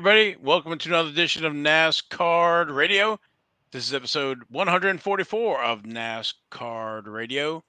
Everybody, 0.00 0.34
welcome 0.42 0.78
to 0.78 0.88
another 0.88 1.10
edition 1.10 1.44
of 1.44 1.52
NasCard 1.52 2.74
Radio. 2.74 3.20
This 3.70 3.86
is 3.86 3.92
episode 3.92 4.44
144 4.48 5.62
of 5.62 5.82
NasCard 5.82 7.06
Radio. 7.06 7.62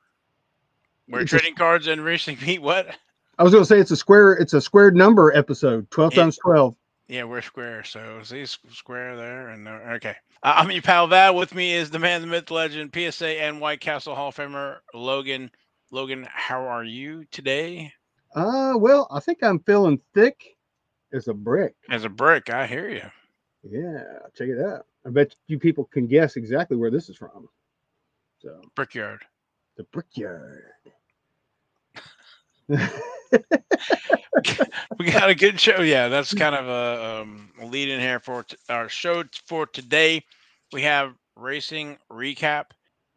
We're 1.09 1.25
trading 1.25 1.55
cards 1.55 1.87
and 1.87 2.01
racing 2.01 2.37
meet. 2.41 2.61
What? 2.61 2.87
I 3.37 3.43
was 3.43 3.51
going 3.51 3.63
to 3.63 3.67
say 3.67 3.79
it's 3.79 3.91
a 3.91 3.97
square. 3.97 4.31
It's 4.31 4.53
a 4.53 4.61
squared 4.61 4.95
number 4.95 5.35
episode. 5.35 5.91
Twelve 5.91 6.13
Yeah. 6.13 6.21
times 6.21 6.37
twelve. 6.37 6.73
Yeah, 7.09 7.25
we're 7.25 7.41
square. 7.41 7.83
So 7.83 8.21
see 8.23 8.45
square 8.45 9.17
there 9.17 9.49
and 9.49 9.67
there. 9.67 9.91
Okay. 9.95 10.15
Uh, 10.41 10.53
I'm 10.55 10.71
your 10.71 10.81
pal 10.81 11.07
Val. 11.07 11.35
With 11.35 11.53
me 11.53 11.73
is 11.73 11.89
the 11.89 11.99
man, 11.99 12.21
the 12.21 12.27
myth, 12.27 12.49
legend, 12.49 12.95
PSA 12.95 13.41
and 13.41 13.59
White 13.59 13.81
Castle 13.81 14.15
Hall 14.15 14.29
of 14.29 14.35
Famer 14.37 14.77
Logan. 14.93 15.51
Logan, 15.91 16.25
how 16.31 16.61
are 16.61 16.85
you 16.85 17.25
today? 17.29 17.91
Uh, 18.33 18.75
well, 18.77 19.09
I 19.11 19.19
think 19.19 19.43
I'm 19.43 19.59
feeling 19.59 19.99
thick 20.13 20.55
as 21.13 21.27
a 21.27 21.33
brick. 21.33 21.75
As 21.89 22.03
a 22.05 22.09
brick, 22.09 22.49
I 22.49 22.67
hear 22.67 22.89
you. 22.89 23.03
Yeah, 23.63 24.03
check 24.35 24.47
it 24.49 24.59
out. 24.59 24.85
I 25.05 25.09
bet 25.09 25.35
you 25.47 25.59
people 25.59 25.85
can 25.85 26.07
guess 26.07 26.35
exactly 26.35 26.77
where 26.77 26.91
this 26.91 27.09
is 27.09 27.17
from. 27.17 27.47
So 28.39 28.59
Brickyard. 28.75 29.23
the 29.77 29.83
brickyard. 29.85 30.63
we 34.99 35.11
got 35.11 35.29
a 35.29 35.35
good 35.35 35.59
show. 35.59 35.81
Yeah, 35.81 36.07
that's 36.07 36.33
kind 36.33 36.55
of 36.55 36.67
a, 36.67 37.21
um, 37.21 37.51
a 37.61 37.65
lead 37.65 37.89
in 37.89 37.99
here 37.99 38.19
for 38.19 38.43
t- 38.43 38.55
our 38.69 38.89
show 38.89 39.23
t- 39.23 39.29
for 39.45 39.65
today. 39.67 40.23
We 40.71 40.81
have 40.83 41.13
racing 41.35 41.97
recap. 42.11 42.65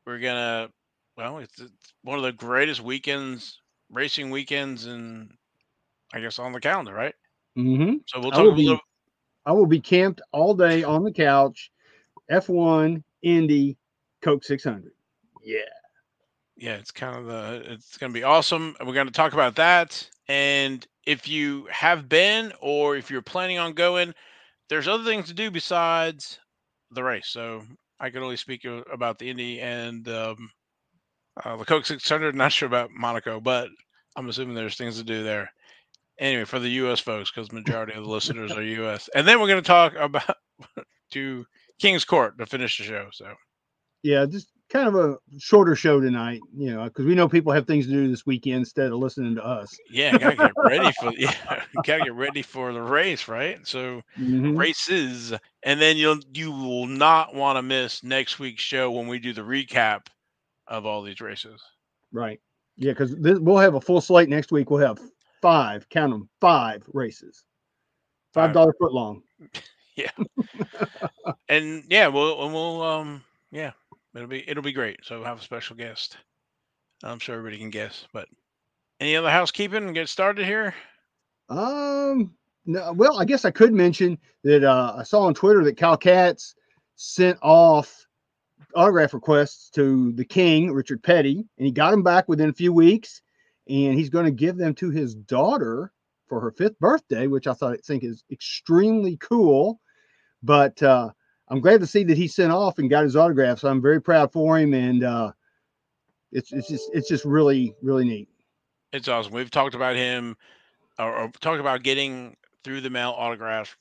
We're 0.06 0.19
gonna, 0.19 0.69
well, 1.17 1.39
it's, 1.39 1.59
it's 1.61 1.95
one 2.03 2.19
of 2.19 2.25
the 2.25 2.33
greatest 2.33 2.83
weekends, 2.83 3.61
racing 3.91 4.31
weekends, 4.31 4.87
and 4.87 5.31
I 6.12 6.20
guess 6.20 6.39
on 6.39 6.53
the 6.53 6.61
calendar, 6.61 6.92
right? 6.92 7.15
Hmm 7.56 7.94
So 8.06 8.20
we'll 8.20 8.28
I 8.33 8.36
talk 8.36 8.44
will 8.44 8.52
a 8.52 8.56
be- 8.56 8.64
little. 8.66 8.80
I 9.47 9.52
will 9.52 9.66
be 9.66 9.80
camped 9.80 10.22
all 10.33 10.55
day 10.55 10.83
on 10.83 11.05
the 11.05 11.12
couch. 11.12 11.70
F1, 12.30 13.02
Indy, 13.22 13.77
Coke 14.22 14.42
600. 14.44 14.92
Yeah. 15.42 15.58
Yeah, 16.56 16.77
it's 16.77 16.91
kind 16.91 17.16
of 17.19 17.27
the. 17.27 17.72
It's 17.72 17.98
gonna 17.98 18.12
be 18.12 18.22
awesome. 18.22 18.75
We're 18.84 18.94
gonna 18.94 19.10
talk 19.10 19.34
about 19.34 19.56
that. 19.56 20.08
And 20.28 20.86
if 21.05 21.28
you 21.28 21.66
have 21.70 22.08
been, 22.08 22.52
or 22.60 22.97
if 22.97 23.10
you're 23.10 23.20
planning 23.20 23.58
on 23.58 23.75
going, 23.75 24.14
there's 24.70 24.88
other 24.88 25.05
things 25.05 25.27
to 25.28 25.34
do 25.34 25.50
besides 25.50 26.38
the 26.92 27.02
race. 27.02 27.28
So 27.28 27.62
I 28.00 28.08
can 28.08 28.22
only 28.22 28.36
speak 28.36 28.64
about 28.64 29.19
the 29.19 29.28
Indy 29.28 29.60
and 29.60 30.08
um, 30.08 30.50
uh, 31.44 31.56
the 31.56 31.64
Coke 31.66 31.84
600. 31.84 32.34
Not 32.34 32.52
sure 32.52 32.69
about 32.69 32.91
Monaco, 32.92 33.41
but 33.41 33.69
I'm 34.16 34.28
assuming 34.28 34.55
there's 34.55 34.77
things 34.77 34.97
to 34.97 35.05
do 35.05 35.22
there. 35.22 35.52
Anyway, 36.19 36.45
for 36.45 36.59
the 36.59 36.69
U.S. 36.70 37.01
folks, 37.01 37.31
because 37.31 37.51
majority 37.53 37.93
of 37.95 38.05
the 38.05 38.11
listeners 38.11 38.53
are 38.53 38.62
U.S. 38.62 39.09
And 39.15 39.27
then 39.27 39.41
we're 39.41 39.48
going 39.48 39.62
to 39.62 39.67
talk 39.67 39.95
about 39.97 40.37
to 41.12 41.45
King's 41.81 42.05
Court 42.05 42.39
to 42.39 42.47
finish 42.47 42.79
the 42.79 42.84
show. 42.84 43.09
So 43.12 43.33
Yeah, 44.03 44.25
just 44.27 44.48
kind 44.71 44.89
of 44.89 44.95
a 44.95 45.17
shorter 45.39 45.75
show 45.77 46.01
tonight, 46.01 46.41
you 46.56 46.73
know, 46.73 46.84
because 46.84 47.05
we 47.05 47.15
know 47.15 47.29
people 47.29 47.53
have 47.53 47.67
things 47.67 47.87
to 47.87 47.93
do 47.93 48.09
this 48.09 48.25
weekend 48.27 48.59
instead 48.59 48.93
of 48.93 48.98
listening 48.98 49.34
to 49.34 49.45
us. 49.45 49.77
yeah, 49.91 50.17
gotta 50.19 50.37
get 50.37 50.53
ready 50.65 50.93
for 50.93 51.11
yeah, 51.19 51.65
gotta 51.83 52.03
get 52.05 52.15
ready 52.15 52.43
for 52.43 52.73
the 52.73 52.83
race, 52.83 53.28
right? 53.28 53.67
So 53.67 54.03
Mhm. 54.19 54.56
races, 54.56 55.33
and 55.65 55.81
then 55.81 55.97
you'll 55.97 56.19
you 56.33 56.51
will 56.53 56.87
not 56.87 57.34
want 57.34 57.56
to 57.59 57.62
miss 57.62 58.03
next 58.03 58.39
week's 58.39 58.62
show 58.62 58.91
when 58.91 59.09
we 59.09 59.19
do 59.19 59.33
the 59.33 59.43
recap 59.43 60.06
of 60.67 60.87
all 60.87 61.03
these 61.03 61.21
races. 61.21 61.61
Right. 62.12 62.41
Yeah, 62.77 62.93
because 62.93 63.15
we'll 63.17 63.59
have 63.59 63.75
a 63.75 63.81
full 63.81 64.00
slate 64.00 64.28
next 64.28 64.50
week. 64.50 64.71
We'll 64.71 64.81
have 64.87 64.99
five, 65.44 65.87
count 65.91 66.10
them, 66.10 66.27
five 66.41 66.82
races, 66.94 67.44
five 68.32 68.55
dollar 68.55 68.75
foot 68.81 68.93
long. 68.93 69.22
Yeah, 69.97 70.10
and 71.49 71.84
yeah, 71.88 72.09
we'll 72.09 72.44
and 72.44 72.53
we'll 72.53 72.82
um 72.82 73.22
yeah, 73.53 73.71
it'll 74.12 74.27
be 74.27 74.43
it'll 74.50 74.60
be 74.60 74.72
great. 74.72 74.99
So 75.05 75.19
we'll 75.19 75.28
have 75.28 75.38
a 75.38 75.43
special 75.43 75.77
guest. 75.77 76.16
I'm 77.05 77.21
sure 77.21 77.37
everybody 77.37 77.59
can 77.59 77.71
guess, 77.71 78.05
but 78.12 78.27
any 78.99 79.15
other 79.15 79.31
housekeeping 79.31 79.84
and 79.84 79.94
get 79.94 80.09
started 80.09 80.47
here? 80.47 80.75
Um, 81.49 82.34
no, 82.66 82.93
well, 82.93 83.21
I 83.21 83.25
guess 83.25 83.44
I 83.44 83.53
could 83.53 83.72
mention 83.72 84.19
that 84.43 84.65
uh, 84.65 84.94
I 84.99 85.05
saw 85.05 85.21
on 85.21 85.34
Twitter 85.34 85.62
that 85.62 85.76
Cal 85.76 85.97
Katz 85.97 86.56
sent 86.97 87.38
off 87.41 88.05
autograph 88.75 89.15
requests 89.15 89.71
to 89.71 90.11
the 90.15 90.25
King, 90.25 90.72
Richard 90.72 91.05
Petty, 91.05 91.47
and 91.56 91.66
he 91.66 91.71
got 91.71 91.93
them 91.93 92.03
back 92.03 92.28
within 92.28 92.49
a 92.50 92.53
few 92.53 92.72
weeks, 92.72 93.22
and 93.69 93.94
he's 93.94 94.10
going 94.10 94.26
to 94.26 94.30
give 94.30 94.56
them 94.56 94.75
to 94.75 94.91
his 94.91 95.14
daughter 95.14 95.92
for 96.28 96.41
her 96.41 96.50
fifth 96.50 96.78
birthday, 96.78 97.26
which 97.26 97.47
I 97.47 97.54
thought 97.54 97.75
I 97.75 97.76
think 97.76 98.04
is 98.04 98.25
extremely 98.30 99.16
cool. 99.19 99.80
But 100.42 100.82
uh, 100.82 101.10
I'm 101.48 101.60
glad 101.60 101.80
to 101.80 101.86
see 101.86 102.04
that 102.04 102.16
he 102.16 102.28
sent 102.28 102.52
off 102.52 102.78
and 102.78 102.91
got 102.91 103.04
his 103.04 103.16
autograph. 103.16 103.60
So 103.60 103.69
I'm 103.69 103.82
very 103.82 104.00
proud 104.00 104.32
for 104.32 104.58
him, 104.58 104.75
and 104.75 105.04
uh, 105.04 105.32
it's 106.32 106.52
it's 106.52 106.69
just 106.69 106.91
it's 106.92 107.08
just 107.08 107.25
really 107.25 107.75
really 107.82 108.04
neat. 108.04 108.28
It's 108.92 109.08
awesome. 109.08 109.32
We've 109.32 109.50
talked 109.50 109.75
about 109.75 109.96
him 109.96 110.36
or, 110.98 111.14
or 111.14 111.28
talked 111.41 111.60
about 111.60 111.82
getting 111.82 112.36
through 112.62 112.81
the 112.81 112.91
mail 112.91 113.14
autographs 113.16 113.75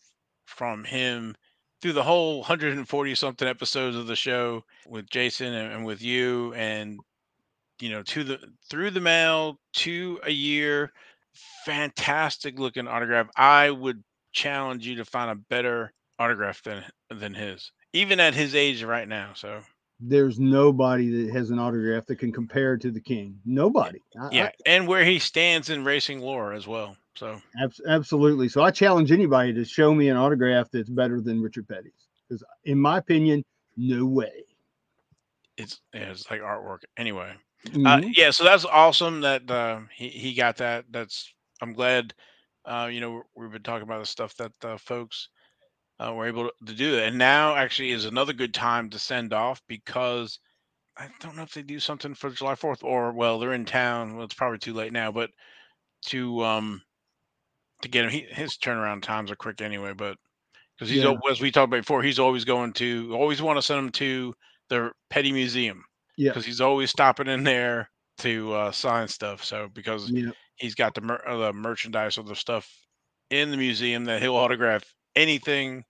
from 0.45 0.83
him 0.83 1.35
through 1.81 1.93
the 1.93 2.03
whole 2.03 2.39
140 2.39 3.15
something 3.15 3.47
episodes 3.47 3.95
of 3.95 4.07
the 4.07 4.15
show 4.15 4.63
with 4.87 5.09
Jason 5.09 5.53
and, 5.53 5.73
and 5.73 5.85
with 5.85 6.01
you 6.01 6.53
and 6.53 6.99
you 7.83 7.89
know 7.89 8.01
to 8.01 8.23
the 8.23 8.39
through 8.69 8.91
the 8.91 9.01
mail 9.01 9.59
to 9.73 10.17
a 10.23 10.31
year 10.31 10.89
fantastic 11.65 12.57
looking 12.57 12.87
autograph 12.87 13.27
i 13.35 13.69
would 13.69 14.01
challenge 14.31 14.87
you 14.87 14.95
to 14.95 15.05
find 15.05 15.29
a 15.29 15.35
better 15.35 15.91
autograph 16.17 16.63
than 16.63 16.81
than 17.09 17.33
his 17.33 17.73
even 17.91 18.21
at 18.21 18.33
his 18.33 18.55
age 18.55 18.83
right 18.83 19.07
now 19.09 19.31
so 19.35 19.61
there's 19.99 20.39
nobody 20.39 21.09
that 21.25 21.33
has 21.33 21.49
an 21.49 21.59
autograph 21.59 22.05
that 22.07 22.17
can 22.17 22.33
compare 22.33 22.75
to 22.75 22.91
the 22.91 22.99
king. 22.99 23.39
Nobody. 23.45 23.99
I- 24.19 24.25
I- 24.25 24.29
yeah 24.31 24.49
and 24.65 24.87
where 24.87 25.05
he 25.05 25.19
stands 25.19 25.69
in 25.69 25.85
racing 25.85 26.19
lore 26.19 26.51
as 26.51 26.67
well 26.67 26.97
so 27.15 27.41
abs- 27.61 27.81
absolutely. 27.87 28.49
So 28.49 28.63
I 28.63 28.71
challenge 28.71 29.11
anybody 29.11 29.53
to 29.53 29.63
show 29.63 29.93
me 29.93 30.09
an 30.09 30.17
autograph 30.17 30.69
that's 30.71 30.89
better 30.89 31.21
than 31.21 31.41
Richard 31.41 31.67
Petty's. 31.67 32.07
Because 32.27 32.43
in 32.65 32.79
my 32.79 32.97
opinion, 32.97 33.43
no 33.77 34.05
way. 34.05 34.43
it's 35.57 35.79
yeah, 35.93 36.09
it's 36.09 36.29
like 36.31 36.41
artwork 36.41 36.79
anyway 36.97 37.33
Uh, 37.85 37.99
Mhm. 37.99 38.15
yeah, 38.15 38.31
so 38.31 38.43
that's 38.43 38.65
awesome 38.65 39.21
that 39.21 39.49
uh, 39.49 39.81
he 39.93 40.09
he 40.09 40.33
got 40.33 40.57
that. 40.57 40.85
That's 40.91 41.33
I'm 41.61 41.73
glad. 41.73 42.13
Uh, 42.65 42.89
you 42.91 43.01
know, 43.01 43.23
we've 43.35 43.51
been 43.51 43.63
talking 43.63 43.83
about 43.83 43.99
the 43.99 44.05
stuff 44.05 44.35
that 44.37 44.53
uh, 44.63 44.77
folks 44.77 45.29
uh, 45.99 46.13
were 46.13 46.27
able 46.27 46.51
to 46.65 46.73
do, 46.73 46.99
and 46.99 47.17
now 47.17 47.55
actually 47.55 47.91
is 47.91 48.05
another 48.05 48.33
good 48.33 48.53
time 48.53 48.89
to 48.91 48.99
send 48.99 49.33
off 49.33 49.61
because 49.67 50.39
I 50.97 51.09
don't 51.21 51.35
know 51.37 51.43
if 51.43 51.53
they 51.53 51.63
do 51.63 51.79
something 51.79 52.13
for 52.15 52.29
July 52.31 52.55
Fourth 52.55 52.83
or 52.83 53.13
well, 53.13 53.39
they're 53.39 53.53
in 53.53 53.65
town. 53.65 54.15
Well, 54.15 54.25
it's 54.25 54.35
probably 54.35 54.59
too 54.59 54.73
late 54.73 54.93
now, 54.93 55.11
but 55.11 55.31
to 56.07 56.43
um 56.43 56.83
to 57.81 57.89
get 57.89 58.05
him, 58.05 58.11
he, 58.11 58.21
his 58.21 58.57
turnaround 58.57 59.01
times 59.03 59.31
are 59.31 59.35
quick 59.35 59.61
anyway. 59.61 59.93
But 59.93 60.17
because 60.77 60.89
he's 60.89 61.03
Yeah. 61.03 61.13
as 61.29 61.41
we 61.41 61.51
talked 61.51 61.65
about 61.69 61.81
before, 61.81 62.03
he's 62.03 62.19
always 62.19 62.45
going 62.45 62.73
to 62.73 63.13
always 63.15 63.41
want 63.41 63.57
to 63.57 63.61
send 63.61 63.79
him 63.79 63.91
to 63.93 64.35
the 64.69 64.91
Petty 65.09 65.31
Museum 65.31 65.83
Yeah. 66.17 66.29
because 66.31 66.45
he's 66.45 66.61
always 66.61 66.89
stopping 66.89 67.27
in 67.27 67.43
there 67.43 67.89
to 68.19 68.53
uh, 68.53 68.71
sign 68.71 69.07
stuff. 69.07 69.43
So 69.43 69.69
because 69.73 70.09
yeah. 70.09 70.31
he's 70.55 70.75
got 70.75 70.93
the 70.93 71.01
mer- 71.01 71.27
uh, 71.27 71.37
the 71.37 71.53
merchandise 71.53 72.17
or 72.17 72.23
the 72.23 72.35
stuff 72.35 72.69
in 73.29 73.51
the 73.51 73.57
museum 73.57 74.05
that 74.05 74.21
he'll 74.21 74.35
autograph 74.35 74.83
anything 75.15 75.83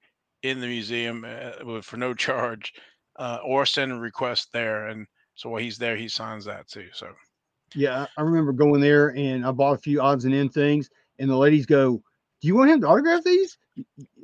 in 0.44 0.60
the 0.60 0.68
museum 0.68 1.26
uh, 1.28 1.82
for 1.82 1.98
no 1.98 2.14
charge, 2.14 2.74
uh, 3.18 3.40
or 3.46 3.66
send 3.66 3.92
a 3.92 3.96
request 3.96 4.50
there. 4.54 4.88
And 4.88 5.08
so 5.36 5.50
while 5.50 5.62
he's 5.62 5.78
there, 5.78 5.96
he 5.96 6.08
signs 6.08 6.46
that 6.46 6.68
too. 6.68 6.88
So 6.94 7.10
Yeah. 7.76 8.04
I 8.18 8.22
I 8.22 8.24
remember 8.24 8.52
going 8.52 8.82
there 8.82 9.10
and 9.16 9.46
I 9.46 9.52
bought 9.52 9.76
a 9.76 9.82
few 9.82 10.02
odds 10.02 10.26
and 10.26 10.34
end 10.34 10.54
things, 10.54 10.90
and 11.20 11.30
the 11.30 11.38
ladies 11.38 11.66
go, 11.66 12.02
Do 12.42 12.48
you 12.48 12.56
want 12.56 12.72
him 12.72 12.82
to 12.82 12.88
autograph 12.88 13.24
these? 13.24 13.58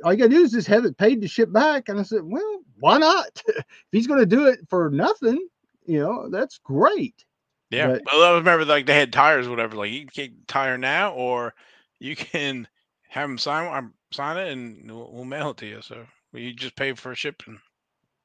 All 0.04 0.14
you 0.14 0.20
gotta 0.20 0.30
do 0.30 0.44
is 0.44 0.52
just 0.52 0.68
have 0.68 0.86
it 0.86 0.98
paid 0.98 1.22
to 1.22 1.28
ship 1.28 1.52
back. 1.52 1.90
And 1.90 2.00
I 2.00 2.04
said, 2.04 2.22
Well, 2.24 2.62
why 2.80 2.98
not? 2.98 3.42
if 3.48 3.66
he's 3.92 4.08
gonna 4.08 4.26
do 4.26 4.48
it 4.48 4.60
for 4.70 4.90
nothing, 4.90 5.48
you 5.90 6.00
know, 6.00 6.30
that's 6.30 6.60
great. 6.60 7.26
yeah, 7.72 7.88
But- 7.88 8.04
well, 8.06 8.34
I 8.34 8.38
remember 8.38 8.66
like 8.66 8.86
they 8.86 8.96
had 8.98 9.12
tires, 9.14 9.48
whatever. 9.50 9.76
Like 9.76 9.92
you 9.92 10.02
can 10.06 10.10
get 10.14 10.48
tire 10.48 10.78
now, 10.78 11.14
or 11.14 11.54
you 12.00 12.16
can 12.16 12.68
have 13.10 13.28
them 13.28 13.38
sign 13.38 13.68
one- 13.68 13.94
sign 14.12 14.38
it, 14.38 14.52
and 14.52 14.90
we'll, 14.92 15.12
we'll 15.12 15.26
mail 15.26 15.52
it 15.52 15.58
to 15.58 15.66
you. 15.66 15.82
So 15.82 16.06
you 16.34 16.54
just 16.54 16.76
pay 16.76 16.94
for 16.94 17.14
shipping. 17.16 17.60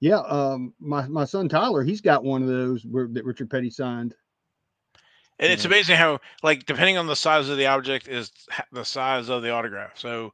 Yeah, 0.00 0.18
um, 0.18 0.74
my 0.80 1.06
my 1.08 1.24
son 1.24 1.48
Tyler, 1.48 1.82
he's 1.82 2.00
got 2.02 2.24
one 2.24 2.42
of 2.42 2.48
those 2.48 2.84
where, 2.84 3.08
that 3.12 3.24
Richard 3.24 3.48
Petty 3.50 3.70
signed. 3.70 4.14
And 5.40 5.52
it's 5.52 5.64
amazing 5.64 5.96
how, 5.96 6.20
like, 6.44 6.64
depending 6.64 6.96
on 6.96 7.08
the 7.08 7.16
size 7.16 7.48
of 7.48 7.56
the 7.56 7.66
object, 7.66 8.06
is 8.06 8.30
the 8.70 8.84
size 8.84 9.28
of 9.28 9.42
the 9.42 9.50
autograph. 9.50 9.98
So, 9.98 10.32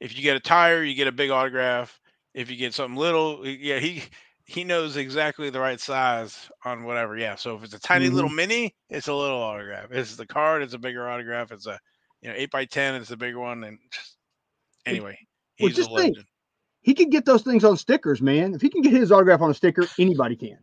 if 0.00 0.16
you 0.16 0.22
get 0.22 0.36
a 0.36 0.40
tire, 0.40 0.82
you 0.82 0.94
get 0.94 1.06
a 1.06 1.12
big 1.12 1.30
autograph. 1.30 2.00
If 2.32 2.50
you 2.50 2.56
get 2.56 2.72
something 2.72 2.96
little, 2.96 3.46
yeah, 3.46 3.78
he 3.78 4.04
he 4.48 4.64
knows 4.64 4.96
exactly 4.96 5.50
the 5.50 5.60
right 5.60 5.78
size 5.78 6.50
on 6.64 6.84
whatever. 6.84 7.18
Yeah. 7.18 7.34
So 7.34 7.54
if 7.56 7.64
it's 7.64 7.74
a 7.74 7.78
tiny 7.78 8.08
little 8.08 8.30
mini, 8.30 8.74
it's 8.88 9.08
a 9.08 9.14
little 9.14 9.42
autograph. 9.42 9.90
If 9.90 9.98
it's 9.98 10.16
the 10.16 10.26
card, 10.26 10.62
it's 10.62 10.72
a 10.72 10.78
bigger 10.78 11.06
autograph. 11.06 11.52
It's 11.52 11.66
a 11.66 11.78
you 12.22 12.30
know 12.30 12.34
eight 12.34 12.50
by 12.50 12.64
ten, 12.64 12.94
it's 12.94 13.10
a 13.10 13.16
bigger 13.16 13.38
one. 13.38 13.62
And 13.62 13.78
just 13.92 14.16
anyway, 14.86 15.18
He's 15.56 15.76
just 15.76 15.90
a 15.90 15.94
think. 15.94 16.16
legend. 16.16 16.26
He 16.80 16.94
could 16.94 17.10
get 17.10 17.26
those 17.26 17.42
things 17.42 17.62
on 17.62 17.76
stickers, 17.76 18.22
man. 18.22 18.54
If 18.54 18.62
he 18.62 18.70
can 18.70 18.80
get 18.80 18.94
his 18.94 19.12
autograph 19.12 19.42
on 19.42 19.50
a 19.50 19.54
sticker, 19.54 19.84
anybody 19.98 20.34
can. 20.34 20.58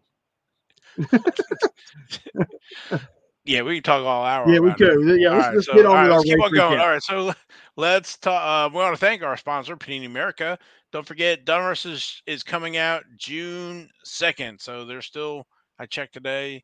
Yeah, 3.45 3.61
we 3.61 3.75
can 3.75 3.83
talk 3.83 4.03
all 4.03 4.25
hour. 4.25 4.51
Yeah, 4.51 4.59
we 4.59 4.69
about 4.69 4.81
it. 4.81 4.95
could. 4.95 5.21
Yeah, 5.21 5.29
All 5.29 5.35
let's, 5.35 5.47
right, 5.47 5.55
let's 5.55 5.67
so, 5.67 5.73
get 5.75 5.85
on 5.85 5.93
right, 5.93 6.03
with 6.03 6.11
our 6.11 6.17
let's 6.17 6.29
keep 6.29 6.43
on 6.43 6.51
going. 6.51 6.79
All 6.79 6.89
right, 6.89 7.03
so 7.03 7.33
let's 7.77 8.17
talk. 8.17 8.41
Uh, 8.43 8.69
we 8.73 8.79
want 8.79 8.95
to 8.95 8.99
thank 8.99 9.21
our 9.21 9.37
sponsor, 9.37 9.77
Panini 9.77 10.07
America. 10.07 10.57
Don't 10.95 11.05
forget, 11.05 11.43
Donruss 11.43 11.85
is 11.85 12.21
is 12.25 12.41
coming 12.41 12.77
out 12.77 13.03
June 13.17 13.89
second. 14.05 14.61
So 14.61 14.85
they're 14.85 15.01
still. 15.01 15.45
I 15.77 15.87
checked 15.87 16.13
today, 16.13 16.63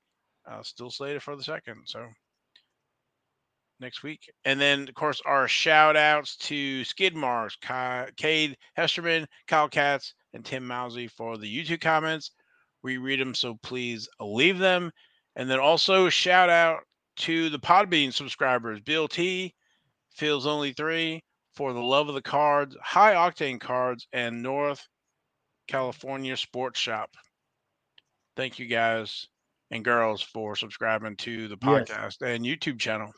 uh, 0.50 0.64
still 0.64 0.90
slated 0.90 1.22
for 1.22 1.36
the 1.36 1.44
second. 1.44 1.82
So 1.84 2.08
next 3.82 4.04
week, 4.04 4.32
and 4.46 4.58
then 4.58 4.88
of 4.88 4.96
course 4.96 5.22
our 5.26 5.50
shout 5.50 5.98
outs 5.98 6.38
to 6.38 6.86
Skid 6.86 7.14
Marks, 7.14 7.58
Ki- 7.58 8.14
Cade 8.16 8.56
Hesterman, 8.78 9.28
Kyle 9.48 9.68
Katz, 9.68 10.14
and 10.34 10.46
Tim 10.46 10.66
Mousy 10.66 11.10
for 11.10 11.38
the 11.38 11.54
YouTube 11.54 11.82
comments. 11.82 12.32
We 12.84 12.96
read 12.96 13.20
them, 13.20 13.36
so 13.36 13.56
please 13.62 14.08
leave 14.22 14.60
them. 14.60 14.94
And 15.36 15.50
then 15.50 15.60
also 15.60 16.08
shout 16.08 16.50
out 16.50 16.84
to 17.18 17.50
the 17.50 17.60
Podbean 17.60 18.14
subscribers, 18.14 18.80
Bill 18.80 19.10
T, 19.10 19.54
Feels 20.16 20.48
Only 20.48 20.72
Three, 20.72 21.22
For 21.56 21.74
the 21.74 21.82
Love 21.82 22.08
of 22.08 22.16
the 22.16 22.22
Cards, 22.22 22.76
High 22.82 23.14
Octane 23.14 23.60
Cards, 23.60 24.08
and 24.14 24.42
North 24.42 24.88
California 25.68 26.38
Sports 26.38 26.80
Shop. 26.80 27.10
Thank 28.38 28.58
you 28.60 28.66
guys 28.68 29.28
and 29.72 29.84
girls 29.84 30.22
for 30.22 30.56
subscribing 30.56 31.16
to 31.18 31.48
the 31.48 31.58
Yes. 31.62 31.90
podcast 31.90 32.22
and 32.22 32.46
YouTube 32.46 32.80
channel. 32.80 33.14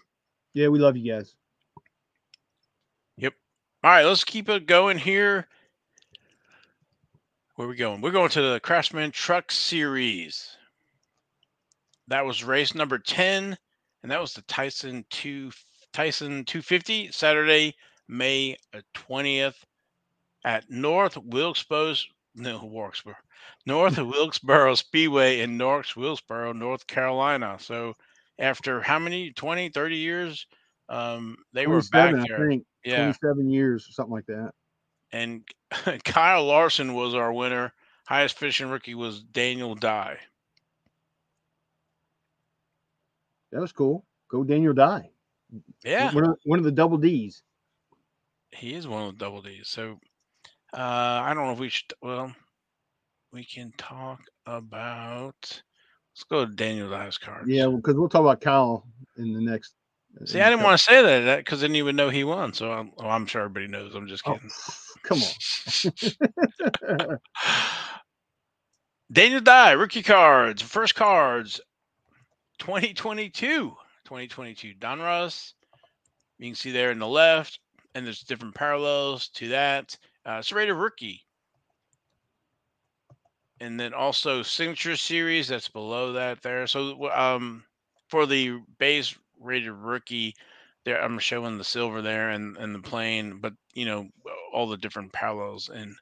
Yeah, 0.54 0.68
we 0.68 0.80
love 0.80 0.98
you 0.98 1.12
guys. 1.12 1.36
Yep. 3.18 3.34
All 3.84 3.92
right, 3.92 4.04
let's 4.06 4.24
keep 4.24 4.50
it 4.50 4.66
going 4.66 4.98
here. 4.98 5.48
Where 7.56 7.68
we 7.68 7.76
going? 7.76 8.02
We're 8.02 8.12
going 8.12 8.30
to 8.32 8.42
the 8.42 8.60
Craftsman 8.60 9.12
Truck 9.12 9.52
Series. 9.52 10.58
That 12.08 12.26
was 12.26 12.44
race 12.44 12.74
number 12.74 12.98
10, 12.98 13.56
and 14.02 14.12
that 14.12 14.20
was 14.20 14.34
the 14.34 14.42
Tyson 14.44 15.06
2 15.12 15.52
Tyson 15.94 16.44
250 16.46 17.12
Saturday, 17.12 17.76
May 18.08 18.58
uh, 18.74 18.82
20th 18.96 19.56
at 20.46 20.70
North 20.70 21.18
Wilkesboro, 21.18 21.94
no, 22.36 22.66
Wilkesboro. 22.66 23.16
North 23.66 23.98
Wilkesboro 24.00 24.76
Speedway 24.76 25.42
in 25.42 25.58
North 25.58 25.96
Wilkesboro, 25.96 26.54
North 26.54 26.86
Carolina. 26.88 27.58
So 27.60 27.94
after 28.40 28.82
how 28.82 29.00
many 29.00 29.32
20, 29.32 29.70
30 29.70 29.96
years 29.98 30.48
um 30.90 31.38
they 31.54 31.66
were 31.66 31.82
back 31.92 32.14
there. 32.28 32.46
I 32.46 32.50
think. 32.50 32.66
Yeah. 32.84 32.98
27 33.04 33.50
years 33.50 33.88
or 33.88 33.94
something 33.94 34.14
like 34.14 34.26
that. 34.26 34.52
and 35.12 35.44
Kyle 36.04 36.46
Larson 36.46 36.94
was 36.94 37.16
our 37.16 37.32
winner. 37.32 37.74
Highest 38.06 38.38
fishing 38.38 38.70
rookie 38.70 38.96
was 38.96 39.22
Daniel 39.24 39.76
Dye. 39.76 40.18
That 43.52 43.62
was 43.62 43.72
cool. 43.72 44.04
Go 44.30 44.44
Daniel 44.44 44.74
Dye. 44.74 45.10
Yeah, 45.84 46.14
One 46.14 46.26
of, 46.26 46.38
one 46.44 46.60
of 46.60 46.66
the 46.66 46.72
double 46.72 46.98
D's. 46.98 47.44
He 48.56 48.74
is 48.74 48.88
one 48.88 49.04
of 49.08 49.18
the 49.18 49.26
double 49.26 49.42
D's. 49.42 49.68
So 49.68 50.00
uh, 50.74 50.78
I 51.24 51.34
don't 51.34 51.46
know 51.46 51.54
if 51.54 51.60
we 51.60 51.70
should. 51.70 51.94
Well, 52.02 52.34
we 53.32 53.44
can 53.46 53.72
talk 53.78 54.22
about. 54.46 55.62
Let's 56.16 56.24
go 56.30 56.46
to 56.46 56.52
Daniel 56.52 56.90
Dye's 56.90 57.18
cards. 57.18 57.50
Yeah, 57.50 57.68
because 57.68 57.96
we'll 57.96 58.10
talk 58.10 58.22
about 58.22 58.42
Kyle 58.42 58.86
in 59.18 59.34
the 59.34 59.42
next. 59.42 59.74
See, 60.26 60.40
I 60.42 60.50
didn't 60.50 60.64
want 60.64 60.78
to 60.78 60.84
say 60.84 61.02
that 61.02 61.38
because 61.38 61.62
then 61.62 61.74
you 61.74 61.86
would 61.86 61.96
know 61.96 62.10
he 62.10 62.24
won. 62.24 62.54
So 62.54 62.72
I'm, 62.72 62.92
oh, 63.00 63.10
I'm 63.10 63.26
sure 63.26 63.42
everybody 63.42 63.68
knows. 63.68 63.96
I'm 63.96 64.08
just 64.08 64.22
Oh, 64.28 64.34
kidding. 64.34 64.52
come 65.04 65.20
on. 67.10 67.18
Daniel 69.12 69.42
Dye, 69.42 69.72
rookie 69.72 70.04
cards, 70.04 70.62
first 70.62 70.94
cards, 70.94 71.60
2022. 72.60 73.70
2022. 74.06 74.74
Donruss. 74.80 75.54
You 76.38 76.50
can 76.50 76.56
see 76.56 76.72
there 76.72 76.92
in 76.92 77.00
the 77.00 77.08
left, 77.08 77.60
and 77.96 78.06
there's 78.06 78.22
different 78.22 78.56
parallels 78.56 79.28
to 79.30 79.50
that. 79.50 79.98
Uh, 80.26 80.38
it's 80.40 80.52
rated 80.52 80.76
rookie. 80.76 81.22
And 83.60 83.80
then 83.80 83.94
also 83.94 84.44
signature 84.44 84.98
series 84.98 85.48
that's 85.48 85.70
below 85.70 86.14
that 86.14 86.42
there. 86.42 86.68
So 86.68 87.12
um 87.12 87.64
for 88.10 88.26
the 88.26 88.60
base 88.78 89.16
rated 89.40 89.72
rookie, 89.72 90.36
there 90.84 91.02
I'm 91.02 91.20
showing 91.20 91.58
the 91.58 91.64
silver 91.64 92.02
there 92.02 92.30
and, 92.30 92.58
and 92.58 92.76
the 92.76 92.80
plain, 92.80 93.40
but 93.40 93.54
you 93.74 93.86
know, 93.86 94.08
all 94.54 94.68
the 94.68 94.78
different 94.78 95.14
parallels 95.14 95.70
in 95.70 95.96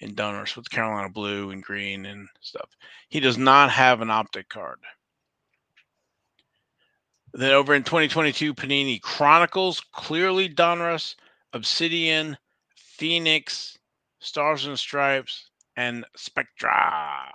in 0.00 0.14
Donruss 0.14 0.56
with 0.56 0.70
Carolina 0.70 1.08
blue 1.08 1.50
and 1.50 1.62
green 1.62 2.04
and 2.06 2.28
stuff. 2.40 2.68
He 3.08 3.20
does 3.20 3.38
not 3.38 3.70
have 3.70 4.00
an 4.00 4.10
optic 4.10 4.48
card. 4.48 4.80
Then 7.32 7.52
over 7.52 7.74
in 7.74 7.82
2022, 7.82 8.54
Panini 8.54 9.00
Chronicles, 9.00 9.80
clearly 9.92 10.48
Donruss, 10.48 11.16
Obsidian, 11.54 12.36
Phoenix, 12.74 13.78
Stars 14.18 14.66
and 14.66 14.78
Stripes, 14.78 15.50
and 15.76 16.04
Spectra. 16.16 17.32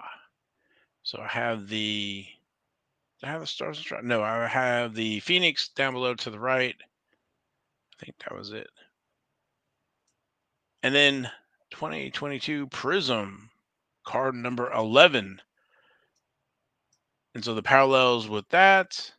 So 1.04 1.20
I 1.22 1.28
have 1.28 1.70
the. 1.70 2.26
I 3.24 3.28
have 3.28 3.42
the 3.42 3.48
Stars 3.48 3.78
and 3.78 3.86
Stripes? 3.86 4.06
No, 4.06 4.22
I 4.22 4.46
have 4.48 4.94
the 4.94 5.22
Phoenix 5.22 5.70
down 5.70 5.94
below 5.94 6.14
to 6.16 6.30
the 6.30 6.40
right. 6.40 6.76
I 8.00 8.06
think 8.06 8.18
that 8.20 8.38
was 8.38 8.52
it. 8.52 8.70
And 10.84 10.94
then 10.94 11.32
2022 11.72 12.68
Prism, 12.68 13.50
card 14.06 14.36
number 14.36 14.72
11. 14.72 15.42
And 17.36 17.44
so 17.46 17.54
the 17.54 17.64
parallels 17.64 18.28
with 18.28 18.48
that. 18.50 19.12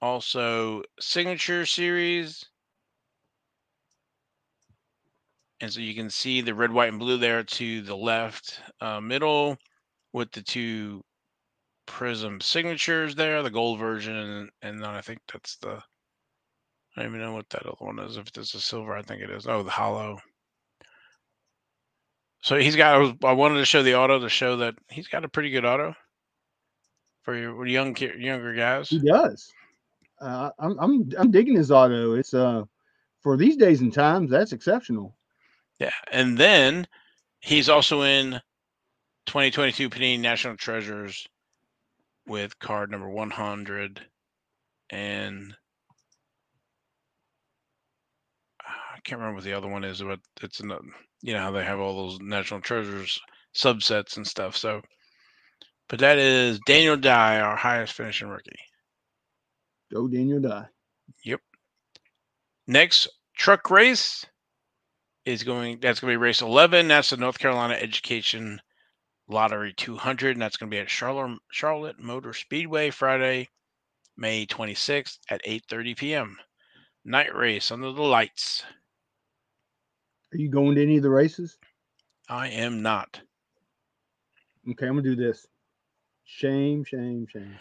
Also, 0.00 0.82
signature 0.98 1.66
series. 1.66 2.44
And 5.60 5.72
so 5.72 5.80
you 5.80 5.94
can 5.94 6.08
see 6.08 6.40
the 6.40 6.54
red, 6.54 6.72
white, 6.72 6.88
and 6.88 6.98
blue 6.98 7.18
there 7.18 7.42
to 7.42 7.82
the 7.82 7.96
left 7.96 8.60
uh, 8.80 9.00
middle 9.00 9.58
with 10.12 10.32
the 10.32 10.42
two 10.42 11.02
prism 11.86 12.40
signatures 12.40 13.14
there, 13.14 13.42
the 13.42 13.50
gold 13.50 13.78
version, 13.78 14.48
and, 14.62 14.82
then 14.82 14.90
I 14.90 15.00
think 15.00 15.18
that's 15.30 15.56
the 15.56 15.82
I 16.96 17.02
don't 17.02 17.10
even 17.10 17.20
know 17.20 17.34
what 17.34 17.48
that 17.50 17.66
other 17.66 17.76
one 17.78 17.98
is. 18.00 18.16
If 18.16 18.28
it's 18.28 18.54
a 18.54 18.60
silver, 18.60 18.96
I 18.96 19.02
think 19.02 19.22
it 19.22 19.30
is. 19.30 19.46
Oh, 19.46 19.62
the 19.62 19.70
holo. 19.70 20.18
So 22.42 22.56
he's 22.56 22.74
got. 22.74 23.16
I, 23.24 23.32
wanted 23.32 23.58
to 23.58 23.64
show 23.64 23.82
the 23.82 23.96
auto 23.96 24.18
to 24.18 24.28
show 24.28 24.56
that 24.56 24.74
he's 24.88 25.08
got 25.08 25.24
a 25.24 25.28
pretty 25.28 25.50
good 25.50 25.64
auto 25.64 25.94
for 27.22 27.36
your 27.36 27.66
young 27.66 27.96
younger 27.96 28.54
guys. 28.54 28.88
He 28.88 28.98
does. 28.98 29.52
Uh, 30.20 30.50
I'm 30.58 30.78
I'm 30.78 31.10
I'm 31.18 31.30
digging 31.30 31.56
his 31.56 31.70
auto. 31.70 32.14
It's 32.14 32.34
uh 32.34 32.64
for 33.20 33.36
these 33.36 33.56
days 33.56 33.82
and 33.82 33.92
times 33.92 34.30
that's 34.30 34.52
exceptional. 34.52 35.14
Yeah, 35.80 35.90
and 36.12 36.36
then 36.36 36.86
he's 37.40 37.70
also 37.70 38.02
in 38.02 38.40
2022 39.26 39.88
Panini 39.88 40.20
National 40.20 40.56
Treasures 40.56 41.26
with 42.26 42.58
card 42.58 42.90
number 42.90 43.08
100 43.08 44.00
and 44.90 45.54
I 48.62 49.00
can't 49.02 49.18
remember 49.18 49.36
what 49.36 49.44
the 49.44 49.54
other 49.54 49.68
one 49.68 49.84
is, 49.84 50.02
but 50.02 50.18
it's 50.42 50.60
in 50.60 50.70
you 51.22 51.32
know 51.32 51.40
how 51.40 51.50
they 51.50 51.64
have 51.64 51.80
all 51.80 51.96
those 51.96 52.20
National 52.20 52.60
Treasures 52.60 53.18
subsets 53.54 54.16
and 54.18 54.26
stuff. 54.26 54.56
So, 54.56 54.82
but 55.88 56.00
that 56.00 56.18
is 56.18 56.60
Daniel 56.66 56.96
Dye, 56.96 57.40
our 57.40 57.56
highest 57.56 57.94
finishing 57.94 58.28
rookie. 58.28 58.50
Go 59.92 60.06
Daniel 60.06 60.40
Dye. 60.40 60.66
Yep. 61.24 61.40
Next 62.66 63.08
truck 63.36 63.70
race 63.70 64.26
is 65.24 65.42
going. 65.42 65.80
That's 65.80 66.00
going 66.00 66.12
to 66.12 66.18
be 66.18 66.22
race 66.22 66.42
eleven. 66.42 66.88
That's 66.88 67.10
the 67.10 67.16
North 67.16 67.38
Carolina 67.38 67.74
Education 67.74 68.60
Lottery 69.28 69.72
200, 69.72 70.32
and 70.32 70.42
that's 70.42 70.56
going 70.56 70.70
to 70.70 70.74
be 70.74 70.80
at 70.80 70.90
Charlotte 70.90 71.38
Charlotte 71.50 72.00
Motor 72.00 72.32
Speedway 72.32 72.90
Friday, 72.90 73.48
May 74.16 74.44
26th 74.46 75.18
at 75.30 75.44
8:30 75.44 75.96
p.m. 75.96 76.36
Night 77.04 77.34
race 77.34 77.70
under 77.70 77.92
the 77.92 78.02
lights. 78.02 78.64
Are 80.32 80.38
you 80.38 80.48
going 80.48 80.74
to 80.74 80.82
any 80.82 80.96
of 80.96 81.02
the 81.02 81.10
races? 81.10 81.58
I 82.28 82.48
am 82.48 82.82
not. 82.82 83.20
Okay, 84.68 84.86
I'm 84.86 84.94
gonna 84.94 85.02
do 85.02 85.16
this. 85.16 85.46
Shame, 86.24 86.84
shame, 86.84 87.26
shame. 87.28 87.56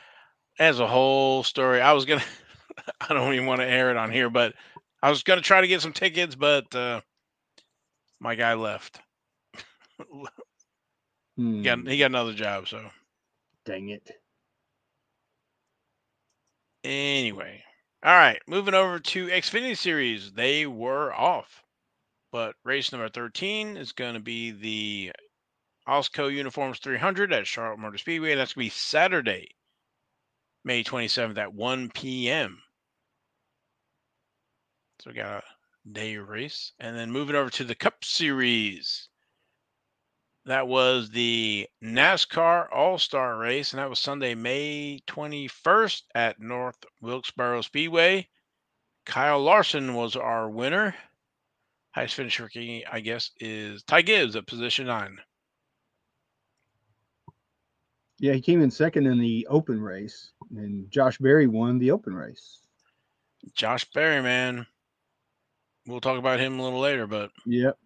As 0.60 0.80
a 0.80 0.88
whole 0.88 1.44
story, 1.44 1.82
I 1.82 1.94
was 1.94 2.06
gonna. 2.06 2.24
I 3.02 3.14
don't 3.14 3.34
even 3.34 3.46
want 3.46 3.62
to 3.62 3.68
air 3.68 3.92
it 3.92 3.98
on 3.98 4.12
here, 4.12 4.30
but 4.30 4.54
I 5.02 5.10
was 5.10 5.24
gonna 5.24 5.42
try 5.42 5.62
to 5.62 5.68
get 5.68 5.82
some 5.82 5.94
tickets, 5.94 6.36
but 6.36 6.74
uh, 6.76 7.02
my 8.20 8.36
guy 8.36 8.54
left. 8.54 9.02
Hmm, 10.00 10.26
He 11.58 11.64
got 11.64 11.88
he 11.88 11.98
got 12.00 12.08
another 12.08 12.34
job, 12.34 12.68
so 12.68 12.90
dang 13.66 13.90
it. 13.90 14.12
anyway. 16.84 17.64
All 18.04 18.14
right, 18.16 18.42
moving 18.48 18.74
over 18.74 19.00
to 19.00 19.28
Xfinity 19.28 19.78
Series. 19.78 20.32
They 20.34 20.66
were 20.66 21.14
off. 21.14 21.64
But 22.32 22.56
race 22.64 22.92
number 22.92 23.10
13 23.10 23.76
is 23.78 23.92
going 23.92 24.14
to 24.14 24.20
be 24.20 24.52
the 24.52 25.12
Alsco 25.88 26.32
Uniforms 26.34 26.80
300 26.80 27.34
at 27.34 27.48
Charlotte 27.48 27.80
Motor 27.80 27.98
Speedway. 27.98 28.36
That's 28.36 28.54
going 28.54 28.66
to 28.66 28.74
be 28.74 28.78
Saturday, 28.78 29.50
May 30.64 30.84
27th 30.84 31.38
at 31.38 31.54
1 31.54 31.90
p.m. 31.92 32.62
So 35.02 35.10
we 35.10 35.16
got 35.16 35.44
a 35.44 35.44
day 35.92 36.18
race. 36.18 36.74
And 36.80 36.96
then 36.96 37.12
moving 37.12 37.36
over 37.36 37.50
to 37.52 37.64
the 37.64 37.76
Cup 37.76 38.04
Series. 38.04 39.10
That 40.46 40.68
was 40.68 41.10
the 41.10 41.68
NASCAR 41.84 42.68
All 42.74 42.98
Star 42.98 43.38
race, 43.38 43.72
and 43.72 43.80
that 43.80 43.90
was 43.90 44.00
Sunday, 44.00 44.34
May 44.36 45.00
21st 45.08 46.02
at 46.16 46.40
North 46.40 46.78
Wilkesboro 47.02 47.62
Speedway. 47.62 48.28
Kyle 49.06 49.42
Larson 49.42 49.94
was 49.94 50.16
our 50.16 50.50
winner. 50.50 50.96
Highest 51.92 52.16
finish 52.16 52.40
rookie, 52.40 52.86
I 52.86 53.00
guess, 53.00 53.32
is 53.40 53.84
Ty 53.84 54.04
Gibbs 54.04 54.36
at 54.36 54.48
position 54.48 54.88
nine. 54.88 55.18
Yeah, 58.20 58.34
he 58.34 58.42
came 58.42 58.62
in 58.62 58.70
second 58.70 59.08
in 59.08 59.20
the 59.20 59.48
open 59.50 59.82
race, 59.82 60.32
and 60.52 60.90
Josh 60.92 61.18
Berry 61.18 61.48
won 61.48 61.80
the 61.80 61.92
open 61.92 62.14
race. 62.14 62.60
Josh 63.54 63.86
Berry, 63.94 64.22
man. 64.22 64.68
We'll 65.90 66.02
talk 66.02 66.20
about 66.20 66.40
him 66.40 66.60
a 66.60 66.64
little 66.64 66.80
later, 66.80 67.08
but 67.08 67.32
Yep. 67.48 67.78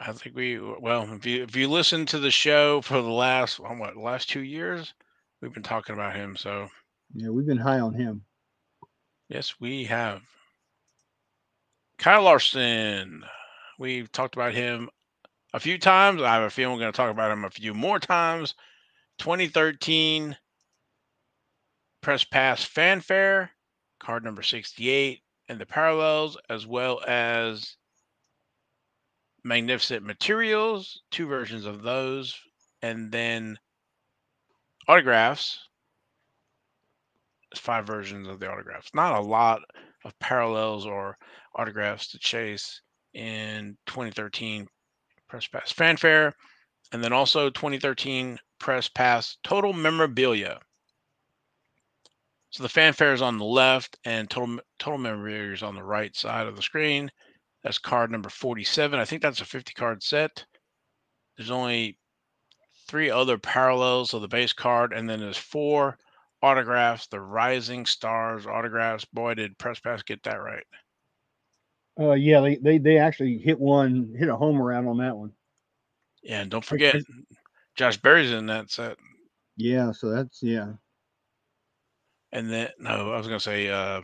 I 0.00 0.12
think 0.12 0.34
we 0.34 0.58
well, 0.58 1.12
if 1.12 1.26
you 1.26 1.42
if 1.42 1.54
you 1.54 1.68
listen 1.68 2.06
to 2.06 2.18
the 2.18 2.30
show 2.30 2.80
for 2.80 3.00
the 3.02 3.08
last 3.10 3.60
what 3.60 3.96
last 3.96 4.30
two 4.30 4.40
years, 4.40 4.94
we've 5.40 5.52
been 5.52 5.62
talking 5.62 5.94
about 5.94 6.16
him. 6.16 6.36
So 6.36 6.68
Yeah, 7.14 7.28
we've 7.28 7.46
been 7.46 7.58
high 7.58 7.80
on 7.80 7.92
him. 7.94 8.24
yes, 9.28 9.60
we 9.60 9.84
have. 9.84 10.22
Kyle 11.98 12.22
Larson. 12.22 13.24
We've 13.78 14.10
talked 14.10 14.34
about 14.34 14.54
him 14.54 14.88
a 15.52 15.60
few 15.60 15.78
times. 15.78 16.22
I 16.22 16.34
have 16.34 16.44
a 16.44 16.50
feeling 16.50 16.74
we're 16.76 16.80
going 16.80 16.92
to 16.92 16.96
talk 16.96 17.10
about 17.10 17.30
him 17.30 17.44
a 17.44 17.50
few 17.50 17.74
more 17.74 17.98
times. 17.98 18.54
2013 19.18 20.36
Press 22.00 22.24
Pass 22.24 22.64
Fanfare, 22.64 23.50
card 24.00 24.24
number 24.24 24.42
68, 24.42 25.22
and 25.48 25.60
the 25.60 25.66
parallels, 25.66 26.36
as 26.48 26.66
well 26.66 27.00
as 27.06 27.76
Magnificent 29.44 30.04
Materials, 30.04 31.02
two 31.10 31.26
versions 31.26 31.66
of 31.66 31.82
those, 31.82 32.38
and 32.82 33.12
then 33.12 33.58
autographs. 34.88 35.58
Five 37.54 37.86
versions 37.86 38.26
of 38.26 38.40
the 38.40 38.50
autographs. 38.50 38.90
Not 38.94 39.16
a 39.16 39.22
lot 39.22 39.60
of 40.04 40.18
parallels 40.18 40.86
or 40.86 41.16
autographs 41.54 42.08
to 42.08 42.18
chase 42.18 42.80
in 43.12 43.76
2013 43.86 44.66
Press 45.28 45.46
Pass 45.46 45.72
Fanfare, 45.72 46.32
and 46.92 47.02
then 47.02 47.12
also 47.12 47.50
2013 47.50 48.38
Press 48.58 48.88
Pass 48.88 49.36
Total 49.44 49.72
Memorabilia. 49.72 50.58
So 52.54 52.62
the 52.62 52.68
fanfare 52.68 53.12
is 53.12 53.20
on 53.20 53.36
the 53.36 53.44
left, 53.44 53.98
and 54.04 54.30
total 54.30 54.60
total 54.78 54.98
memorabilia 54.98 55.54
is 55.54 55.64
on 55.64 55.74
the 55.74 55.82
right 55.82 56.14
side 56.14 56.46
of 56.46 56.54
the 56.54 56.62
screen. 56.62 57.10
That's 57.64 57.78
card 57.78 58.12
number 58.12 58.28
47. 58.28 59.00
I 59.00 59.04
think 59.04 59.22
that's 59.22 59.40
a 59.40 59.44
50 59.44 59.72
card 59.72 60.04
set. 60.04 60.44
There's 61.36 61.50
only 61.50 61.98
three 62.86 63.10
other 63.10 63.38
parallels 63.38 64.14
of 64.14 64.22
the 64.22 64.28
base 64.28 64.52
card, 64.52 64.92
and 64.92 65.10
then 65.10 65.18
there's 65.18 65.36
four 65.36 65.98
autographs, 66.42 67.08
the 67.08 67.20
Rising 67.20 67.86
Stars 67.86 68.46
autographs. 68.46 69.04
Boy, 69.04 69.34
did 69.34 69.58
Press 69.58 69.80
Pass 69.80 70.04
get 70.04 70.22
that 70.22 70.40
right. 70.40 70.66
Uh, 71.98 72.12
yeah, 72.12 72.40
they, 72.40 72.54
they 72.54 72.78
they 72.78 72.98
actually 72.98 73.38
hit 73.38 73.58
one, 73.58 74.14
hit 74.16 74.28
a 74.28 74.36
home 74.36 74.62
around 74.62 74.86
on 74.86 74.98
that 74.98 75.16
one. 75.16 75.32
Yeah, 76.22 76.42
and 76.42 76.52
don't 76.52 76.64
forget, 76.64 77.02
Josh 77.74 77.96
Berry's 77.96 78.30
in 78.30 78.46
that 78.46 78.70
set. 78.70 78.96
Yeah, 79.56 79.90
so 79.90 80.10
that's 80.10 80.40
yeah. 80.40 80.74
And 82.34 82.50
then, 82.50 82.68
no, 82.78 83.12
I 83.12 83.16
was 83.16 83.28
to 83.28 83.40
say 83.40 83.70
uh, 83.70 84.02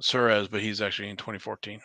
Suarez, 0.00 0.48
but 0.48 0.60
he's 0.60 0.82
actually 0.82 1.10
in 1.10 1.16
2014. 1.16 1.80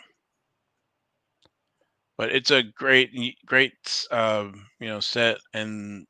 But 2.18 2.32
it's 2.32 2.52
a 2.52 2.63
great, 2.63 3.12
great, 3.46 3.74
uh, 4.12 4.50
you 4.80 4.88
know, 4.88 5.00
set, 5.00 5.38
and 5.54 6.08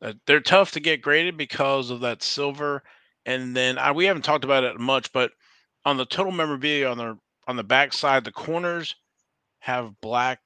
uh, 0.00 0.12
they're 0.26 0.40
tough 0.40 0.70
to 0.72 0.80
get 0.80 1.02
graded 1.02 1.36
because 1.36 1.90
of 1.90 2.00
that 2.00 2.22
silver. 2.22 2.82
And 3.26 3.56
then 3.56 3.78
I, 3.78 3.90
we 3.92 4.04
haven't 4.04 4.22
talked 4.22 4.44
about 4.44 4.64
it 4.64 4.78
much, 4.78 5.12
but 5.12 5.32
on 5.84 5.96
the 5.96 6.06
total 6.06 6.32
memorabilia 6.32 6.88
on 6.88 6.98
the 6.98 7.18
on 7.48 7.56
the 7.56 7.64
back 7.64 7.92
side, 7.92 8.24
the 8.24 8.32
corners 8.32 8.94
have 9.60 10.00
black 10.00 10.40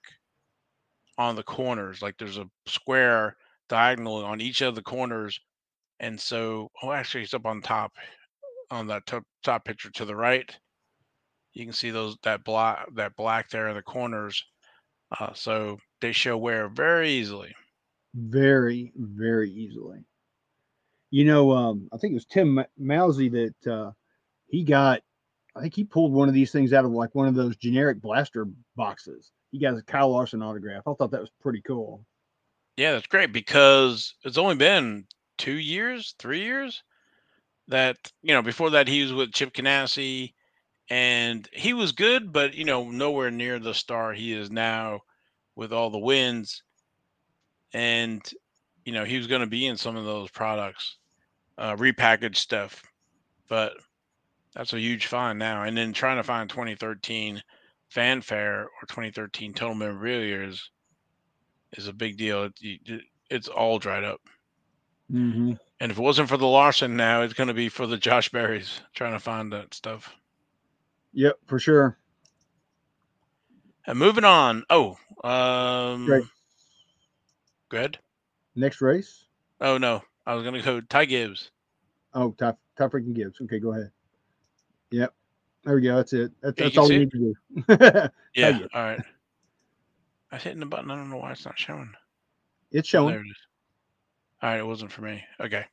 on 1.19 1.37
the 1.37 1.43
corners. 1.43 2.01
Like 2.01 2.17
there's 2.19 2.39
a 2.39 2.49
square 2.67 3.37
diagonal 3.69 4.25
on 4.25 4.41
each 4.41 4.63
of 4.63 4.75
the 4.75 4.83
corners. 4.83 5.41
And 6.01 6.19
so, 6.21 6.71
oh, 6.83 6.93
actually, 6.93 7.25
it's 7.25 7.35
up 7.35 7.47
on 7.47 7.61
top 7.61 7.93
on 8.71 8.87
that 8.89 9.07
top, 9.07 9.25
top 9.43 9.65
picture 9.65 9.91
to 9.91 10.05
the 10.05 10.15
right. 10.15 10.55
You 11.55 11.65
can 11.65 11.73
see 11.73 11.91
those 11.91 12.17
that 12.23 12.45
black 12.45 12.87
that 12.95 13.17
black 13.17 13.51
there 13.51 13.69
in 13.69 13.77
the 13.77 13.83
corners. 13.83 14.45
Uh, 15.19 15.33
so 15.33 15.79
they 16.01 16.13
show 16.13 16.37
wear 16.37 16.69
very 16.69 17.11
easily. 17.11 17.55
Very, 18.15 18.93
very 18.97 19.51
easily. 19.51 20.05
You 21.11 21.25
know, 21.25 21.53
um, 21.53 21.89
I 21.93 21.97
think 21.97 22.13
it 22.13 22.15
was 22.15 22.27
Tim 22.27 22.63
Mousy 22.79 23.29
that 23.31 23.73
uh, 23.73 23.93
he 24.47 24.63
got. 24.63 25.03
I 25.57 25.61
think 25.63 25.75
he 25.75 25.85
pulled 25.85 26.13
one 26.13 26.29
of 26.29 26.35
these 26.35 26.53
things 26.53 26.73
out 26.73 26.85
of 26.85 26.93
like 26.93 27.15
one 27.15 27.27
of 27.27 27.35
those 27.35 27.57
generic 27.57 28.01
blaster 28.01 28.47
boxes. 28.77 29.33
He 29.51 29.59
got 29.59 29.77
a 29.77 29.83
Kyle 29.83 30.11
Larson 30.11 30.43
autograph. 30.43 30.83
I 30.87 30.93
thought 30.93 31.11
that 31.11 31.21
was 31.21 31.33
pretty 31.41 31.63
cool. 31.63 32.05
Yeah, 32.77 32.93
that's 32.93 33.07
great 33.07 33.33
because 33.33 34.15
it's 34.23 34.39
only 34.39 34.55
been 34.55 35.07
two 35.39 35.59
years, 35.59 36.15
three 36.19 36.43
years 36.43 36.83
that 37.69 37.97
you 38.23 38.35
know 38.35 38.43
before 38.43 38.71
that 38.71 38.89
he 38.89 39.03
was 39.03 39.13
with 39.13 39.33
Chip 39.33 39.53
Ganassi 39.53 40.35
and 40.91 41.49
he 41.53 41.75
was 41.75 41.93
good, 41.93 42.33
but 42.33 42.55
you 42.55 42.65
know 42.65 42.91
nowhere 42.91 43.31
near 43.31 43.59
the 43.59 43.75
star 43.75 44.13
he 44.13 44.33
is 44.33 44.51
now 44.51 45.01
with 45.55 45.73
all 45.73 45.91
the 45.91 45.99
wins. 45.99 46.63
And 47.75 48.23
you 48.85 48.93
know 48.93 49.05
he 49.05 49.19
was 49.19 49.27
going 49.27 49.43
to 49.43 49.47
be 49.47 49.67
in 49.67 49.77
some 49.77 49.97
of 49.97 50.05
those 50.05 50.31
products, 50.31 50.99
uh, 51.59 51.77
repackaged 51.77 52.37
stuff, 52.37 52.83
but 53.49 53.75
that's 54.55 54.73
a 54.73 54.81
huge 54.81 55.07
find 55.07 55.39
now. 55.39 55.65
And 55.65 55.77
then 55.77 55.93
trying 55.93 56.17
to 56.17 56.23
find 56.23 56.49
2013 56.49 57.43
fanfare 57.91 58.63
or 58.65 58.87
2013 58.89 59.55
total 59.55 59.75
memorabilia 59.75 60.47
is 60.49 60.71
is 61.77 61.87
a 61.87 61.93
big 61.93 62.17
deal. 62.17 62.49
It, 62.61 63.03
it's 63.31 63.49
all 63.49 63.79
dried 63.79 64.05
up. 64.05 64.21
Mm-hmm. 65.13 65.53
And 65.81 65.93
if 65.93 65.99
it 65.99 66.03
wasn't 66.03 66.29
for 66.29 66.37
the 66.37 66.47
Larson 66.47 66.97
now, 66.97 67.23
it's 67.23 67.35
going 67.35 67.49
to 67.49 67.55
be 67.55 67.69
for 67.69 67.87
the 67.87 67.97
Josh 67.97 68.29
Berries 68.31 68.81
trying 68.95 69.13
to 69.13 69.19
find 69.21 69.53
that 69.53 69.73
stuff. 69.75 70.15
Yep, 71.13 71.39
for 71.47 71.59
sure. 71.59 71.97
And 73.87 73.99
moving 73.99 74.25
on. 74.25 74.65
Oh, 74.69 74.99
um, 75.25 76.05
Great. 76.07 76.25
Go 77.71 77.79
ahead. 77.79 77.99
Next 78.55 78.81
race. 78.81 79.25
Oh 79.61 79.79
no, 79.79 80.03
I 80.27 80.35
was 80.35 80.43
going 80.43 80.55
to 80.55 80.63
go 80.63 80.81
Ty 80.81 81.07
Gibbs. 81.07 81.51
Oh, 82.15 82.33
Ty, 82.33 82.55
Ty 82.77 82.89
freaking 82.89 83.15
Gibbs. 83.15 83.41
Okay, 83.41 83.59
go 83.59 83.73
ahead. 83.73 83.91
Yep. 84.91 85.15
There 85.65 85.75
we 85.75 85.83
go. 85.83 85.97
That's 85.97 86.13
it. 86.13 86.33
That's, 86.43 86.59
Yeah, 86.59 86.65
that's 86.67 86.79
all 86.79 86.89
we 86.89 86.99
need 86.99 87.11
to 87.13 87.19
do. 87.19 87.69
Yeah. 88.35 88.59
All 88.75 88.83
right. 88.83 89.01
I 90.31 90.37
was 90.37 90.43
hitting 90.43 90.61
the 90.61 90.67
button. 90.67 90.91
I 90.91 90.97
don't 90.97 91.11
know 91.11 91.17
why 91.17 91.33
it's 91.33 91.45
not 91.45 91.59
showing. 91.59 91.91
it's 92.71 92.89
Oh, 92.89 92.91
showing. 92.91 93.15
there 93.15 93.25
it 93.25 93.29
is. 93.31 93.37
All 94.43 94.51
right, 94.51 94.59
it 94.59 94.67
wasn't 94.67 94.93
for 94.93 95.03
me. 95.03 95.25
Okay. 95.41 95.65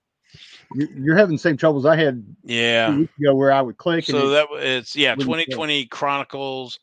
You're, 0.74 1.16
having 1.16 1.36
the 1.36 1.40
same 1.42 1.56
troubles 1.56 1.86
I 1.86 1.96
had 1.96 2.26
Yeah. 2.44 2.98
ago 3.20 3.36
where 3.36 3.52
I 3.52 3.62
would 3.62 3.78
click 3.78 4.06
So 4.06 4.30
that 4.30 4.48
it's 4.54 4.96
yeah, 4.96 5.12
wouldn't 5.12 5.28
2020 5.28 5.86
Chronicles. 5.86 6.80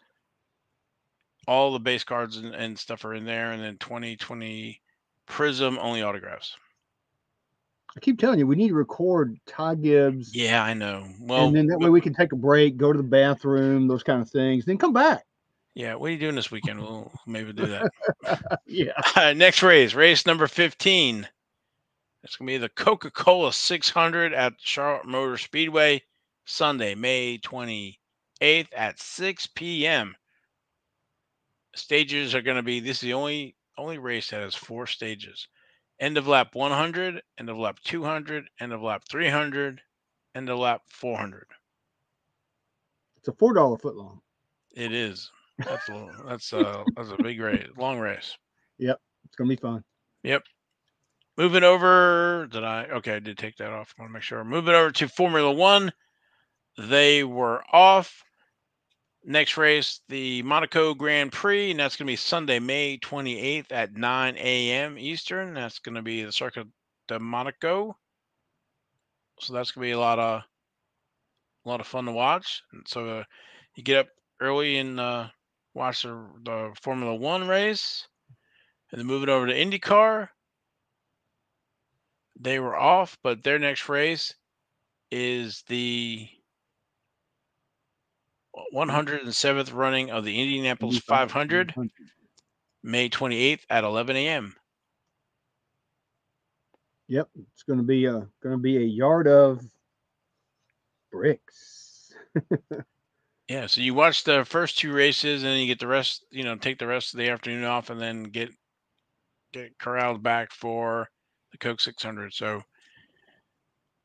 All 1.49 1.73
the 1.73 1.81
base 1.81 2.05
cards 2.05 2.37
and, 2.37 2.55
and 2.55 2.79
stuff 2.79 3.05
are 3.05 3.15
in 3.15 3.25
there, 3.25 3.51
and 3.51 3.63
then 3.63 3.77
2020 3.79 4.81
Prism 5.27 5.79
only 5.81 6.03
autographs. 6.03 6.57
I 7.97 8.01
keep 8.01 8.19
telling 8.19 8.39
you, 8.39 8.47
we 8.47 8.57
need 8.57 8.69
to 8.69 8.75
record 8.75 9.39
Ty 9.47 9.75
Gibbs. 9.77 10.35
Yeah, 10.35 10.63
I 10.63 10.73
know. 10.73 11.07
Well, 11.21 11.47
and 11.47 11.57
then 11.57 11.67
that 11.67 11.79
way 11.79 11.91
we 11.91 12.01
can 12.01 12.15
take 12.15 12.33
a 12.33 12.37
break, 12.37 12.77
go 12.77 12.93
to 12.93 12.97
the 12.97 13.03
bathroom, 13.03 13.87
those 13.87 14.03
kind 14.03 14.23
of 14.23 14.31
things, 14.31 14.65
then 14.65 14.79
come 14.79 14.93
back. 14.93 15.25
yeah. 15.75 15.95
What 15.95 16.07
are 16.07 16.11
you 16.11 16.19
doing 16.19 16.35
this 16.35 16.51
weekend? 16.51 16.81
We'll 16.81 17.11
maybe 17.27 17.53
do 17.53 17.67
that. 17.67 17.91
Yeah. 18.67 18.93
Right, 19.17 19.37
next 19.37 19.63
race, 19.63 19.95
race 19.95 20.25
number 20.27 20.47
15. 20.47 21.29
It's 22.25 22.37
going 22.37 22.47
to 22.47 22.53
be 22.53 22.59
the 22.59 22.69
Coca 22.69 23.11
Cola 23.11 23.53
600 23.53 24.33
at 24.33 24.55
Charlotte 24.59 25.07
Motor 25.07 25.37
Speedway, 25.37 26.03
Sunday, 26.45 26.95
May 26.95 27.39
28th 27.39 27.97
at 28.77 29.01
6 29.01 29.47
p.m. 29.49 30.15
Stages 31.75 32.35
are 32.35 32.43
going 32.43 32.57
to 32.57 32.63
be 32.63 32.81
this 32.81 32.99
is 32.99 33.01
the 33.03 33.15
only 33.15 33.57
only 33.79 33.99
race 33.99 34.31
that 34.31 34.43
has 34.43 34.55
four 34.55 34.87
stages 34.87 35.49
end 36.03 36.19
of 36.19 36.27
lap 36.27 36.55
100, 36.55 37.23
end 37.39 37.49
of 37.49 37.57
lap 37.57 37.79
200, 37.85 38.45
end 38.61 38.73
of 38.73 38.83
lap 38.83 39.03
300, 39.09 39.81
end 40.35 40.51
of 40.51 40.59
lap 40.59 40.83
400. 40.89 41.47
It's 43.17 43.29
a 43.29 43.33
four 43.33 43.55
dollar 43.55 43.79
foot 43.79 43.97
long. 43.97 44.21
It 44.75 44.93
is. 44.93 45.31
That's 45.59 45.89
a, 45.89 46.09
that's 46.27 46.53
a 46.53 46.85
that's 46.97 47.11
a 47.11 47.23
big 47.23 47.41
race, 47.41 47.69
long 47.77 47.99
race. 47.99 48.37
Yep, 48.79 49.01
it's 49.25 49.37
gonna 49.37 49.49
be 49.49 49.57
fun. 49.57 49.85
Yep. 50.25 50.43
Moving 51.39 51.65
over, 51.65 52.47
did 52.51 52.63
I? 52.63 52.85
Okay, 52.85 53.17
I 53.17 53.19
did 53.19 53.39
take 53.39 53.57
that 53.57 53.73
off. 53.73 53.95
I 53.99 54.03
want 54.03 54.11
to 54.11 54.13
make 54.13 54.23
sure. 54.23 54.45
Moving 54.45 54.75
over 54.75 54.91
to 54.91 55.09
Formula 55.09 55.51
One, 55.51 55.91
they 56.77 57.25
were 57.25 57.63
off. 57.73 58.23
Next 59.25 59.57
race, 59.57 60.01
the 60.09 60.43
Monaco 60.43 60.95
Grand 60.95 61.31
Prix, 61.31 61.71
and 61.71 61.79
that's 61.79 61.97
going 61.97 62.07
to 62.07 62.13
be 62.13 62.17
Sunday, 62.17 62.59
May 62.59 62.99
28th 62.99 63.71
at 63.71 63.95
9 63.95 64.37
a.m. 64.37 64.99
Eastern. 64.99 65.55
That's 65.55 65.79
going 65.79 65.95
to 65.95 66.03
be 66.03 66.25
the 66.25 66.33
Circuit 66.33 66.67
de 67.07 67.21
Monaco. 67.21 67.97
So 69.39 69.53
that's 69.53 69.71
going 69.71 69.87
to 69.87 69.89
be 69.89 69.93
a 69.93 69.99
lot 69.99 70.19
of 70.19 70.43
a 71.65 71.69
lot 71.69 71.81
of 71.81 71.87
fun 71.87 72.07
to 72.07 72.13
watch. 72.13 72.63
And 72.73 72.83
so 72.87 73.09
uh, 73.09 73.25
you 73.77 73.83
get 73.83 73.99
up 73.99 74.09
early 74.41 74.79
and 74.79 74.99
uh, 74.99 75.29
watch 75.73 76.03
the, 76.03 76.27
the 76.43 76.73
Formula 76.83 77.15
One 77.15 77.47
race, 77.47 78.07
and 78.91 78.99
then 78.99 79.07
move 79.07 79.23
it 79.23 79.29
over 79.29 79.47
to 79.47 79.55
IndyCar. 79.55 80.29
They 82.43 82.59
were 82.59 82.77
off, 82.77 83.17
but 83.23 83.45
their 83.45 83.61
next 83.61 83.89
race 83.89 84.35
is 85.13 85.63
the 85.69 86.29
107th 88.75 89.73
running 89.73 90.11
of 90.11 90.25
the 90.25 90.41
Indianapolis 90.41 90.99
500, 90.99 91.73
May 92.83 93.09
28th 93.09 93.61
at 93.71 93.85
11 93.85 94.17
a.m. 94.17 94.57
Yep, 97.07 97.29
it's 97.53 97.63
going 97.63 97.79
to 97.79 97.85
be 97.85 98.09
uh, 98.09 98.17
a 98.17 98.29
going 98.43 98.57
to 98.57 98.59
be 98.59 98.79
a 98.79 98.81
yard 98.81 99.29
of 99.29 99.61
bricks. 101.13 102.13
yeah, 103.49 103.67
so 103.67 103.81
you 103.81 103.95
watch 103.95 104.25
the 104.25 104.45
first 104.45 104.79
two 104.79 104.93
races, 104.93 105.43
and 105.43 105.53
then 105.53 105.61
you 105.61 105.67
get 105.67 105.79
the 105.79 105.87
rest. 105.87 106.25
You 106.31 106.43
know, 106.43 106.57
take 106.57 106.79
the 106.79 106.87
rest 106.87 107.13
of 107.13 107.19
the 107.19 107.29
afternoon 107.29 107.65
off, 107.65 107.91
and 107.91 108.01
then 108.01 108.25
get 108.25 108.51
get 109.53 109.79
corralled 109.79 110.23
back 110.23 110.53
for 110.53 111.09
the 111.53 111.59
Coke 111.59 111.81
600. 111.81 112.33
So, 112.33 112.63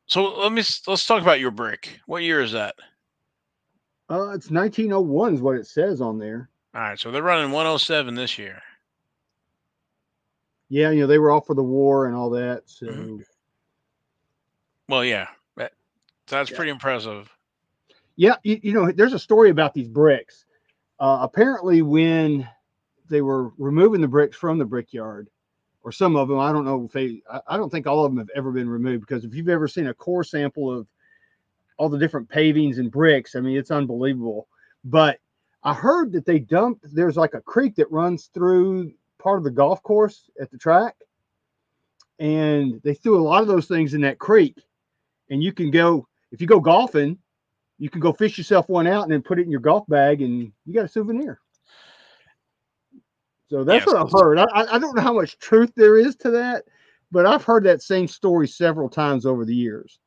so 0.06 0.40
let 0.40 0.52
me 0.52 0.64
let's 0.86 1.06
talk 1.06 1.22
about 1.22 1.40
your 1.40 1.52
brick. 1.52 2.00
What 2.06 2.24
year 2.24 2.42
is 2.42 2.52
that? 2.52 2.76
Uh, 4.10 4.30
it's 4.30 4.50
1901 4.50 5.36
is 5.36 5.42
what 5.42 5.58
it 5.58 5.68
says 5.68 6.00
on 6.00 6.20
there. 6.20 6.50
All 6.74 6.82
right, 6.82 7.00
so 7.00 7.12
they're 7.12 7.24
running 7.24 7.52
107 7.52 8.16
this 8.16 8.38
year. 8.38 8.62
Yeah, 10.70 10.92
you 10.92 11.02
know 11.02 11.08
they 11.08 11.18
were 11.18 11.32
all 11.32 11.42
for 11.42 11.56
the 11.56 11.64
war 11.64 12.08
and 12.08 12.16
all 12.16 12.30
that. 12.32 12.64
So, 12.66 12.88
mm-hmm. 12.88 13.18
well, 14.90 15.04
yeah, 15.04 15.28
that, 15.56 15.72
that's 16.28 16.52
yeah. 16.52 16.58
pretty 16.58 16.72
impressive. 16.72 17.30
Yeah, 18.18 18.36
you, 18.44 18.60
you, 18.64 18.74
know, 18.74 18.92
there's 18.92 19.14
a 19.14 19.20
story 19.20 19.50
about 19.50 19.74
these 19.74 19.88
bricks. 19.88 20.46
Uh, 21.00 21.20
apparently, 21.22 21.82
when 21.82 22.48
they 23.10 23.22
were 23.22 23.54
removing 23.58 24.02
the 24.02 24.08
bricks 24.08 24.36
from 24.36 24.58
the 24.58 24.66
brickyard, 24.66 25.30
or 25.88 25.92
some 25.94 26.18
of 26.18 26.28
them, 26.28 26.38
I 26.38 26.52
don't 26.52 26.66
know 26.66 26.84
if 26.84 26.92
they, 26.92 27.22
I, 27.48 27.56
don't 27.56 27.70
think 27.70 27.88
all 27.88 28.04
of 28.04 28.12
them 28.12 28.18
have 28.18 28.30
ever 28.36 28.52
been 28.52 28.70
removed 28.70 29.08
because 29.08 29.24
if 29.24 29.34
you've 29.34 29.48
ever 29.48 29.70
seen 29.70 29.88
a 29.88 29.94
core 29.94 30.22
sample 30.22 30.70
of 30.70 30.86
all 31.78 31.88
the 31.88 31.98
different 31.98 32.28
pavings 32.28 32.78
and 32.78 32.92
bricks. 32.92 33.38
I 33.38 33.40
mean, 33.40 33.56
it's 33.56 33.72
unbelievable. 33.72 34.50
But 34.84 35.20
I 35.64 35.74
heard 35.74 36.12
that 36.12 36.26
they 36.26 36.40
dumped, 36.40 36.94
there's 36.94 37.16
like 37.16 37.36
a 37.36 37.42
creek 37.42 37.76
that 37.76 37.90
runs 37.90 38.30
through 38.34 38.92
part 39.18 39.38
of 39.38 39.46
the 39.46 39.52
golf 39.52 39.82
course 39.82 40.30
at 40.42 40.52
the 40.52 40.58
track. 40.58 40.94
And 42.20 42.82
they 42.84 42.94
threw 42.94 43.18
a 43.18 43.24
lot 43.24 43.42
of 43.42 43.48
those 43.48 43.68
things 43.68 43.94
in 43.94 44.02
that 44.02 44.20
creek. 44.20 44.58
And 45.30 45.42
you 45.42 45.54
can 45.54 45.72
go, 45.72 46.06
if 46.34 46.42
you 46.42 46.48
go 46.48 46.60
golfing, 46.60 47.18
you 47.80 47.90
can 47.90 48.02
go 48.02 48.12
fish 48.12 48.38
yourself 48.38 48.68
one 48.68 48.88
out 48.88 49.04
and 49.04 49.12
then 49.14 49.22
put 49.22 49.40
it 49.40 49.44
in 49.44 49.52
your 49.52 49.62
golf 49.62 49.88
bag 49.88 50.22
and 50.22 50.52
you 50.66 50.74
got 50.74 50.84
a 50.84 50.90
souvenir. 50.90 51.40
So 53.50 53.64
that's 53.64 53.86
yes. 53.86 53.88
what 53.88 53.98
I've 53.98 54.12
heard. 54.12 54.40
I, 54.40 54.76
I 54.76 54.80
don't 54.80 54.96
know 54.96 55.02
how 55.02 55.14
much 55.14 55.38
truth 55.40 55.72
there 55.76 55.98
is 55.98 56.16
to 56.18 56.32
that, 56.32 56.66
but 57.12 57.26
I've 57.26 57.44
heard 57.44 57.64
that 57.64 57.82
same 57.82 58.08
story 58.08 58.48
several 58.48 58.90
times 58.90 59.26
over 59.26 59.46
the 59.46 59.56
years. 59.56 60.00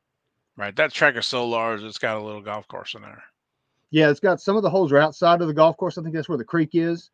Right. 0.57 0.75
That 0.75 0.93
track 0.93 1.15
is 1.15 1.25
so 1.25 1.47
large, 1.47 1.81
it's 1.81 1.97
got 1.97 2.17
a 2.17 2.23
little 2.23 2.41
golf 2.41 2.67
course 2.67 2.93
in 2.93 3.01
there. 3.01 3.23
Yeah, 3.89 4.09
it's 4.09 4.19
got 4.19 4.39
some 4.39 4.55
of 4.55 4.63
the 4.63 4.69
holes 4.69 4.91
are 4.91 4.99
outside 4.99 5.41
of 5.41 5.47
the 5.47 5.53
golf 5.53 5.75
course. 5.77 5.97
I 5.97 6.03
think 6.03 6.13
that's 6.13 6.29
where 6.29 6.37
the 6.37 6.43
creek 6.43 6.71
is. 6.73 7.09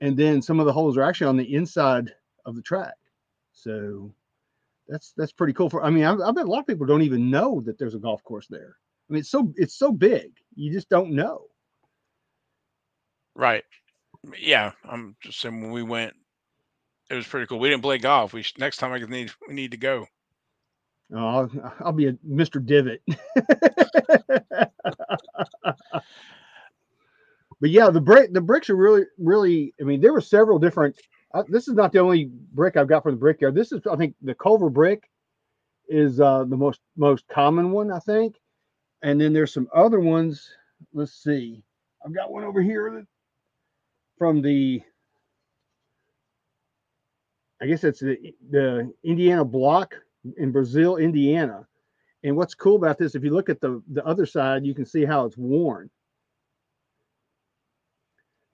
And 0.00 0.16
then 0.16 0.40
some 0.40 0.60
of 0.60 0.66
the 0.66 0.72
holes 0.72 0.96
are 0.96 1.02
actually 1.02 1.28
on 1.28 1.36
the 1.36 1.54
inside 1.54 2.12
of 2.46 2.56
the 2.56 2.62
track. 2.62 2.94
So 3.52 4.12
that's 4.88 5.12
that's 5.16 5.32
pretty 5.32 5.52
cool. 5.52 5.70
For 5.70 5.84
I 5.84 5.90
mean, 5.90 6.04
I, 6.04 6.12
I 6.14 6.32
bet 6.32 6.46
a 6.46 6.50
lot 6.50 6.60
of 6.60 6.66
people 6.66 6.86
don't 6.86 7.02
even 7.02 7.30
know 7.30 7.60
that 7.66 7.78
there's 7.78 7.94
a 7.94 8.00
golf 8.00 8.22
course 8.24 8.46
there. 8.48 8.76
I 9.08 9.12
mean, 9.12 9.20
it's 9.20 9.30
so 9.30 9.52
it's 9.56 9.74
so 9.74 9.92
big, 9.92 10.32
you 10.54 10.72
just 10.72 10.88
don't 10.88 11.12
know. 11.12 11.46
Right. 13.34 13.64
Yeah, 14.38 14.72
I'm 14.84 15.16
just 15.20 15.40
saying 15.40 15.60
when 15.60 15.72
we 15.72 15.82
went, 15.82 16.14
it 17.10 17.14
was 17.14 17.26
pretty 17.26 17.46
cool. 17.46 17.58
We 17.58 17.68
didn't 17.68 17.82
play 17.82 17.98
golf. 17.98 18.32
We 18.32 18.44
next 18.58 18.76
time 18.78 18.92
I 18.92 18.98
need 18.98 19.32
we 19.48 19.54
need 19.54 19.72
to 19.72 19.76
go. 19.76 20.06
Oh, 21.14 21.50
I'll, 21.80 21.92
be 21.96 22.06
a 22.06 22.12
Mr. 22.26 22.64
Divot. 22.64 23.02
but 27.60 27.70
yeah, 27.70 27.90
the 27.90 28.00
brick 28.00 28.32
the 28.32 28.40
bricks 28.40 28.70
are 28.70 28.76
really 28.76 29.02
really. 29.18 29.74
I 29.80 29.84
mean, 29.84 30.00
there 30.00 30.12
were 30.12 30.20
several 30.20 30.58
different. 30.58 30.96
Uh, 31.34 31.42
this 31.48 31.66
is 31.66 31.74
not 31.74 31.92
the 31.92 31.98
only 31.98 32.30
brick 32.52 32.76
I've 32.76 32.88
got 32.88 33.02
from 33.02 33.12
the 33.12 33.18
brickyard. 33.20 33.54
This 33.54 33.72
is 33.72 33.80
I 33.90 33.96
think 33.96 34.14
the 34.22 34.34
Culver 34.34 34.70
brick 34.70 35.10
is 35.88 36.20
uh, 36.20 36.44
the 36.44 36.56
most 36.56 36.80
most 36.96 37.26
common 37.28 37.72
one 37.72 37.90
I 37.90 37.98
think, 37.98 38.36
and 39.02 39.20
then 39.20 39.32
there's 39.32 39.52
some 39.52 39.68
other 39.74 40.00
ones. 40.00 40.48
Let's 40.94 41.12
see. 41.12 41.62
I've 42.04 42.14
got 42.14 42.32
one 42.32 42.44
over 42.44 42.62
here 42.62 43.06
from 44.22 44.40
the. 44.40 44.80
I 47.60 47.66
guess 47.66 47.82
it's 47.82 47.98
the 47.98 48.32
the 48.50 48.92
Indiana 49.02 49.44
block 49.44 49.96
in 50.36 50.52
Brazil, 50.52 50.96
Indiana. 50.96 51.66
And 52.22 52.36
what's 52.36 52.54
cool 52.54 52.76
about 52.76 52.98
this, 52.98 53.16
if 53.16 53.24
you 53.24 53.30
look 53.30 53.48
at 53.48 53.60
the, 53.60 53.82
the 53.90 54.04
other 54.06 54.24
side, 54.24 54.64
you 54.64 54.76
can 54.76 54.86
see 54.86 55.04
how 55.04 55.24
it's 55.24 55.36
worn. 55.36 55.90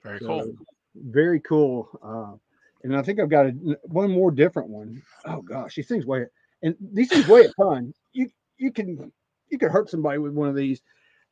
Very 0.01 0.17
so, 0.17 0.25
cool. 0.25 0.53
Very 0.95 1.39
cool. 1.41 1.87
Uh, 2.01 2.37
and 2.83 2.97
I 2.97 3.03
think 3.03 3.19
I've 3.19 3.29
got 3.29 3.45
a, 3.45 3.51
one 3.83 4.09
more 4.09 4.31
different 4.31 4.69
one. 4.69 5.03
Oh 5.25 5.43
gosh, 5.43 5.75
these 5.75 5.87
things 5.87 6.03
weigh 6.03 6.25
and 6.63 6.75
these 6.81 7.09
things 7.09 7.27
weigh 7.27 7.45
a 7.45 7.53
ton. 7.61 7.93
You 8.13 8.27
you 8.57 8.71
can 8.71 9.11
you 9.49 9.59
can 9.59 9.69
hurt 9.69 9.91
somebody 9.91 10.17
with 10.17 10.33
one 10.33 10.49
of 10.49 10.55
these. 10.55 10.81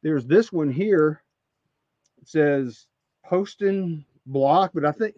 There's 0.03 0.27
this 0.27 0.53
one 0.53 0.71
here. 0.71 1.23
It 2.21 2.29
says 2.29 2.85
Poston 3.25 4.05
block, 4.27 4.71
but 4.73 4.85
I 4.85 4.91
think 4.91 5.15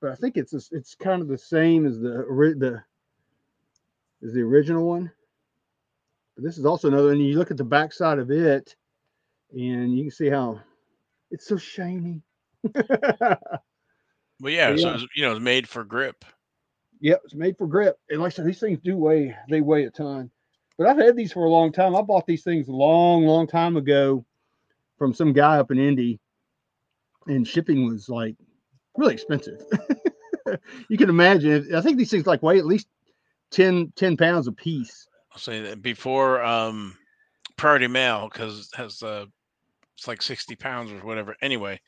but 0.00 0.10
I 0.10 0.14
think 0.16 0.36
it's 0.36 0.52
it's 0.72 0.94
kind 0.94 1.22
of 1.22 1.28
the 1.28 1.38
same 1.38 1.86
as 1.86 2.00
the 2.00 2.24
the 2.58 2.82
is 4.20 4.34
the 4.34 4.40
original 4.40 4.86
one. 4.86 5.10
But 6.34 6.44
this 6.44 6.58
is 6.58 6.64
also 6.64 6.88
another, 6.88 7.12
and 7.12 7.24
you 7.24 7.38
look 7.38 7.50
at 7.50 7.56
the 7.56 7.64
back 7.64 7.92
side 7.92 8.18
of 8.18 8.30
it, 8.30 8.74
and 9.52 9.96
you 9.96 10.04
can 10.04 10.10
see 10.10 10.28
how 10.28 10.60
it's 11.30 11.46
so 11.46 11.56
shiny. 11.56 12.22
well, 12.74 13.38
yeah, 14.42 14.70
yeah. 14.70 14.76
so 14.76 14.94
it's, 14.94 15.06
you 15.14 15.24
know, 15.24 15.32
it's 15.32 15.40
made 15.40 15.68
for 15.68 15.84
grip. 15.84 16.24
Yep, 17.00 17.20
it's 17.24 17.34
made 17.34 17.58
for 17.58 17.66
grip. 17.66 17.96
And 18.08 18.20
like 18.20 18.32
I 18.32 18.36
said, 18.36 18.46
these 18.46 18.60
things 18.60 18.78
do 18.82 18.96
weigh, 18.96 19.36
they 19.48 19.60
weigh 19.60 19.84
a 19.84 19.90
ton. 19.90 20.30
But 20.78 20.86
I've 20.86 20.98
had 20.98 21.16
these 21.16 21.32
for 21.32 21.44
a 21.44 21.50
long 21.50 21.72
time. 21.72 21.94
I 21.94 22.02
bought 22.02 22.26
these 22.26 22.44
things 22.44 22.68
a 22.68 22.72
long, 22.72 23.24
long 23.26 23.46
time 23.46 23.76
ago 23.76 24.24
from 24.98 25.12
some 25.12 25.32
guy 25.32 25.58
up 25.58 25.70
in 25.70 25.78
Indy, 25.78 26.20
and 27.26 27.46
shipping 27.46 27.86
was 27.86 28.08
like 28.08 28.36
really 28.96 29.14
expensive. 29.14 29.60
you 30.88 30.98
can 30.98 31.08
imagine. 31.08 31.74
I 31.74 31.80
think 31.80 31.98
these 31.98 32.10
things 32.10 32.26
like 32.26 32.42
weigh 32.42 32.58
at 32.58 32.66
least 32.66 32.88
10, 33.52 33.92
10 33.96 34.16
pounds 34.16 34.46
a 34.48 34.52
piece. 34.52 35.06
I'll 35.32 35.38
say 35.38 35.60
that 35.62 35.82
before 35.82 36.42
um, 36.42 36.96
Priority 37.56 37.86
Mail 37.86 38.28
because 38.30 38.70
has 38.74 39.02
uh, 39.02 39.26
it's 39.96 40.08
like 40.08 40.20
sixty 40.20 40.56
pounds 40.56 40.90
or 40.90 40.98
whatever. 41.06 41.36
Anyway, 41.40 41.80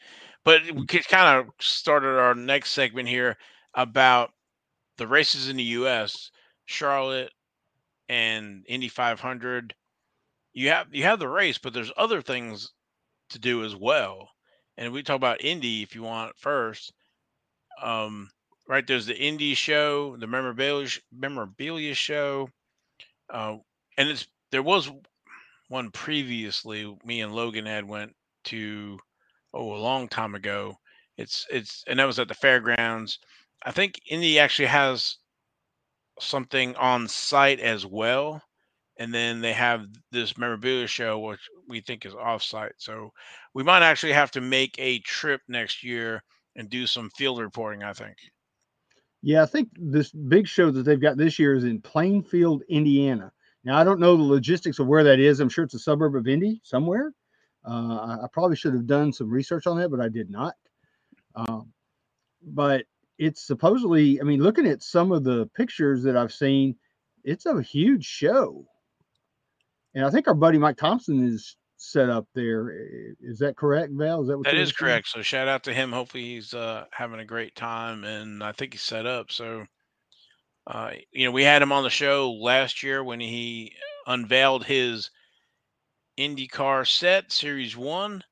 but 0.44 0.62
we 0.74 0.86
kind 0.86 1.40
of 1.40 1.52
started 1.60 2.18
our 2.18 2.34
next 2.34 2.70
segment 2.70 3.08
here 3.08 3.36
about 3.74 4.30
the 4.98 5.06
races 5.06 5.48
in 5.48 5.56
the 5.56 5.62
U.S. 5.64 6.30
Charlotte 6.66 7.32
and 8.08 8.64
Indy 8.68 8.88
500. 8.88 9.74
You 10.52 10.68
have 10.68 10.86
you 10.92 11.02
have 11.04 11.18
the 11.18 11.28
race, 11.28 11.58
but 11.58 11.72
there's 11.72 11.92
other 11.96 12.22
things 12.22 12.72
to 13.30 13.38
do 13.38 13.64
as 13.64 13.74
well. 13.74 14.28
And 14.76 14.92
we 14.92 15.02
talk 15.02 15.16
about 15.16 15.44
Indy 15.44 15.82
if 15.82 15.94
you 15.94 16.02
want 16.02 16.36
first. 16.38 16.92
Um, 17.82 18.30
right? 18.68 18.86
There's 18.86 19.06
the 19.06 19.16
Indy 19.16 19.54
show, 19.54 20.16
the 20.16 20.26
memorabilia 20.26 20.88
memorabilia 21.12 21.94
show, 21.94 22.50
uh, 23.30 23.56
and 23.98 24.08
it's 24.08 24.26
there 24.50 24.62
was 24.62 24.90
one 25.68 25.90
previously. 25.90 26.96
Me 27.04 27.20
and 27.20 27.34
Logan 27.34 27.66
had 27.66 27.86
went 27.86 28.14
to 28.44 28.98
oh 29.54 29.74
a 29.74 29.78
long 29.78 30.08
time 30.08 30.34
ago. 30.34 30.76
It's 31.16 31.46
it's 31.50 31.84
and 31.88 31.98
that 31.98 32.06
was 32.06 32.18
at 32.18 32.28
the 32.28 32.34
fairgrounds. 32.34 33.18
I 33.64 33.70
think 33.72 34.00
Indy 34.08 34.38
actually 34.38 34.68
has 34.68 35.18
something 36.20 36.74
on 36.76 37.08
site 37.08 37.60
as 37.60 37.86
well. 37.86 38.42
And 38.98 39.12
then 39.12 39.40
they 39.40 39.52
have 39.52 39.86
this 40.12 40.38
memorabilia 40.38 40.86
show, 40.86 41.18
which 41.18 41.40
we 41.68 41.80
think 41.80 42.06
is 42.06 42.14
offsite. 42.14 42.72
So 42.78 43.12
we 43.54 43.62
might 43.62 43.82
actually 43.82 44.12
have 44.12 44.30
to 44.32 44.40
make 44.40 44.74
a 44.78 45.00
trip 45.00 45.40
next 45.48 45.82
year 45.82 46.22
and 46.56 46.70
do 46.70 46.86
some 46.86 47.10
field 47.10 47.40
reporting. 47.40 47.82
I 47.82 47.92
think. 47.92 48.16
Yeah, 49.22 49.42
I 49.42 49.46
think 49.46 49.70
this 49.76 50.12
big 50.12 50.46
show 50.46 50.70
that 50.70 50.82
they've 50.82 51.00
got 51.00 51.16
this 51.16 51.38
year 51.38 51.54
is 51.54 51.64
in 51.64 51.80
Plainfield, 51.80 52.62
Indiana. 52.68 53.32
Now 53.64 53.78
I 53.78 53.84
don't 53.84 54.00
know 54.00 54.16
the 54.16 54.22
logistics 54.22 54.78
of 54.78 54.86
where 54.86 55.02
that 55.04 55.18
is. 55.18 55.40
I'm 55.40 55.48
sure 55.48 55.64
it's 55.64 55.74
a 55.74 55.78
suburb 55.78 56.14
of 56.14 56.28
Indy 56.28 56.60
somewhere. 56.62 57.12
Uh, 57.66 58.18
I, 58.22 58.26
probably 58.30 58.56
should 58.56 58.74
have 58.74 58.86
done 58.86 59.10
some 59.10 59.30
research 59.30 59.66
on 59.66 59.78
that, 59.78 59.90
but 59.90 60.00
I 60.00 60.10
did 60.10 60.28
not. 60.28 60.52
Um, 61.34 61.72
but 62.42 62.84
it's 63.18 63.46
supposedly, 63.46 64.20
I 64.20 64.24
mean, 64.24 64.42
looking 64.42 64.66
at 64.66 64.82
some 64.82 65.12
of 65.12 65.24
the 65.24 65.48
pictures 65.56 66.02
that 66.02 66.16
I've 66.16 66.32
seen, 66.32 66.76
it's 67.24 67.46
a 67.46 67.62
huge 67.62 68.04
show. 68.04 68.66
And 69.94 70.04
I 70.04 70.10
think 70.10 70.26
our 70.26 70.34
buddy 70.34 70.58
Mike 70.58 70.76
Thompson 70.76 71.26
is 71.26 71.56
set 71.76 72.10
up 72.10 72.26
there. 72.34 72.72
Is 73.20 73.38
that 73.38 73.56
correct, 73.56 73.92
Val? 73.92 74.22
Is 74.22 74.28
that 74.28 74.38
what 74.38 74.46
that 74.46 74.56
is 74.56 74.72
correct? 74.72 75.08
So 75.08 75.22
shout 75.22 75.48
out 75.48 75.62
to 75.64 75.74
him. 75.74 75.92
Hopefully 75.92 76.24
he's 76.24 76.52
uh, 76.54 76.84
having 76.90 77.20
a 77.20 77.24
great 77.24 77.54
time, 77.54 78.04
and 78.04 78.42
I 78.42 78.52
think 78.52 78.72
he's 78.72 78.82
set 78.82 79.06
up. 79.06 79.30
So, 79.30 79.64
uh, 80.66 80.90
you 81.12 81.26
know, 81.26 81.30
we 81.30 81.44
had 81.44 81.62
him 81.62 81.72
on 81.72 81.84
the 81.84 81.90
show 81.90 82.32
last 82.32 82.82
year 82.82 83.04
when 83.04 83.20
he 83.20 83.72
unveiled 84.06 84.64
his 84.64 85.10
IndyCar 86.18 86.88
set, 86.88 87.30
Series 87.30 87.76
One, 87.76 88.22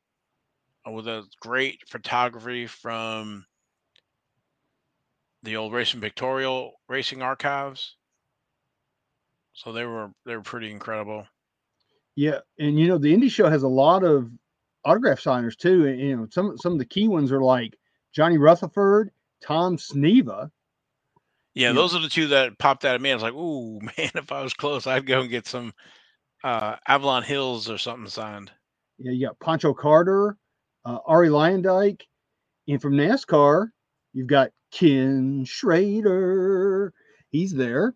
uh, 0.87 0.90
with 0.90 1.07
a 1.07 1.25
great 1.40 1.81
photography 1.88 2.66
from 2.66 3.44
the 5.42 5.57
old 5.57 5.72
Racing 5.72 6.01
Pictorial 6.01 6.72
Racing 6.88 7.22
Archives. 7.22 7.96
So 9.55 9.72
they 9.72 9.85
were 9.85 10.11
they 10.25 10.35
were 10.35 10.42
pretty 10.42 10.70
incredible. 10.70 11.27
Yeah, 12.14 12.40
and 12.59 12.79
you 12.79 12.88
know 12.88 12.98
the 12.98 13.12
Indy 13.12 13.29
show 13.29 13.48
has 13.48 13.62
a 13.62 13.68
lot 13.68 14.05
of 14.05 14.31
autograph 14.85 15.20
signers 15.20 15.57
too. 15.57 15.87
And 15.87 16.01
you 16.01 16.16
know 16.16 16.27
some 16.31 16.57
some 16.59 16.72
of 16.72 16.79
the 16.79 16.85
key 16.85 17.09
ones 17.09 17.33
are 17.33 17.42
like 17.42 17.77
Johnny 18.14 18.38
Rutherford, 18.38 19.11
Tom 19.42 19.77
Sneva. 19.77 20.51
Yeah, 21.55 21.72
those 21.72 21.92
know. 21.92 21.98
are 21.98 22.03
the 22.03 22.09
two 22.09 22.29
that 22.29 22.59
popped 22.59 22.85
out 22.85 22.94
at 22.94 23.01
me. 23.01 23.11
I 23.11 23.14
was 23.14 23.22
like, 23.22 23.35
"Ooh, 23.35 23.81
man! 23.98 24.11
If 24.14 24.33
I 24.33 24.42
was 24.42 24.55
close, 24.55 24.87
I'd 24.87 25.07
go 25.07 25.20
and 25.20 25.31
get 25.31 25.46
some 25.46 25.72
uh, 26.44 26.77
Avalon 26.87 27.22
Hills 27.22 27.70
or 27.70 27.79
something 27.79 28.09
signed. 28.09 28.51
Yeah, 28.98 29.12
you 29.12 29.27
got 29.27 29.40
Pancho 29.40 29.75
Carter, 29.75 30.37
uh, 30.85 30.98
Arie 31.09 31.29
Luyendyk, 31.29 32.03
and 32.68 32.81
from 32.81 32.94
NASCAR, 32.94 33.68
you've 34.12 34.29
got 34.29 34.51
Ken 34.70 35.44
Schrader. 35.44 36.92
He's 37.31 37.53
there. 37.53 37.94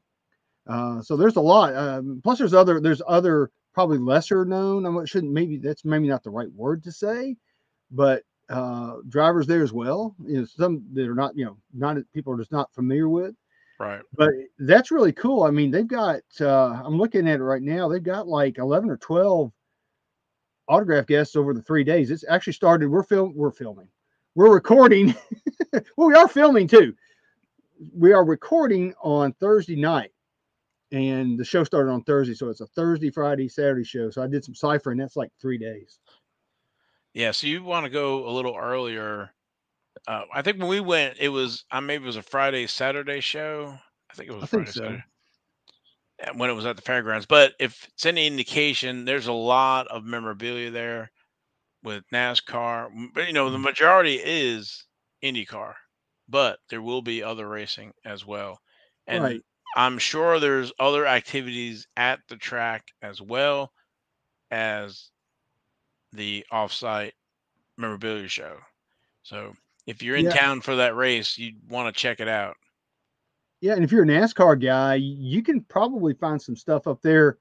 Uh, 0.69 1.01
so 1.03 1.17
there's 1.17 1.37
a 1.37 1.41
lot. 1.41 1.75
Um, 1.77 2.21
plus, 2.25 2.39
there's 2.39 2.55
other 2.55 2.81
there's 2.81 3.03
other 3.07 3.51
probably 3.77 3.99
lesser 3.99 4.47
known. 4.47 4.87
I 4.87 5.05
shouldn't 5.05 5.35
maybe 5.35 5.59
that's 5.59 5.85
maybe 5.85 6.09
not 6.09 6.25
the 6.25 6.31
right 6.31 6.51
word 6.55 6.83
to 6.85 6.91
say, 6.91 7.37
but 7.91 8.23
uh, 8.49 8.95
drivers 9.11 9.47
there 9.47 9.63
as 9.63 9.71
well. 9.71 10.17
You 10.25 10.41
know, 10.41 10.45
some 10.47 10.83
that 10.95 11.07
are 11.07 11.15
not 11.15 11.37
you 11.37 11.45
know 11.45 11.59
not 11.75 11.99
people 12.15 12.33
are 12.33 12.39
just 12.39 12.53
not 12.53 12.73
familiar 12.73 13.11
with. 13.11 13.35
Right. 13.79 14.01
But 14.15 14.31
that's 14.59 14.91
really 14.91 15.13
cool. 15.13 15.43
I 15.43 15.51
mean, 15.51 15.71
they've 15.71 15.87
got, 15.87 16.23
uh, 16.41 16.81
I'm 16.83 16.97
looking 16.97 17.29
at 17.29 17.41
it 17.41 17.45
right 17.45 17.61
now, 17.61 17.91
they've 17.91 18.03
got 18.03 18.27
like 18.27 18.57
11 18.57 18.89
or 18.89 18.97
12 18.97 19.53
autograph 20.67 21.07
guests 21.07 21.37
over 21.37 21.53
the 21.53 21.61
three 21.61 21.85
days. 21.85 22.11
It's 22.11 22.25
actually 22.27 22.55
started, 22.55 22.89
we're 22.89 23.03
film, 23.03 23.35
we're 23.37 23.51
filming, 23.51 23.89
we're 24.35 24.55
recording. 24.55 25.15
well, 25.99 26.09
we 26.09 26.15
are 26.15 26.27
filming 26.27 26.67
too. 26.67 26.95
We 27.95 28.15
are 28.15 28.25
recording 28.25 28.95
on 29.03 29.35
Thursday 29.35 29.77
night 29.77 30.13
and 30.93 31.39
the 31.39 31.45
show 31.45 31.65
started 31.65 31.91
on 31.91 32.03
Thursday. 32.05 32.35
So 32.35 32.49
it's 32.49 32.61
a 32.61 32.67
Thursday, 32.67 33.11
Friday, 33.11 33.49
Saturday 33.49 33.85
show. 33.85 34.11
So 34.11 34.23
I 34.23 34.27
did 34.27 34.45
some 34.45 34.55
ciphering. 34.55 34.99
That's 34.99 35.17
like 35.17 35.31
three 35.41 35.59
days. 35.59 35.99
Yeah. 37.15 37.31
So 37.31 37.47
you 37.47 37.63
want 37.63 37.85
to 37.85 37.91
go 37.91 38.29
a 38.29 38.31
little 38.31 38.57
earlier 38.57 39.31
uh, 40.07 40.23
I 40.33 40.43
think 40.43 40.59
when 40.59 40.69
we 40.69 40.81
went, 40.81 41.17
it 41.19 41.29
was 41.29 41.65
uh, 41.71 41.81
maybe 41.81 42.05
it 42.05 42.07
was 42.07 42.17
a 42.17 42.23
Friday 42.23 42.67
Saturday 42.67 43.21
show. 43.21 43.77
I 44.11 44.15
think 44.15 44.31
it 44.31 44.35
was 44.35 44.45
I 44.45 44.47
Friday 44.47 44.71
so. 44.71 44.81
Saturday 44.81 45.05
when 46.35 46.49
it 46.49 46.55
was 46.55 46.67
at 46.67 46.77
the 46.77 46.83
fairgrounds. 46.83 47.27
But 47.27 47.53
if 47.59 47.87
it's 47.93 48.07
any 48.07 48.27
indication, 48.27 49.05
there's 49.05 49.27
a 49.27 49.33
lot 49.33 49.87
of 49.89 50.05
memorabilia 50.05 50.71
there 50.71 51.11
with 51.83 52.05
NASCAR. 52.13 52.89
But 53.15 53.27
you 53.27 53.33
know, 53.33 53.51
the 53.51 53.57
mm-hmm. 53.57 53.65
majority 53.65 54.21
is 54.23 54.87
IndyCar, 55.23 55.75
but 56.29 56.59
there 56.71 56.83
will 56.83 57.03
be 57.03 57.23
other 57.23 57.49
racing 57.49 57.93
as 58.05 58.25
well. 58.25 58.59
And 59.07 59.25
right. 59.25 59.43
I'm 59.77 59.99
sure 59.99 60.41
there's 60.41 60.73
other 60.81 61.07
activities 61.07 61.87
at 61.97 62.21
the 62.29 62.37
track 62.37 62.87
as 63.03 63.21
well 63.21 63.73
as 64.51 65.11
the 66.15 66.47
offsite 66.51 67.13
memorabilia 67.77 68.27
show. 68.27 68.57
So 69.23 69.55
if 69.87 70.03
you're 70.03 70.17
in 70.17 70.25
yeah. 70.25 70.33
town 70.33 70.63
for 70.63 70.77
that 70.77 70.97
race, 70.97 71.37
you'd 71.37 71.57
want 71.69 71.95
to 71.95 72.01
check 72.01 72.21
it 72.21 72.29
out. 72.29 72.57
Yeah, 73.61 73.75
and 73.75 73.85
if 73.85 73.93
you're 73.93 74.05
a 74.05 74.07
NASCAR 74.07 74.63
guy, 74.63 74.95
you 74.95 75.43
can 75.43 75.61
probably 75.63 76.15
find 76.15 76.41
some 76.41 76.57
stuff 76.57 76.87
up 76.87 77.03
there 77.03 77.39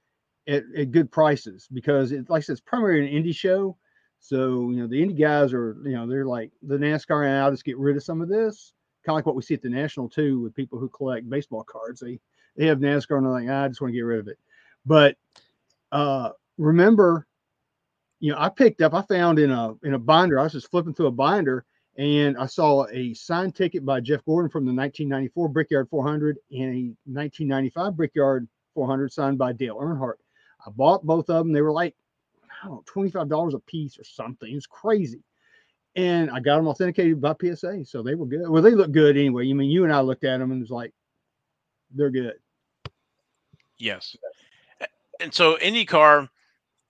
at, 0.48 0.64
at 0.78 0.92
good 0.92 1.12
prices 1.12 1.68
because 1.72 2.12
it, 2.12 2.30
like 2.30 2.40
I 2.40 2.42
said, 2.42 2.54
it's 2.54 2.62
primarily 2.62 3.08
an 3.08 3.14
Indy 3.14 3.32
show. 3.32 3.78
So, 4.20 4.72
you 4.72 4.78
know, 4.78 4.88
the 4.88 5.02
Indy 5.02 5.14
guys 5.14 5.54
are, 5.54 5.78
you 5.84 5.92
know, 5.92 6.08
they're 6.08 6.26
like 6.26 6.52
the 6.64 6.78
NASCAR 6.78 7.26
and 7.28 7.38
I'll 7.38 7.52
just 7.52 7.66
get 7.66 7.78
rid 7.78 7.96
of 7.96 8.04
some 8.04 8.22
of 8.22 8.28
this. 8.28 8.74
Kind 9.06 9.14
of 9.14 9.18
like 9.18 9.26
what 9.26 9.36
we 9.36 9.42
see 9.42 9.54
at 9.54 9.62
the 9.62 9.70
National 9.70 10.10
too 10.10 10.42
with 10.42 10.56
people 10.56 10.80
who 10.80 10.90
collect 10.90 11.30
baseball 11.30 11.64
cards. 11.64 12.00
They 12.00 12.20
they 12.56 12.66
have 12.68 12.80
NASCAR 12.80 13.18
and 13.18 13.26
they're 13.26 13.34
like, 13.34 13.48
ah, 13.50 13.66
I 13.66 13.68
just 13.68 13.82
want 13.82 13.92
to 13.92 13.98
get 13.98 14.02
rid 14.02 14.20
of 14.20 14.28
it. 14.28 14.40
But 14.86 15.18
uh 15.92 16.32
remember, 16.58 17.28
you 18.20 18.32
know, 18.32 18.40
I 18.40 18.50
picked 18.50 18.82
up, 18.82 18.94
I 18.94 19.02
found 19.04 19.40
in 19.40 19.52
a 19.52 19.74
in 19.84 19.94
a 19.94 20.00
binder, 20.00 20.40
I 20.40 20.44
was 20.44 20.54
just 20.54 20.72
flipping 20.72 20.94
through 20.94 21.08
a 21.08 21.12
binder 21.12 21.66
and 21.98 22.38
I 22.38 22.46
saw 22.46 22.86
a 22.92 23.14
signed 23.14 23.56
ticket 23.56 23.86
by 23.86 24.02
Jeff 24.02 24.26
Gordon 24.26 24.50
from 24.50 24.66
the 24.66 24.74
1994 24.74 25.50
Brickyard 25.50 25.90
400 25.90 26.38
and 26.52 26.62
a 26.62 26.82
1995 27.06 27.96
Brickyard 27.96 28.48
400 28.74 29.12
signed 29.14 29.38
by 29.38 29.54
Dale 29.54 29.78
Earnhardt. 29.78 30.16
I 30.66 30.72
bought 30.72 31.06
both 31.06 31.30
of 31.30 31.46
them. 31.46 31.54
They 31.54 31.62
were 31.62 31.72
like, 31.72 31.96
I 32.64 32.68
don't 32.68 32.86
know, 32.96 33.04
$25 33.04 33.54
a 33.54 33.60
piece 33.60 33.98
or 33.98 34.04
something. 34.04 34.54
It's 34.54 34.66
crazy. 34.66 35.22
And 35.96 36.30
I 36.30 36.40
got 36.40 36.58
them 36.58 36.68
authenticated 36.68 37.22
by 37.22 37.36
PSA. 37.42 37.86
So 37.86 38.04
they 38.04 38.16
were 38.16 38.26
good. 38.26 38.50
Well, 38.50 38.62
they 38.62 38.72
look 38.72 38.92
good 38.92 39.16
anyway. 39.16 39.50
I 39.50 39.54
mean, 39.54 39.70
you 39.70 39.86
and 39.86 39.94
I 39.94 40.02
looked 40.02 40.26
at 40.26 40.40
them 40.40 40.52
and 40.52 40.60
it 40.60 40.64
was 40.64 40.72
like, 40.72 40.92
they're 41.94 42.10
good. 42.10 42.34
Yes. 43.78 44.16
And 45.22 45.34
so 45.34 45.58
IndyCar, 45.58 46.28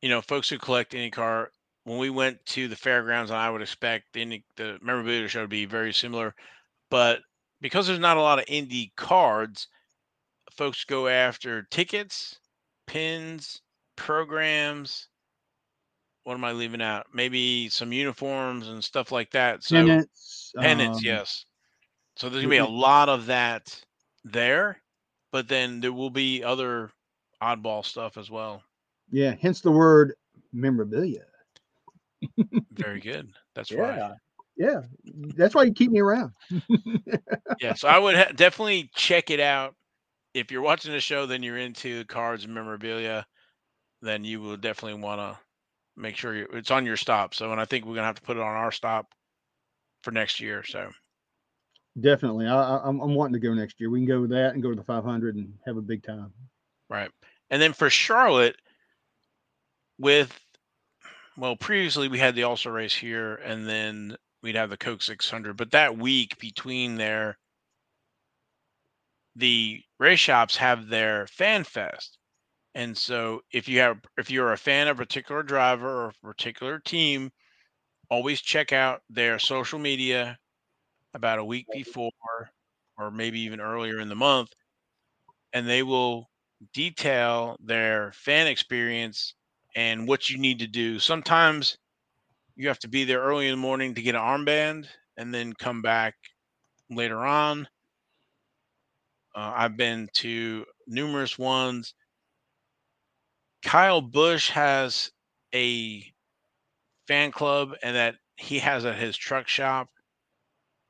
you 0.02 0.10
know, 0.10 0.22
folks 0.22 0.50
who 0.50 0.58
collect 0.58 0.94
IndyCar, 0.94 1.48
when 1.84 2.00
we 2.00 2.10
went 2.10 2.44
to 2.48 2.68
the 2.68 2.76
fairgrounds, 2.76 3.30
I 3.30 3.50
would 3.50 3.62
expect 3.62 4.14
the, 4.14 4.42
the 4.56 4.80
memorabilia 4.82 5.28
show 5.28 5.44
to 5.44 5.48
be 5.48 5.66
very 5.66 5.94
similar, 5.94 6.34
but 6.90 7.20
because 7.62 7.86
there's 7.88 8.00
not 8.00 8.18
a 8.18 8.22
lot 8.22 8.40
of 8.40 8.46
Indy 8.48 8.92
cards, 8.98 9.68
folks 10.52 10.84
go 10.84 11.08
after 11.08 11.64
tickets, 11.70 12.40
pins, 12.88 13.62
programs. 13.96 15.10
What 16.26 16.34
am 16.34 16.44
I 16.44 16.54
leaving 16.54 16.82
out? 16.82 17.06
Maybe 17.14 17.70
some 17.70 17.94
uniforms 17.94 18.68
and 18.68 18.84
stuff 18.84 19.12
like 19.12 19.30
that. 19.32 19.64
So 19.64 19.76
pennants, 19.76 20.52
pennants, 20.58 20.98
um, 20.98 21.04
yes. 21.06 21.46
So 22.16 22.30
there's 22.30 22.42
gonna 22.42 22.50
be 22.50 22.58
a 22.58 22.66
lot 22.66 23.10
of 23.10 23.28
that 23.28 23.80
there, 24.24 24.82
but 25.32 25.48
then 25.48 25.82
there 25.82 25.94
will 25.94 26.10
be 26.10 26.44
other 26.44 26.90
oddball 27.44 27.86
stuff 27.86 28.18
as 28.18 28.32
well. 28.32 28.64
Yeah, 29.12 29.36
hence 29.40 29.62
the 29.62 29.72
word 29.72 30.16
memorabilia. 30.52 31.26
Very 32.72 33.00
good. 33.02 33.30
That's 33.54 33.70
yeah. 33.70 33.80
right. 33.80 34.12
Yeah, 34.58 34.82
that's 35.36 35.54
why 35.54 35.64
you 35.64 35.74
keep 35.74 35.92
me 35.92 36.00
around. 36.00 36.32
yeah, 37.62 37.76
so 37.76 37.88
I 37.88 38.00
would 38.00 38.16
ha- 38.16 38.32
definitely 38.36 38.90
check 38.96 39.30
it 39.30 39.40
out. 39.40 39.76
If 40.34 40.50
you're 40.50 40.64
watching 40.64 40.92
the 40.92 41.02
show, 41.02 41.28
then 41.28 41.44
you're 41.44 41.58
into 41.58 42.04
cards 42.06 42.46
and 42.46 42.54
memorabilia, 42.54 43.28
then 44.02 44.24
you 44.24 44.42
will 44.42 44.58
definitely 44.58 45.02
want 45.02 45.20
to 45.20 45.45
make 45.96 46.16
sure 46.16 46.36
you, 46.36 46.48
it's 46.54 46.72
on 46.72 46.86
your 46.86 46.98
stop. 46.98 47.34
So, 47.34 47.52
and 47.52 47.60
I 47.60 47.66
think 47.66 47.86
we're 47.86 47.96
gonna 47.96 48.08
have 48.08 48.16
to 48.16 48.22
put 48.22 48.38
it 48.38 48.44
on 48.44 48.56
our 48.56 48.72
stop 48.72 49.14
for 50.04 50.12
next 50.12 50.40
year. 50.40 50.64
So, 50.64 50.92
definitely, 52.00 52.48
I, 52.48 52.78
I'm, 52.84 53.00
I'm 53.00 53.16
wanting 53.16 53.34
to 53.34 53.40
go 53.40 53.54
next 53.54 53.80
year. 53.80 53.90
We 53.90 54.00
can 54.00 54.08
go 54.08 54.22
with 54.22 54.32
that 54.32 54.54
and 54.54 54.64
go 54.64 54.70
to 54.70 54.76
the 54.76 54.84
500 54.84 55.36
and 55.36 55.54
have 55.66 55.78
a 55.78 55.82
big 55.82 56.04
time. 56.04 56.32
Right, 56.90 57.12
and 57.50 57.62
then 57.62 57.74
for 57.74 57.90
Charlotte, 57.90 58.58
with 59.98 60.38
well, 61.38 61.56
previously 61.56 62.08
we 62.08 62.20
had 62.20 62.36
the 62.36 62.44
All 62.44 62.58
Star 62.58 62.74
race 62.74 62.94
here, 62.94 63.36
and 63.36 63.68
then 63.68 64.16
we'd 64.42 64.56
have 64.56 64.70
the 64.70 64.78
Coke 64.78 65.02
600. 65.02 65.58
But 65.58 65.72
that 65.72 65.98
week 65.98 66.38
between 66.40 66.96
there, 66.96 67.38
the 69.36 69.82
race 70.00 70.20
shops 70.20 70.56
have 70.58 70.88
their 70.88 71.28
fan 71.28 71.64
fest. 71.64 72.18
And 72.76 72.96
so 72.98 73.42
if 73.52 73.68
you 73.68 73.80
have 73.80 74.02
if 74.18 74.30
you're 74.30 74.54
a 74.54 74.58
fan 74.58 74.88
of 74.88 74.98
a 75.00 75.04
particular 75.04 75.42
driver 75.42 75.90
or 75.90 76.10
a 76.10 76.14
particular 76.14 76.80
team, 76.80 77.32
always 78.10 78.42
check 78.42 78.74
out 78.74 79.04
their 79.10 79.40
social 79.40 79.80
media 79.80 80.40
about 81.14 81.40
a 81.40 81.46
week 81.46 81.72
before 81.72 82.12
or 82.98 83.12
maybe 83.12 83.42
even 83.42 83.62
earlier 83.62 84.00
in 84.00 84.10
the 84.10 84.16
month 84.16 84.54
and 85.54 85.68
they 85.68 85.84
will 85.84 86.30
detail 86.74 87.58
their 87.60 88.12
fan 88.14 88.48
experience 88.48 89.34
and 89.76 90.08
what 90.08 90.30
you 90.30 90.38
need 90.38 90.60
to 90.60 90.68
do. 90.68 91.00
Sometimes 91.00 91.78
you 92.56 92.68
have 92.70 92.80
to 92.80 92.90
be 92.90 93.04
there 93.06 93.22
early 93.22 93.48
in 93.48 93.54
the 93.54 93.58
morning 93.58 93.96
to 93.96 94.02
get 94.04 94.16
an 94.16 94.22
armband 94.22 94.88
and 95.18 95.34
then 95.34 95.54
come 95.54 95.82
back 95.82 96.16
later 96.90 97.20
on. 97.26 97.68
Uh, 99.36 99.52
I've 99.56 99.78
been 99.78 100.10
to 100.16 100.66
numerous 100.88 101.38
ones. 101.38 101.94
Kyle 103.66 104.00
Busch 104.00 104.52
has 104.52 105.12
a 105.54 106.06
fan 107.08 107.32
club 107.32 107.72
and 107.82 107.96
that 107.96 108.16
he 108.38 108.60
has 108.60 108.86
at 108.86 108.96
his 108.96 109.18
truck 109.18 109.48
shop. 109.48 109.90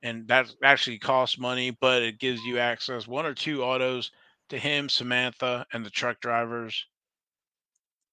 And 0.04 0.28
that 0.28 0.54
actually 0.62 1.00
costs 1.00 1.40
money, 1.40 1.72
but 1.72 2.04
it 2.04 2.20
gives 2.20 2.42
you 2.44 2.60
access 2.60 3.08
one 3.08 3.26
or 3.26 3.34
two 3.34 3.64
autos 3.64 4.12
to 4.50 4.60
him, 4.60 4.90
Samantha, 4.90 5.66
and 5.72 5.86
the 5.86 5.90
truck 5.90 6.20
drivers 6.20 6.86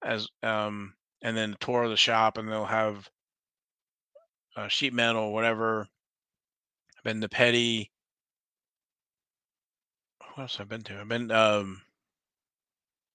as 0.05 0.29
um 0.45 0.95
and 1.23 1.37
then 1.37 1.57
tour 1.61 1.83
of 1.85 1.91
the 1.91 1.97
shop 1.97 2.39
and 2.39 2.49
they'll 2.49 2.65
have 2.65 3.09
uh, 4.57 4.69
sheet 4.69 4.93
metal 4.93 5.33
whatever. 5.33 5.89
I've 6.97 7.05
been 7.05 7.21
to 7.21 7.29
Petty. 7.29 7.91
What 10.19 10.43
else 10.43 10.61
I've 10.61 10.69
been 10.69 10.83
to? 10.83 11.01
I've 11.01 11.09
been 11.09 11.33
um 11.33 11.83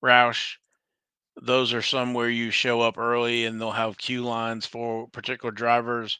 Roush. 0.04 0.58
Those 1.42 1.74
are 1.74 1.82
some 1.82 2.14
where 2.14 2.30
you 2.30 2.52
show 2.52 2.82
up 2.82 2.98
early 2.98 3.46
and 3.46 3.60
they'll 3.62 3.72
have 3.72 3.98
queue 3.98 4.24
lines 4.24 4.66
for 4.66 5.08
particular 5.10 5.52
drivers 5.52 6.20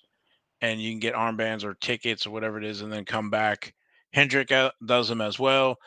and 0.62 0.82
you 0.82 0.92
can 0.92 1.00
get 1.00 1.16
armbands 1.16 1.64
or 1.64 1.76
tickets 1.76 2.26
or 2.26 2.32
whatever 2.32 2.58
it 2.58 2.66
is 2.66 2.82
and 2.82 2.92
then 2.92 3.06
come 3.06 3.30
back. 3.30 3.74
Hendrick 4.14 4.52
uh, 4.52 4.72
does 4.86 5.08
them 5.08 5.22
as 5.22 5.40
well. 5.40 5.78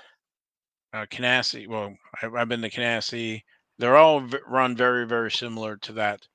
Uh, 0.92 1.06
Ganassi, 1.06 1.68
well, 1.68 1.94
I've 2.22 2.48
been 2.48 2.62
to 2.62 2.70
Ganassi. 2.70 3.42
They're 3.78 3.96
all 3.96 4.28
run 4.46 4.76
very, 4.76 5.06
very 5.06 5.30
similar 5.30 5.76
to 5.78 5.92
that. 5.94 6.26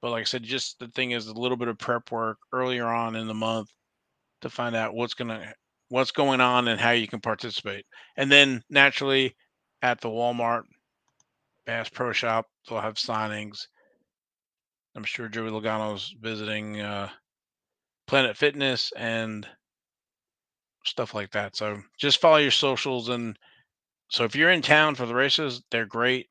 But 0.00 0.10
like 0.10 0.20
I 0.22 0.24
said, 0.24 0.42
just 0.44 0.78
the 0.78 0.88
thing 0.88 1.12
is 1.12 1.26
a 1.26 1.34
little 1.34 1.56
bit 1.56 1.68
of 1.68 1.78
prep 1.78 2.12
work 2.12 2.38
earlier 2.52 2.86
on 2.86 3.16
in 3.16 3.26
the 3.26 3.34
month 3.34 3.70
to 4.42 4.50
find 4.50 4.76
out 4.76 4.94
what's 4.94 5.14
gonna 5.14 5.52
what's 5.88 6.12
going 6.12 6.40
on 6.40 6.68
and 6.68 6.80
how 6.80 6.92
you 6.92 7.08
can 7.08 7.20
participate. 7.20 7.84
And 8.16 8.30
then 8.30 8.62
naturally 8.70 9.34
at 9.82 10.00
the 10.00 10.08
Walmart 10.08 10.62
Bass 11.68 11.90
Pro 11.90 12.12
Shop, 12.12 12.46
they'll 12.66 12.80
have 12.80 12.94
signings. 12.94 13.66
I'm 14.96 15.04
sure 15.04 15.28
Joey 15.28 15.50
Logano's 15.50 16.14
visiting 16.18 16.80
uh, 16.80 17.10
Planet 18.06 18.38
Fitness 18.38 18.90
and 18.96 19.46
stuff 20.86 21.12
like 21.12 21.30
that. 21.32 21.56
So 21.56 21.78
just 21.98 22.22
follow 22.22 22.38
your 22.38 22.50
socials 22.50 23.10
and 23.10 23.38
so 24.10 24.24
if 24.24 24.34
you're 24.34 24.50
in 24.50 24.62
town 24.62 24.94
for 24.94 25.04
the 25.04 25.14
races, 25.14 25.62
they're 25.70 25.84
great 25.84 26.28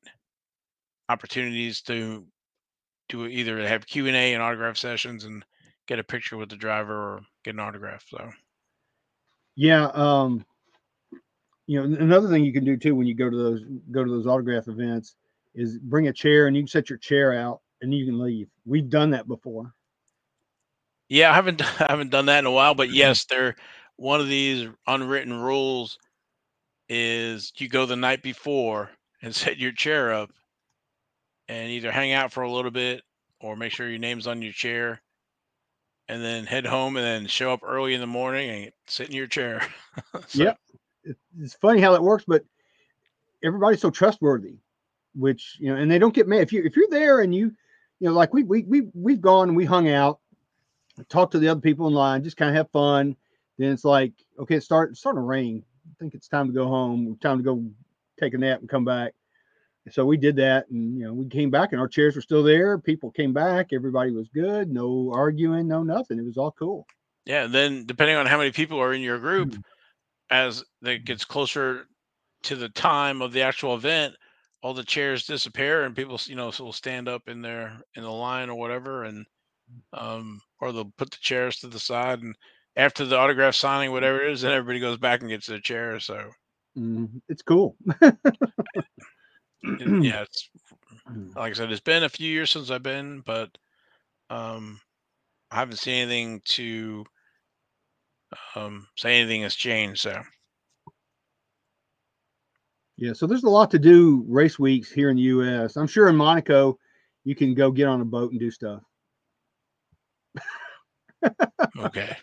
opportunities 1.08 1.82
to 1.82 2.26
do 3.08 3.28
either 3.28 3.64
have 3.64 3.86
Q 3.86 4.08
and 4.08 4.16
A 4.16 4.34
and 4.34 4.42
autograph 4.42 4.76
sessions 4.76 5.24
and 5.24 5.44
get 5.86 6.00
a 6.00 6.04
picture 6.04 6.36
with 6.36 6.48
the 6.48 6.56
driver 6.56 6.94
or 6.94 7.20
get 7.44 7.54
an 7.54 7.60
autograph. 7.60 8.04
So 8.08 8.28
Yeah, 9.54 9.86
um, 9.94 10.44
you 11.68 11.78
know, 11.78 11.96
another 11.96 12.28
thing 12.28 12.44
you 12.44 12.52
can 12.52 12.64
do 12.64 12.76
too 12.76 12.96
when 12.96 13.06
you 13.06 13.14
go 13.14 13.30
to 13.30 13.36
those 13.36 13.60
go 13.92 14.02
to 14.02 14.10
those 14.10 14.26
autograph 14.26 14.66
events 14.66 15.14
is 15.58 15.78
bring 15.78 16.06
a 16.08 16.12
chair 16.12 16.46
and 16.46 16.56
you 16.56 16.62
can 16.62 16.68
set 16.68 16.88
your 16.88 16.98
chair 16.98 17.34
out 17.34 17.60
and 17.82 17.92
you 17.92 18.06
can 18.06 18.18
leave. 18.18 18.48
We've 18.64 18.88
done 18.88 19.10
that 19.10 19.26
before. 19.26 19.74
yeah, 21.08 21.30
I 21.30 21.34
haven't 21.34 21.62
I 21.80 21.86
haven't 21.90 22.10
done 22.10 22.26
that 22.26 22.38
in 22.38 22.46
a 22.46 22.50
while, 22.52 22.74
but 22.74 22.90
yes, 22.90 23.24
they're 23.26 23.56
one 23.96 24.20
of 24.20 24.28
these 24.28 24.68
unwritten 24.86 25.34
rules 25.34 25.98
is 26.88 27.52
you 27.58 27.68
go 27.68 27.84
the 27.86 27.96
night 27.96 28.22
before 28.22 28.90
and 29.20 29.34
set 29.34 29.58
your 29.58 29.72
chair 29.72 30.12
up 30.12 30.30
and 31.48 31.70
either 31.70 31.90
hang 31.90 32.12
out 32.12 32.32
for 32.32 32.42
a 32.42 32.52
little 32.52 32.70
bit 32.70 33.02
or 33.40 33.56
make 33.56 33.72
sure 33.72 33.88
your 33.88 33.98
name's 33.98 34.26
on 34.26 34.42
your 34.42 34.52
chair 34.52 35.02
and 36.08 36.22
then 36.22 36.46
head 36.46 36.66
home 36.66 36.96
and 36.96 37.04
then 37.04 37.26
show 37.26 37.52
up 37.52 37.60
early 37.62 37.94
in 37.94 38.00
the 38.00 38.06
morning 38.06 38.50
and 38.50 38.72
sit 38.86 39.08
in 39.08 39.14
your 39.14 39.26
chair. 39.26 39.66
So, 40.28 40.44
Yep. 40.44 40.58
It's 41.40 41.54
funny 41.54 41.80
how 41.80 41.92
that 41.92 42.02
works, 42.02 42.24
but 42.26 42.44
everybody's 43.42 43.80
so 43.80 43.90
trustworthy, 43.90 44.58
which 45.18 45.56
you 45.60 45.72
know, 45.72 45.80
and 45.80 45.90
they 45.90 45.98
don't 45.98 46.14
get 46.14 46.28
mad 46.28 46.40
if 46.40 46.52
you 46.52 46.62
if 46.64 46.76
you're 46.76 46.88
there 46.90 47.20
and 47.20 47.34
you, 47.34 47.52
you 48.00 48.08
know, 48.08 48.12
like 48.12 48.32
we 48.32 48.42
we 48.44 48.62
we 48.62 48.82
we've 48.94 49.20
gone 49.20 49.48
and 49.48 49.56
we 49.56 49.64
hung 49.64 49.88
out, 49.88 50.20
talked 51.08 51.32
to 51.32 51.38
the 51.38 51.48
other 51.48 51.60
people 51.60 51.86
in 51.88 51.94
line, 51.94 52.22
just 52.22 52.36
kind 52.36 52.50
of 52.50 52.56
have 52.56 52.70
fun. 52.70 53.16
Then 53.58 53.72
it's 53.72 53.84
like, 53.84 54.12
okay, 54.38 54.56
it's 54.56 54.66
start 54.66 54.90
it's 54.90 55.00
starting 55.00 55.20
to 55.20 55.26
rain. 55.26 55.64
I 55.86 55.94
think 55.98 56.14
it's 56.14 56.28
time 56.28 56.46
to 56.46 56.52
go 56.52 56.66
home. 56.68 57.18
Time 57.20 57.38
to 57.38 57.44
go 57.44 57.64
take 58.20 58.34
a 58.34 58.38
nap 58.38 58.60
and 58.60 58.68
come 58.68 58.84
back. 58.84 59.14
So 59.90 60.04
we 60.04 60.18
did 60.18 60.36
that, 60.36 60.68
and 60.68 60.98
you 60.98 61.04
know, 61.04 61.14
we 61.14 61.26
came 61.28 61.50
back 61.50 61.72
and 61.72 61.80
our 61.80 61.88
chairs 61.88 62.14
were 62.14 62.20
still 62.20 62.42
there. 62.42 62.76
People 62.78 63.10
came 63.10 63.32
back. 63.32 63.72
Everybody 63.72 64.10
was 64.10 64.28
good. 64.28 64.70
No 64.70 65.10
arguing. 65.14 65.66
No 65.66 65.82
nothing. 65.82 66.18
It 66.18 66.24
was 66.26 66.36
all 66.36 66.52
cool. 66.52 66.86
Yeah, 67.24 67.44
and 67.44 67.54
then 67.54 67.86
depending 67.86 68.16
on 68.16 68.26
how 68.26 68.36
many 68.38 68.50
people 68.52 68.78
are 68.80 68.92
in 68.92 69.00
your 69.02 69.18
group, 69.18 69.50
Mm. 69.50 69.62
as 70.30 70.64
it 70.82 71.04
gets 71.04 71.24
closer 71.24 71.86
to 72.42 72.54
the 72.56 72.68
time 72.68 73.22
of 73.22 73.32
the 73.32 73.42
actual 73.42 73.74
event, 73.74 74.14
all 74.62 74.74
the 74.74 74.84
chairs 74.84 75.26
disappear 75.26 75.84
and 75.84 75.96
people, 75.96 76.20
you 76.26 76.36
know, 76.36 76.50
so 76.50 76.64
will 76.64 76.72
stand 76.72 77.08
up 77.08 77.28
in 77.28 77.42
their 77.42 77.80
in 77.96 78.02
the 78.02 78.10
line 78.10 78.50
or 78.50 78.56
whatever, 78.56 79.04
and 79.04 79.26
um, 79.92 80.40
or 80.60 80.72
they'll 80.72 80.92
put 80.98 81.10
the 81.10 81.18
chairs 81.20 81.58
to 81.60 81.68
the 81.68 81.80
side, 81.80 82.22
and 82.22 82.34
after 82.76 83.04
the 83.04 83.18
autograph 83.18 83.54
signing, 83.54 83.92
whatever 83.92 84.22
it 84.22 84.32
is, 84.32 84.42
then 84.42 84.52
everybody 84.52 84.80
goes 84.80 84.98
back 84.98 85.20
and 85.20 85.30
gets 85.30 85.46
their 85.46 85.60
chair. 85.60 86.00
So 86.00 86.30
Mm, 86.78 87.20
it's 87.28 87.42
cool. 87.42 87.76
yeah, 90.00 90.22
it's 90.22 90.50
like 91.36 91.52
I 91.52 91.54
said, 91.54 91.72
it's 91.72 91.80
been 91.80 92.04
a 92.04 92.08
few 92.08 92.30
years 92.30 92.50
since 92.50 92.70
I've 92.70 92.82
been, 92.82 93.22
but 93.24 93.50
um, 94.30 94.80
I 95.50 95.56
haven't 95.56 95.78
seen 95.78 96.02
anything 96.02 96.42
to 96.46 97.04
um, 98.56 98.86
say 98.96 99.20
anything 99.20 99.42
has 99.42 99.54
changed. 99.54 100.00
So 100.02 100.20
Yeah, 102.98 103.12
so 103.12 103.26
there's 103.26 103.44
a 103.44 103.48
lot 103.48 103.70
to 103.70 103.78
do 103.78 104.24
race 104.28 104.58
weeks 104.58 104.90
here 104.90 105.08
in 105.10 105.16
the 105.16 105.22
U.S. 105.22 105.76
I'm 105.76 105.86
sure 105.86 106.08
in 106.08 106.16
Monaco, 106.16 106.78
you 107.24 107.36
can 107.36 107.54
go 107.54 107.70
get 107.70 107.86
on 107.86 108.00
a 108.00 108.04
boat 108.04 108.32
and 108.32 108.40
do 108.40 108.50
stuff. 108.50 108.82
okay. 111.78 112.16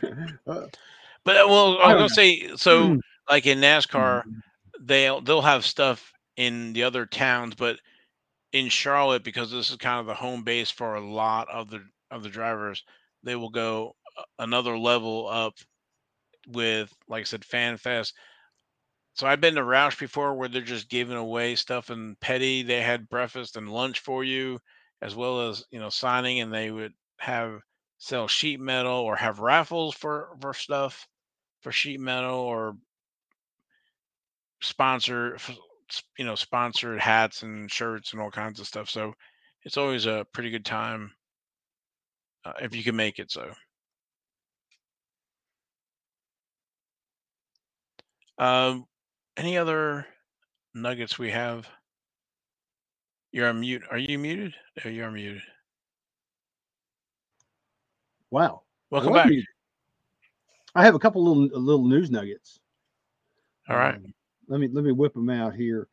Uh, 0.46 0.66
But 1.24 1.36
uh, 1.36 1.46
well, 1.48 1.78
I 1.80 1.90
I 1.90 1.94
don't 1.94 2.02
was 2.02 2.08
gonna 2.08 2.08
say 2.10 2.56
so. 2.56 2.96
Like 3.28 3.46
in 3.46 3.58
NASCAR, 3.60 4.24
mm, 4.24 4.42
they'll 4.80 5.20
they'll 5.20 5.42
have 5.42 5.64
stuff 5.64 6.12
in 6.36 6.72
the 6.72 6.84
other 6.84 7.04
towns, 7.04 7.54
but 7.54 7.78
in 8.52 8.68
Charlotte, 8.68 9.24
because 9.24 9.50
this 9.50 9.70
is 9.70 9.76
kind 9.76 10.00
of 10.00 10.06
the 10.06 10.14
home 10.14 10.44
base 10.44 10.70
for 10.70 10.94
a 10.94 11.00
lot 11.00 11.48
of 11.50 11.68
the 11.70 11.82
of 12.10 12.22
the 12.22 12.30
drivers, 12.30 12.84
they 13.22 13.36
will 13.36 13.50
go 13.50 13.94
another 14.38 14.78
level 14.78 15.28
up 15.28 15.54
with, 16.46 16.94
like 17.08 17.22
I 17.22 17.24
said, 17.24 17.44
Fan 17.44 17.76
Fest. 17.76 18.14
So 19.18 19.26
I've 19.26 19.40
been 19.40 19.56
to 19.56 19.62
Roush 19.62 19.98
before, 19.98 20.32
where 20.34 20.48
they're 20.48 20.62
just 20.62 20.88
giving 20.88 21.16
away 21.16 21.56
stuff 21.56 21.90
and 21.90 22.18
petty. 22.20 22.62
They 22.62 22.80
had 22.80 23.08
breakfast 23.08 23.56
and 23.56 23.68
lunch 23.68 23.98
for 23.98 24.22
you, 24.24 24.60
as 25.02 25.14
well 25.14 25.48
as 25.50 25.64
you 25.70 25.80
know 25.80 25.90
signing, 25.90 26.40
and 26.40 26.54
they 26.54 26.70
would 26.70 26.94
have 27.18 27.60
sell 27.98 28.28
sheet 28.28 28.60
metal 28.60 28.94
or 28.94 29.16
have 29.16 29.40
raffles 29.40 29.94
for 29.96 30.36
for 30.40 30.54
stuff 30.54 31.06
for 31.62 31.72
sheet 31.72 32.00
metal 32.00 32.38
or 32.38 32.76
sponsor 34.60 35.36
you 36.18 36.24
know 36.24 36.34
sponsored 36.34 37.00
hats 37.00 37.42
and 37.42 37.70
shirts 37.70 38.12
and 38.12 38.20
all 38.22 38.30
kinds 38.30 38.60
of 38.60 38.66
stuff 38.66 38.88
so 38.90 39.14
it's 39.64 39.76
always 39.76 40.06
a 40.06 40.26
pretty 40.32 40.50
good 40.50 40.64
time 40.64 41.12
uh, 42.44 42.52
if 42.60 42.74
you 42.74 42.82
can 42.82 42.96
make 42.96 43.18
it 43.18 43.30
so 43.30 43.52
um 48.38 48.86
any 49.38 49.56
other 49.56 50.06
nuggets 50.74 51.18
we 51.18 51.30
have 51.30 51.68
you're 53.32 53.48
on 53.48 53.60
mute 53.60 53.82
are 53.90 53.98
you 53.98 54.18
muted 54.18 54.54
oh, 54.84 54.88
you're 54.88 55.10
muted 55.10 55.42
wow. 58.30 58.62
I 58.90 58.94
welcome 58.94 59.12
was 59.12 59.20
back 59.20 59.28
muted. 59.28 59.46
I 60.74 60.84
have 60.84 60.94
a 60.94 60.98
couple 60.98 61.24
little 61.24 61.60
little 61.60 61.86
news 61.86 62.10
nuggets. 62.10 62.60
all 63.68 63.76
right 63.76 63.94
Um, 63.94 64.12
let 64.48 64.60
me 64.60 64.68
let 64.72 64.84
me 64.84 64.92
whip 64.92 65.14
them 65.14 65.30
out 65.30 65.54
here. 65.54 65.88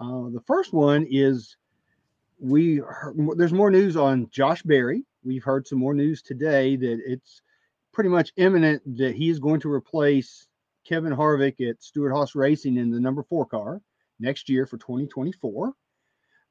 Uh, 0.00 0.28
the 0.30 0.42
first 0.46 0.72
one 0.72 1.06
is 1.10 1.56
we 2.38 2.76
heard, 2.76 3.16
there's 3.36 3.52
more 3.52 3.70
news 3.70 3.96
on 3.96 4.28
Josh 4.30 4.62
Berry. 4.62 5.04
We've 5.24 5.44
heard 5.44 5.66
some 5.66 5.78
more 5.78 5.94
news 5.94 6.22
today 6.22 6.76
that 6.76 7.00
it's 7.06 7.42
pretty 7.92 8.10
much 8.10 8.32
imminent 8.36 8.82
that 8.98 9.14
he 9.14 9.30
is 9.30 9.38
going 9.38 9.60
to 9.60 9.72
replace 9.72 10.46
Kevin 10.86 11.12
Harvick 11.12 11.60
at 11.68 11.82
Stewart 11.82 12.12
Haas 12.12 12.34
Racing 12.34 12.76
in 12.76 12.90
the 12.90 13.00
number 13.00 13.22
four 13.22 13.46
car 13.46 13.80
next 14.20 14.48
year 14.48 14.66
for 14.66 14.78
2024. 14.78 15.72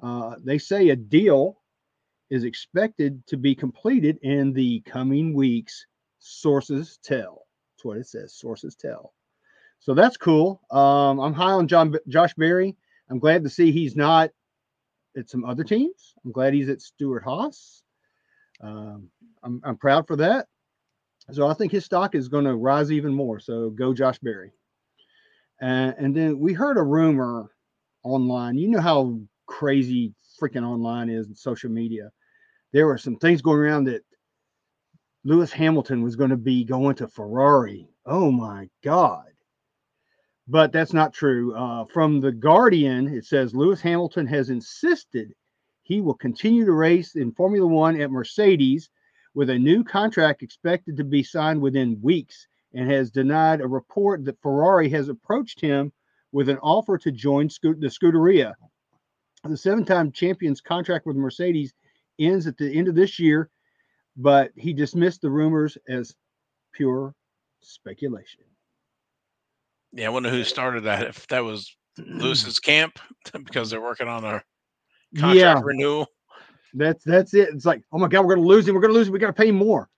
Uh, 0.01 0.35
they 0.43 0.57
say 0.57 0.89
a 0.89 0.95
deal 0.95 1.61
is 2.29 2.43
expected 2.43 3.25
to 3.27 3.37
be 3.37 3.55
completed 3.55 4.17
in 4.21 4.53
the 4.53 4.81
coming 4.81 5.33
weeks. 5.33 5.85
Sources 6.19 6.99
tell. 7.03 7.45
That's 7.75 7.85
what 7.85 7.97
it 7.97 8.07
says. 8.07 8.33
Sources 8.35 8.75
tell. 8.75 9.13
So 9.79 9.93
that's 9.93 10.17
cool. 10.17 10.61
Um, 10.71 11.19
I'm 11.19 11.33
high 11.33 11.51
on 11.51 11.67
John 11.67 11.93
Josh 12.07 12.33
Berry. 12.35 12.75
I'm 13.09 13.19
glad 13.19 13.43
to 13.43 13.49
see 13.49 13.71
he's 13.71 13.95
not 13.95 14.31
at 15.17 15.29
some 15.29 15.45
other 15.45 15.63
teams. 15.63 16.13
I'm 16.23 16.31
glad 16.31 16.53
he's 16.53 16.69
at 16.69 16.81
Stewart-Haas. 16.81 17.83
Um, 18.61 19.09
I'm, 19.43 19.61
I'm 19.63 19.77
proud 19.77 20.07
for 20.07 20.15
that. 20.15 20.47
So 21.31 21.47
I 21.47 21.53
think 21.53 21.71
his 21.71 21.86
stock 21.86 22.15
is 22.15 22.27
going 22.27 22.45
to 22.45 22.55
rise 22.55 22.91
even 22.91 23.13
more. 23.13 23.39
So 23.39 23.69
go 23.69 23.93
Josh 23.93 24.19
Berry. 24.19 24.51
And 25.59 26.15
then 26.15 26.39
we 26.39 26.53
heard 26.53 26.77
a 26.77 26.83
rumor 26.83 27.51
online. 28.03 28.57
You 28.57 28.69
know 28.69 28.81
how 28.81 29.19
crazy 29.45 30.13
freaking 30.41 30.67
online 30.67 31.09
is 31.09 31.27
and 31.27 31.38
social 31.38 31.69
media. 31.69 32.12
There 32.73 32.88
were 32.88 32.97
some 32.97 33.15
things 33.15 33.41
going 33.41 33.59
around 33.59 33.86
that 33.86 34.03
Lewis 35.23 35.53
Hamilton 35.53 36.01
was 36.01 36.17
going 36.17 36.31
to 36.31 36.38
be 36.38 36.65
going 36.65 36.95
to 36.95 37.07
Ferrari. 37.07 37.88
Oh 38.05 38.31
my 38.31 38.67
God. 38.83 39.27
But 40.49 40.73
that's 40.73 40.91
not 40.91 41.13
true. 41.13 41.55
Uh, 41.55 41.86
from 41.86 42.19
The 42.19 42.33
Guardian, 42.33 43.07
it 43.07 43.25
says 43.25 43.55
Lewis 43.55 43.79
Hamilton 43.79 44.27
has 44.27 44.49
insisted 44.49 45.33
he 45.83 46.01
will 46.01 46.15
continue 46.15 46.65
to 46.65 46.73
race 46.73 47.15
in 47.15 47.31
Formula 47.31 47.67
One 47.67 47.99
at 48.01 48.12
Mercedes 48.12 48.89
with 49.33 49.49
a 49.49 49.57
new 49.57 49.83
contract 49.83 50.43
expected 50.43 50.97
to 50.97 51.03
be 51.03 51.23
signed 51.23 51.61
within 51.61 51.99
weeks 52.01 52.47
and 52.73 52.89
has 52.89 53.11
denied 53.11 53.61
a 53.61 53.67
report 53.67 54.25
that 54.25 54.41
Ferrari 54.41 54.89
has 54.89 55.09
approached 55.09 55.61
him 55.61 55.91
with 56.31 56.49
an 56.49 56.57
offer 56.59 56.97
to 56.97 57.11
join 57.11 57.47
the 57.61 57.89
Scuderia. 57.89 58.53
The 59.43 59.57
seven 59.57 59.85
time 59.85 60.11
champion's 60.11 60.61
contract 60.61 61.05
with 61.05 61.15
Mercedes 61.15 61.73
ends 62.19 62.47
at 62.47 62.57
the 62.57 62.73
end 62.73 62.87
of 62.87 62.95
this 62.95 63.19
year, 63.19 63.49
but 64.15 64.51
he 64.55 64.73
dismissed 64.73 65.21
the 65.21 65.29
rumors 65.29 65.77
as 65.87 66.15
pure 66.73 67.13
speculation. 67.61 68.41
Yeah, 69.91 70.07
I 70.07 70.09
wonder 70.09 70.29
who 70.29 70.43
started 70.43 70.85
that. 70.85 71.03
If 71.03 71.27
that 71.27 71.43
was 71.43 71.75
Lewis's 71.97 72.59
camp, 72.59 72.99
because 73.43 73.69
they're 73.69 73.81
working 73.81 74.07
on 74.07 74.23
a 74.23 74.43
contract 75.15 75.39
yeah. 75.39 75.61
renewal. 75.63 76.07
That's 76.73 77.03
that's 77.03 77.33
it. 77.33 77.49
It's 77.49 77.65
like, 77.65 77.83
oh 77.91 77.99
my 77.99 78.07
god, 78.07 78.25
we're 78.25 78.36
gonna 78.36 78.47
lose 78.47 78.67
him. 78.67 78.75
We're 78.75 78.81
gonna 78.81 78.93
lose 78.93 79.07
him. 79.07 79.13
We 79.13 79.19
gotta 79.19 79.33
pay 79.33 79.51
more. 79.51 79.89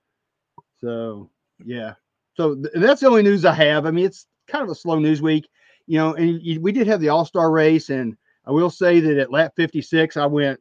So 0.81 1.29
yeah. 1.63 1.93
So 2.35 2.55
th- 2.55 2.73
that's 2.75 3.01
the 3.01 3.07
only 3.07 3.23
news 3.23 3.45
I 3.45 3.53
have. 3.53 3.85
I 3.85 3.91
mean, 3.91 4.05
it's 4.05 4.27
kind 4.47 4.63
of 4.63 4.69
a 4.69 4.75
slow 4.75 4.99
news 4.99 5.21
week, 5.21 5.47
you 5.87 5.97
know. 5.97 6.13
And 6.15 6.41
you, 6.41 6.59
we 6.59 6.71
did 6.71 6.87
have 6.87 6.99
the 6.99 7.09
All 7.09 7.25
Star 7.25 7.49
race, 7.49 7.89
and 7.89 8.17
I 8.45 8.51
will 8.51 8.69
say 8.69 8.99
that 8.99 9.17
at 9.17 9.31
lap 9.31 9.53
56, 9.55 10.17
I 10.17 10.25
went, 10.25 10.59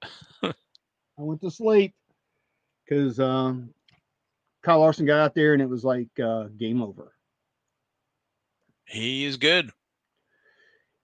I 0.42 0.52
went 1.16 1.40
to 1.40 1.50
sleep 1.50 1.94
because 2.84 3.18
um, 3.18 3.70
Kyle 4.62 4.80
Larson 4.80 5.06
got 5.06 5.20
out 5.20 5.34
there, 5.34 5.54
and 5.54 5.62
it 5.62 5.68
was 5.68 5.84
like 5.84 6.08
uh, 6.22 6.44
game 6.56 6.82
over. 6.82 7.12
He 8.84 9.24
is 9.24 9.36
good. 9.36 9.70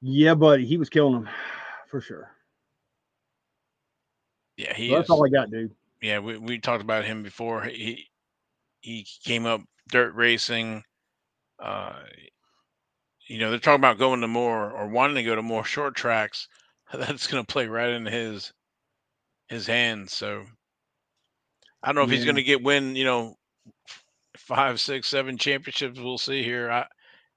Yeah, 0.00 0.35
buddy, 0.35 0.66
he 0.66 0.76
was 0.76 0.90
killing 0.90 1.14
him 1.14 1.28
for 1.88 2.00
sure. 2.00 2.31
Yeah, 4.56 4.74
he. 4.74 4.88
So 4.90 4.96
that's 4.96 5.10
all 5.10 5.26
I 5.26 5.30
got, 5.30 5.50
dude. 5.50 5.74
Yeah, 6.00 6.18
we, 6.18 6.36
we 6.36 6.58
talked 6.58 6.82
about 6.82 7.04
him 7.04 7.22
before. 7.22 7.62
He 7.62 8.08
he 8.80 9.06
came 9.24 9.46
up 9.46 9.62
dirt 9.88 10.14
racing. 10.14 10.82
Uh, 11.58 12.00
you 13.28 13.38
know, 13.38 13.50
they're 13.50 13.58
talking 13.58 13.80
about 13.80 13.98
going 13.98 14.20
to 14.20 14.28
more 14.28 14.70
or 14.70 14.88
wanting 14.88 15.16
to 15.16 15.22
go 15.22 15.34
to 15.34 15.42
more 15.42 15.64
short 15.64 15.94
tracks. 15.94 16.48
That's 16.92 17.26
going 17.26 17.42
to 17.42 17.50
play 17.50 17.66
right 17.66 17.90
into 17.90 18.10
his 18.10 18.52
his 19.48 19.66
hands. 19.66 20.12
So 20.12 20.44
I 21.82 21.88
don't 21.88 21.96
know 21.96 22.02
if 22.02 22.10
yeah. 22.10 22.16
he's 22.16 22.24
going 22.24 22.36
to 22.36 22.42
get 22.42 22.62
win. 22.62 22.96
You 22.96 23.04
know, 23.04 23.36
five, 24.36 24.80
six, 24.80 25.08
seven 25.08 25.38
championships. 25.38 25.98
We'll 25.98 26.18
see 26.18 26.42
here. 26.42 26.70
I, 26.70 26.86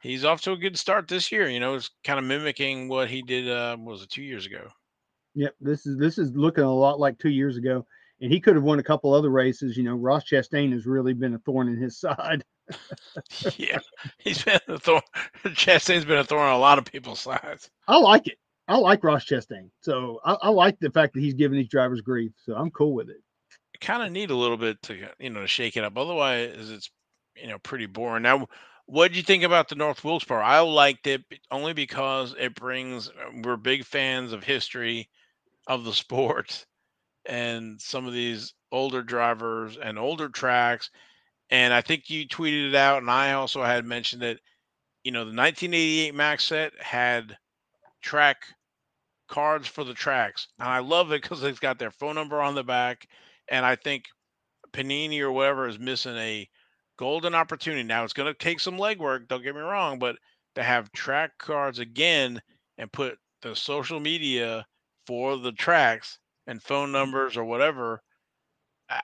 he's 0.02 0.26
off 0.26 0.42
to 0.42 0.52
a 0.54 0.58
good 0.58 0.78
start 0.78 1.08
this 1.08 1.32
year. 1.32 1.48
You 1.50 1.60
know, 1.60 1.76
it's 1.76 1.92
kind 2.04 2.20
of 2.20 2.26
mimicking 2.26 2.90
what 2.90 3.10
he 3.10 3.22
did. 3.22 3.50
Uh, 3.50 3.78
was 3.80 4.02
it 4.02 4.10
two 4.10 4.24
years 4.24 4.46
ago? 4.46 4.68
Yep, 5.36 5.56
this 5.60 5.86
is 5.86 5.98
this 5.98 6.18
is 6.18 6.32
looking 6.36 6.64
a 6.64 6.74
lot 6.74 7.00
like 7.00 7.20
two 7.20 7.30
years 7.30 7.58
ago, 7.58 7.86
and 8.22 8.32
he 8.32 8.40
could 8.40 8.56
have 8.56 8.64
won 8.64 8.80
a 8.80 8.84
couple 8.84 9.14
other 9.14 9.30
races. 9.30 9.76
You 9.76 9.84
know, 9.84 9.96
Ross 9.96 10.24
Chastain 10.24 10.72
has 10.72 10.86
really 10.86 11.14
been 11.14 11.36
a 11.36 11.40
thorn 11.40 11.68
in 11.68 11.78
his 11.78 11.98
side. 12.00 12.44
yeah, 13.58 13.80
he's 14.18 14.44
been 14.44 14.60
a 14.68 14.80
thorn. 14.80 15.02
Chastain's 15.48 16.06
been 16.06 16.18
a 16.18 16.24
thorn 16.24 16.48
on 16.48 16.54
a 16.54 16.58
lot 16.58 16.80
of 16.80 16.86
people's 16.86 17.20
sides. 17.20 17.70
I 17.88 17.98
like 17.98 18.28
it. 18.28 18.40
I 18.68 18.78
like 18.78 19.04
Ross 19.04 19.26
Chastain, 19.26 19.70
so 19.82 20.20
I, 20.26 20.38
I 20.44 20.50
like 20.50 20.80
the 20.80 20.90
fact 20.90 21.14
that 21.14 21.20
he's 21.20 21.36
giving 21.36 21.60
these 21.60 21.70
drivers 21.70 22.02
grief. 22.02 22.32
So 22.44 22.56
I'm 22.56 22.72
cool 22.72 22.94
with 22.94 23.10
it. 23.10 23.18
Kind 23.82 24.02
of 24.02 24.12
need 24.12 24.32
a 24.32 24.36
little 24.36 24.58
bit 24.58 24.82
to 24.84 25.10
you 25.20 25.30
know 25.30 25.42
to 25.42 25.48
shake 25.48 25.76
it 25.76 25.84
up. 25.84 25.98
Otherwise, 25.98 26.72
it's 26.72 26.90
you 27.36 27.48
know 27.48 27.60
pretty 27.60 27.88
boring. 27.88 28.24
Now, 28.24 28.48
what 28.86 29.12
do 29.12 29.18
you 29.18 29.24
think 29.24 29.44
about 29.44 29.68
the 29.68 29.76
North 29.76 30.04
Wilkesboro? 30.04 30.42
I 30.42 30.62
liked 30.62 31.08
it 31.08 31.24
only 31.52 31.74
because 31.74 32.34
it 32.40 32.56
brings. 32.56 33.10
Uh, 33.10 33.42
we're 33.44 33.58
big 33.58 33.84
fans 33.84 34.32
of 34.32 34.44
history 34.44 35.10
of 35.68 35.84
the 35.84 35.94
sport 35.94 36.66
and 37.26 37.82
some 37.82 38.06
of 38.06 38.14
these 38.14 38.54
older 38.72 39.02
drivers 39.02 39.78
and 39.78 39.98
older 39.98 40.30
tracks. 40.30 40.90
And 41.50 41.74
I 41.74 41.82
think 41.82 42.10
you 42.10 42.28
tweeted 42.28 42.70
it 42.70 42.76
out, 42.76 43.02
and 43.02 43.10
I 43.10 43.34
also 43.34 43.64
had 43.64 43.86
mentioned 43.86 44.22
that, 44.22 44.40
you 45.04 45.12
know, 45.12 45.22
the 45.22 45.36
1988 45.36 46.16
Maxx 46.16 46.46
set 46.46 46.74
had 46.80 47.38
track 48.02 48.38
cards 49.28 49.68
for 49.68 49.84
the 49.84 49.94
tracks. 49.94 50.48
And 50.60 50.68
I 50.68 50.80
love 50.80 51.12
it 51.12 51.22
because 51.22 51.44
it's 51.44 51.60
got 51.60 51.80
their 51.80 51.92
phone 51.92 52.16
number 52.16 52.42
on 52.42 52.56
the 52.56 52.64
back. 52.64 53.08
And 53.48 53.66
I 53.66 53.76
think 53.76 54.06
Panini 54.72 55.22
or 55.22 55.32
whatever 55.32 55.68
is 55.68 55.80
missing 55.80 56.18
a 56.18 56.48
golden 56.98 57.36
opportunity. 57.36 57.84
Now 57.84 58.04
it's 58.04 58.14
going 58.14 58.32
to 58.32 58.38
take 58.38 58.60
some 58.60 58.78
legwork, 58.78 59.28
don't 59.28 59.44
get 59.44 59.56
me 59.56 59.62
wrong, 59.62 60.00
but 60.00 60.18
to 60.56 60.64
have 60.64 60.92
track 60.92 61.32
cards 61.38 61.80
again 61.80 62.42
and 62.78 62.92
put 62.92 63.18
the 63.42 63.56
social 63.56 64.00
media 64.00 64.66
for 65.06 65.38
the 65.38 65.52
tracks 65.52 66.20
and 66.48 66.62
phone 66.62 66.92
numbers 66.92 67.38
or 67.38 67.44
whatever, 67.44 68.02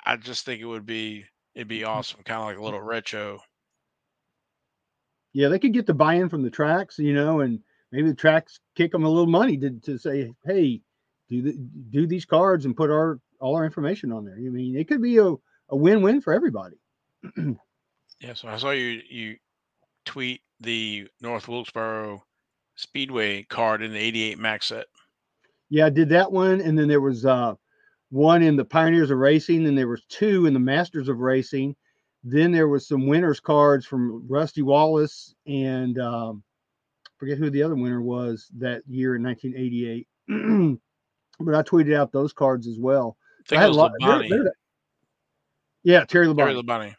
I, 0.06 0.18
just 0.18 0.46
think 0.46 0.62
it 0.62 0.66
would 0.66 0.86
be 0.86 1.26
it'd 1.56 1.68
be 1.68 1.80
mm-hmm. 1.80 1.90
awesome, 1.90 2.22
kind 2.24 2.42
of 2.42 2.48
like 2.48 2.58
a 2.58 2.64
little 2.64 2.82
retro. 2.82 3.40
Yeah, 5.34 5.48
they 5.48 5.60
could 5.60 5.74
get 5.74 5.86
the 5.86 5.94
buy-in 5.94 6.30
from 6.30 6.44
the 6.44 6.50
tracks, 6.50 7.00
you 7.00 7.14
know, 7.14 7.40
and 7.40 7.60
maybe 7.92 8.10
the 8.10 8.16
tracks 8.16 8.60
kick 8.76 8.92
them 8.92 9.06
a 9.06 9.10
little 9.10 9.28
money 9.28 9.58
to, 9.58 9.72
to 9.86 9.98
say, 9.98 10.34
hey, 10.46 10.82
do 11.30 11.42
the, 11.42 11.54
do 11.90 12.06
these 12.06 12.26
cards 12.26 12.66
and 12.66 12.76
put 12.76 12.90
our 12.90 13.20
all 13.40 13.56
our 13.56 13.66
information 13.66 14.12
on 14.12 14.26
there. 14.26 14.36
I 14.36 14.50
mean, 14.50 14.76
it 14.76 14.88
could 14.88 15.02
be 15.02 15.18
a, 15.18 15.34
a 15.70 15.76
win-win 15.76 16.22
for 16.22 16.34
everybody. 16.34 16.76
yeah, 18.20 18.34
so 18.34 18.50
I 18.50 18.58
saw 18.58 18.72
you 18.72 19.02
you 19.10 19.38
tweet 20.06 20.42
the 20.60 21.08
North 21.22 21.48
Wilkesboro 21.48 22.24
Speedway 22.76 23.44
card 23.44 23.82
in 23.82 23.94
the 23.94 24.00
88 24.00 24.40
Maxx 24.40 24.68
set 24.68 24.88
yeah, 25.72 25.86
I 25.86 25.90
did 25.90 26.10
that 26.10 26.30
one, 26.30 26.60
and 26.60 26.78
then 26.78 26.90
there 26.90 27.00
was 27.00 27.26
uh, 27.26 27.54
one 28.10 28.44
in 28.44 28.58
the 28.58 28.66
Pioneers 28.66 29.10
of 29.10 29.18
Racing, 29.18 29.66
and 29.66 29.78
there 29.78 29.88
was 29.88 30.04
two 30.10 30.46
in 30.46 30.54
the 30.54 30.60
Masters 30.60 31.08
of 31.08 31.20
Racing. 31.20 31.78
Then 32.26 32.52
there 32.52 32.68
was 32.68 32.86
some 32.86 33.08
winners 33.08 33.40
cards 33.40 33.86
from 33.86 34.28
Rusty 34.28 34.62
Wallace 34.64 35.34
and 35.48 35.98
um, 35.98 36.44
forget 37.18 37.38
who 37.38 37.50
the 37.50 37.64
other 37.64 37.76
winner 37.76 38.02
was 38.02 38.52
that 38.58 38.84
year 38.86 39.16
in 39.16 39.24
1988. 39.24 40.08
but 41.40 41.56
I 41.56 41.64
tweeted 41.64 41.96
out 41.96 42.12
those 42.12 42.34
cards 42.34 42.68
as 42.68 42.78
well. 42.78 43.16
I, 43.50 43.56
I 43.56 43.60
had 43.62 43.70
a 43.70 43.74
lot. 43.74 43.94
They're, 44.00 44.28
they're, 44.28 44.54
yeah, 45.84 46.04
Terry 46.04 46.28
Labonte. 46.28 46.38
Terry 46.38 46.54
Labonte. 46.56 46.96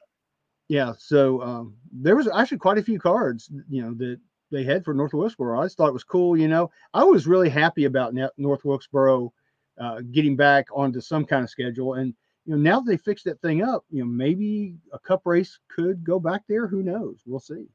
Yeah, 0.69 0.95
so 0.99 1.43
um, 1.43 1.77
there 1.93 2.17
was 2.17 2.27
actually 2.27 2.59
quite 2.59 2.79
a 2.79 2.83
few 2.83 2.99
cards, 2.99 3.51
you 3.69 3.83
know, 3.83 3.93
that 3.95 4.19
they 4.53 4.63
had 4.65 4.85
for 4.85 4.95
North 4.95 5.15
Wilkesboro. 5.15 5.61
I 5.61 5.65
just 5.65 5.77
thought 5.77 5.89
it 5.89 5.95
was 5.95 6.05
cool. 6.05 6.37
You 6.37 6.47
know, 6.47 6.71
I 6.95 7.03
was 7.03 7.27
really 7.27 7.49
happy 7.49 7.87
about 7.87 8.15
North 8.37 8.65
Wilkesboro 8.65 9.33
uh, 9.81 10.01
getting 10.13 10.37
back 10.37 10.67
onto 10.73 11.01
some 11.01 11.25
kind 11.25 11.43
of 11.43 11.51
schedule. 11.51 11.95
And 11.95 12.15
you 12.45 12.55
know, 12.55 12.61
now 12.61 12.81
that 12.81 12.87
they 12.87 12.97
fixed 12.97 13.25
that 13.25 13.41
thing 13.41 13.63
up, 13.63 13.85
you 13.91 14.01
know, 14.01 14.07
maybe 14.07 14.77
a 14.93 14.99
cup 14.99 15.23
race 15.25 15.59
could 15.69 16.05
go 16.05 16.21
back 16.21 16.43
there. 16.49 16.67
Who 16.67 16.83
knows? 16.83 17.21
We'll 17.27 17.41
see. 17.41 17.67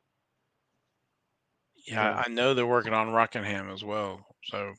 Yeah, 1.86 2.22
I 2.26 2.30
know 2.30 2.54
they're 2.54 2.66
working 2.66 2.94
on 2.94 3.12
Rockingham 3.12 3.70
as 3.70 3.84
well. 3.84 4.26
So 4.44 4.74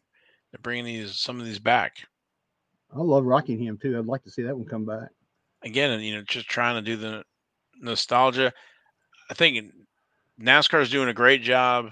they're 0.52 0.60
bringing 0.62 0.84
these 0.84 1.16
some 1.16 1.40
of 1.40 1.46
these 1.46 1.58
back. 1.58 1.96
I 2.94 3.00
love 3.00 3.24
Rockingham 3.24 3.78
too. 3.78 3.98
I'd 3.98 4.06
like 4.06 4.22
to 4.24 4.30
see 4.30 4.42
that 4.42 4.56
one 4.56 4.66
come 4.66 4.86
back. 4.86 5.08
Again, 5.62 6.00
you 6.00 6.14
know, 6.14 6.22
just 6.22 6.48
trying 6.48 6.76
to 6.76 6.82
do 6.82 6.96
the 6.96 7.24
nostalgia. 7.80 8.52
I 9.30 9.34
think 9.34 9.72
NASCAR 10.40 10.82
is 10.82 10.90
doing 10.90 11.08
a 11.08 11.14
great 11.14 11.42
job. 11.42 11.90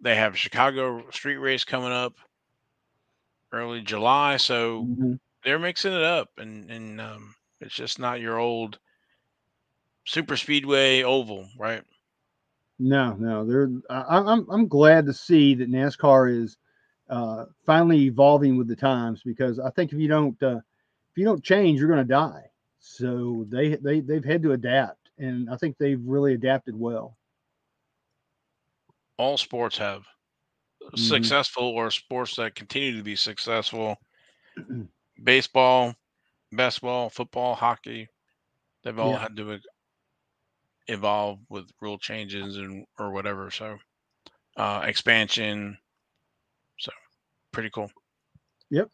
They 0.00 0.16
have 0.16 0.36
Chicago 0.36 1.08
street 1.10 1.36
race 1.36 1.64
coming 1.64 1.92
up 1.92 2.14
early 3.52 3.80
July, 3.80 4.36
so 4.36 4.82
mm-hmm. 4.82 5.14
they're 5.44 5.58
mixing 5.58 5.92
it 5.92 6.02
up, 6.02 6.30
and 6.36 6.70
and 6.70 7.00
um, 7.00 7.34
it's 7.60 7.74
just 7.74 7.98
not 7.98 8.20
your 8.20 8.38
old 8.38 8.78
super 10.04 10.36
speedway 10.36 11.02
oval, 11.02 11.48
right? 11.58 11.82
No, 12.78 13.14
no, 13.14 13.46
they're. 13.46 13.70
I, 13.88 14.04
I'm 14.18 14.46
I'm 14.50 14.68
glad 14.68 15.06
to 15.06 15.14
see 15.14 15.54
that 15.54 15.70
NASCAR 15.70 16.42
is 16.42 16.58
uh, 17.08 17.46
finally 17.64 18.02
evolving 18.02 18.58
with 18.58 18.68
the 18.68 18.76
times 18.76 19.22
because 19.24 19.58
I 19.58 19.70
think 19.70 19.92
if 19.92 19.98
you 19.98 20.08
don't 20.08 20.40
uh, 20.42 20.56
if 20.56 21.16
you 21.16 21.24
don't 21.24 21.42
change, 21.42 21.78
you're 21.78 21.88
going 21.88 21.98
to 21.98 22.04
die. 22.04 22.42
So 22.78 23.46
they 23.48 23.76
they 23.76 24.00
they've 24.00 24.24
had 24.24 24.42
to 24.42 24.52
adapt, 24.52 25.08
and 25.18 25.48
I 25.48 25.56
think 25.56 25.78
they've 25.78 26.02
really 26.04 26.34
adapted 26.34 26.78
well 26.78 27.16
all 29.18 29.36
sports 29.38 29.78
have. 29.78 30.04
Mhm. 30.92 30.98
successful 30.98 31.64
or 31.64 31.90
sports 31.90 32.36
that 32.36 32.54
continue 32.54 32.94
to 32.98 33.02
be 33.02 33.16
successful. 33.16 33.96
Baseball, 35.22 35.94
basketball, 36.52 37.08
football, 37.08 37.54
hockey, 37.54 38.06
they've 38.82 38.98
all 38.98 39.12
Yeah. 39.12 39.18
had 39.18 39.36
to 39.36 39.60
evolve 40.88 41.40
with 41.48 41.70
rule 41.80 41.96
changes 41.98 42.58
and 42.58 42.86
or 42.98 43.12
whatever. 43.12 43.50
So 43.50 43.78
uh 44.56 44.82
expansion. 44.86 45.78
So 46.78 46.92
pretty 47.52 47.70
cool. 47.70 47.90
Yep. 48.70 48.90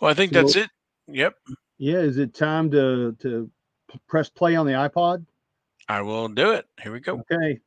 Well, 0.00 0.10
I 0.10 0.14
think 0.14 0.32
So- 0.32 0.40
that's 0.40 0.56
it. 0.56 0.70
Yep. 1.08 1.36
Yeah, 1.76 1.98
is 1.98 2.16
it 2.16 2.32
time 2.34 2.70
to 2.70 3.12
to 3.20 3.50
press 4.06 4.30
play 4.30 4.56
on 4.56 4.64
the 4.64 4.72
iPod? 4.72 5.26
I 5.88 6.00
will 6.00 6.28
do 6.28 6.52
it. 6.52 6.66
Here 6.82 6.92
we 6.92 7.00
go. 7.00 7.18
Okay. 7.30 7.60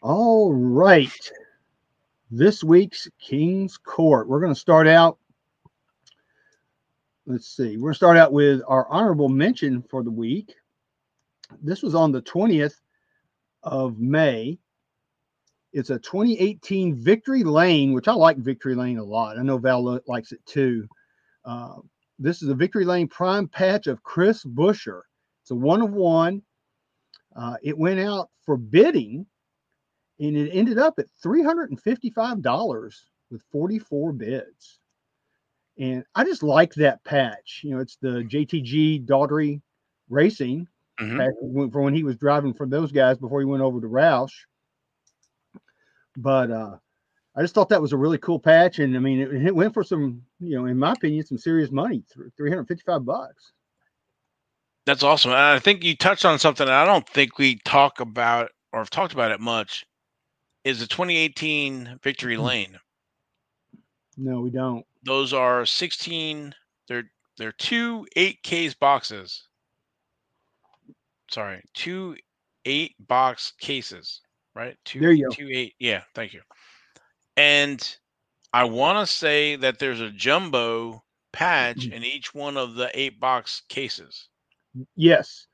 All 0.00 0.52
right. 0.52 1.10
This 2.30 2.62
week's 2.62 3.08
King's 3.18 3.76
Court. 3.76 4.28
We're 4.28 4.38
going 4.38 4.54
to 4.54 4.60
start 4.60 4.86
out. 4.86 5.18
Let's 7.26 7.48
see. 7.48 7.76
We're 7.76 7.88
going 7.88 7.94
to 7.94 7.96
start 7.96 8.16
out 8.16 8.32
with 8.32 8.62
our 8.68 8.88
honorable 8.88 9.28
mention 9.28 9.82
for 9.82 10.04
the 10.04 10.12
week. 10.12 10.54
This 11.60 11.82
was 11.82 11.96
on 11.96 12.12
the 12.12 12.22
20th 12.22 12.76
of 13.64 13.98
May. 13.98 14.60
It's 15.72 15.90
a 15.90 15.98
2018 15.98 16.94
Victory 16.96 17.44
Lane, 17.44 17.92
which 17.92 18.08
I 18.08 18.14
like 18.14 18.38
Victory 18.38 18.74
Lane 18.74 18.98
a 18.98 19.04
lot. 19.04 19.38
I 19.38 19.42
know 19.42 19.58
Val 19.58 20.00
likes 20.06 20.32
it 20.32 20.44
too. 20.46 20.88
Uh, 21.44 21.76
this 22.18 22.42
is 22.42 22.48
a 22.48 22.54
Victory 22.54 22.84
Lane 22.84 23.08
prime 23.08 23.46
patch 23.48 23.86
of 23.86 24.02
Chris 24.02 24.44
Buescher. 24.44 25.02
It's 25.42 25.50
a 25.50 25.54
one 25.54 25.82
of 25.82 25.92
one. 25.92 26.42
Uh, 27.36 27.56
it 27.62 27.76
went 27.76 28.00
out 28.00 28.30
for 28.44 28.56
bidding 28.56 29.26
and 30.18 30.36
it 30.36 30.50
ended 30.50 30.78
up 30.78 30.98
at 30.98 31.06
$355 31.24 33.00
with 33.30 33.42
44 33.52 34.12
bids. 34.12 34.80
And 35.78 36.04
I 36.14 36.24
just 36.24 36.42
like 36.42 36.74
that 36.74 37.04
patch. 37.04 37.60
You 37.62 37.74
know, 37.74 37.80
it's 37.80 37.96
the 37.96 38.24
JTG 38.24 39.06
Daugherty 39.06 39.60
Racing 40.08 40.66
Mhm. 40.98 41.18
back 41.18 41.70
for 41.72 41.82
when 41.82 41.94
he 41.94 42.02
was 42.02 42.16
driving 42.16 42.52
for 42.52 42.66
those 42.66 42.90
guys 42.90 43.18
before 43.18 43.38
he 43.40 43.46
went 43.46 43.62
over 43.62 43.80
to 43.80 43.86
Roush. 43.86 44.32
But 46.20 46.50
uh, 46.50 46.76
I 47.36 47.42
just 47.42 47.54
thought 47.54 47.68
that 47.68 47.80
was 47.80 47.92
a 47.92 47.96
really 47.96 48.18
cool 48.18 48.40
patch, 48.40 48.80
and 48.80 48.96
I 48.96 48.98
mean, 48.98 49.20
it, 49.20 49.46
it 49.46 49.54
went 49.54 49.72
for 49.72 49.84
some, 49.84 50.22
you 50.40 50.56
know, 50.56 50.66
in 50.66 50.76
my 50.76 50.92
opinion, 50.92 51.24
some 51.24 51.38
serious 51.38 51.70
money, 51.70 52.02
three 52.36 52.50
hundred 52.50 52.66
fifty-five 52.66 53.04
bucks. 53.04 53.52
That's 54.84 55.02
awesome. 55.02 55.30
And 55.32 55.40
I 55.40 55.58
think 55.58 55.84
you 55.84 55.94
touched 55.96 56.24
on 56.24 56.38
something 56.38 56.66
that 56.66 56.74
I 56.74 56.84
don't 56.86 57.08
think 57.08 57.38
we 57.38 57.56
talk 57.64 58.00
about 58.00 58.50
or 58.72 58.80
have 58.80 58.90
talked 58.90 59.12
about 59.12 59.30
it 59.30 59.40
much 59.40 59.86
is 60.64 60.80
the 60.80 60.86
2018 60.86 61.98
Victory 62.02 62.36
Mhm. 62.36 62.42
Lane. 62.42 62.78
No, 64.16 64.40
we 64.40 64.50
don't. 64.50 64.84
Those 65.04 65.32
are 65.32 65.64
16 65.64 66.54
they're 66.88 67.10
they're 67.36 67.52
two 67.52 68.06
8 68.16 68.42
case 68.42 68.74
boxes. 68.74 69.46
Sorry, 71.30 71.62
two 71.74 72.16
8 72.64 72.96
box 73.06 73.52
cases, 73.60 74.22
right? 74.58 74.76
Two 74.84 74.98
There 75.00 75.12
you 75.12 75.28
go. 75.28 75.34
two 75.34 75.48
8. 75.50 75.74
Yeah, 75.78 76.02
thank 76.14 76.34
you. 76.34 76.42
And 77.36 77.96
I 78.52 78.64
want 78.64 79.06
to 79.06 79.12
say 79.12 79.54
that 79.56 79.78
there's 79.78 80.00
a 80.00 80.10
jumbo 80.10 81.04
patch 81.32 81.78
Mhm. 81.86 81.92
in 81.92 82.04
each 82.04 82.34
one 82.34 82.56
of 82.56 82.74
the 82.74 82.90
8 82.98 83.20
box 83.20 83.62
cases. 83.68 84.28
Yes, 84.96 85.46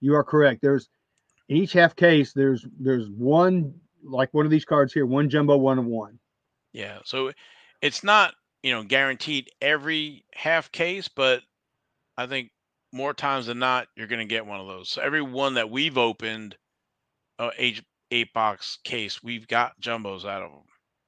you 0.00 0.14
are 0.14 0.24
correct. 0.24 0.62
There's 0.62 0.88
in 1.48 1.58
each 1.58 1.72
half 1.74 1.94
case. 1.94 2.32
There's 2.32 2.64
there's 2.80 3.08
one 3.10 3.78
like 4.02 4.32
one 4.32 4.46
of 4.46 4.50
these 4.50 4.64
cards 4.64 4.92
here, 4.92 5.04
one 5.04 5.28
jumbo, 5.28 5.56
one 5.56 5.78
of 5.78 5.84
one. 5.84 6.18
Yeah. 6.72 7.00
So 7.04 7.32
it's 7.82 8.02
not, 8.04 8.34
you 8.62 8.70
know, 8.72 8.84
guaranteed 8.84 9.50
every 9.60 10.24
half 10.32 10.70
case, 10.72 11.08
but 11.08 11.42
I 12.16 12.26
think 12.26 12.50
more 12.92 13.12
times 13.12 13.46
than 13.46 13.58
not, 13.58 13.88
you're 13.96 14.06
going 14.06 14.20
to 14.26 14.32
get 14.34 14.46
one 14.46 14.60
of 14.60 14.66
those. 14.68 14.88
So 14.90 15.02
every 15.02 15.22
one 15.22 15.54
that 15.54 15.70
we've 15.70 15.98
opened, 15.98 16.56
uh, 17.38 17.50
eight, 17.58 17.82
eight 18.10 18.32
box 18.32 18.78
case, 18.84 19.22
we've 19.22 19.46
got 19.48 19.80
jumbos 19.80 20.24
out 20.24 20.42
of 20.42 20.50
them. 20.50 20.64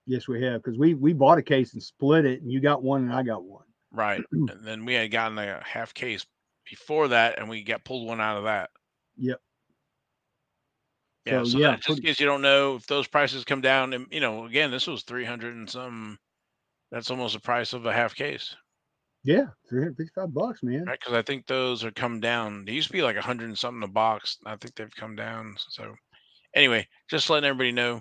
Yes, 0.07 0.27
we 0.27 0.43
have 0.43 0.63
because 0.63 0.79
we 0.79 0.95
we 0.95 1.13
bought 1.13 1.39
a 1.39 1.43
case 1.43 1.75
and 1.75 1.83
split 1.83 2.25
it, 2.25 2.41
and 2.41 2.51
you 2.51 2.61
got 2.61 2.83
one 2.83 3.03
and 3.03 3.13
I 3.13 3.23
got 3.23 3.45
one. 3.45 3.65
Right. 3.93 4.23
and 4.33 4.51
then 4.63 4.85
we 4.85 4.95
had 4.95 5.11
gotten 5.11 5.39
a 5.39 5.63
half 5.65 5.95
case 5.95 6.27
before 6.69 7.09
that 7.09 7.39
and 7.39 7.49
we 7.49 7.63
got 7.63 7.85
pulled 7.85 8.07
one 8.07 8.21
out 8.21 8.37
of 8.37 8.45
that. 8.45 8.71
Yep. 9.17 9.41
Yeah. 11.27 11.43
So, 11.43 11.45
So, 11.45 11.59
yeah, 11.59 11.77
just 11.77 11.99
in 11.99 12.05
case 12.05 12.21
you 12.21 12.27
don't 12.27 12.43
know 12.43 12.77
if 12.77 12.87
those 12.87 13.07
prices 13.07 13.45
come 13.45 13.61
down 13.61 13.93
and, 13.93 14.07
you 14.11 14.21
know, 14.21 14.47
again, 14.47 14.71
this 14.71 14.87
was 14.87 15.03
300 15.03 15.55
and 15.55 15.69
some, 15.69 16.19
that's 16.91 17.11
almost 17.11 17.35
the 17.35 17.41
price 17.41 17.73
of 17.73 17.87
a 17.87 17.93
half 17.93 18.15
case. 18.15 18.55
Yeah, 19.25 19.47
three 19.69 19.81
hundred 19.81 19.97
fifty-five 19.97 20.33
bucks, 20.33 20.63
man. 20.63 20.85
Right, 20.85 20.99
because 20.99 21.13
I 21.13 21.23
think 21.23 21.47
those 21.47 21.85
are 21.85 21.91
come 21.91 22.21
down. 22.21 22.65
They 22.65 22.73
used 22.73 22.87
to 22.87 22.93
be 22.93 23.03
like 23.03 23.17
a 23.17 23.21
hundred 23.21 23.49
and 23.49 23.59
something 23.59 23.83
a 23.83 23.89
box. 23.89 24.39
I 24.47 24.55
think 24.57 24.77
they've 24.77 24.95
come 24.95 25.17
down. 25.17 25.57
So, 25.59 25.97
anyway, 26.55 26.87
just 27.09 27.31
letting 27.31 27.49
everybody 27.49 27.73
know 27.73 28.01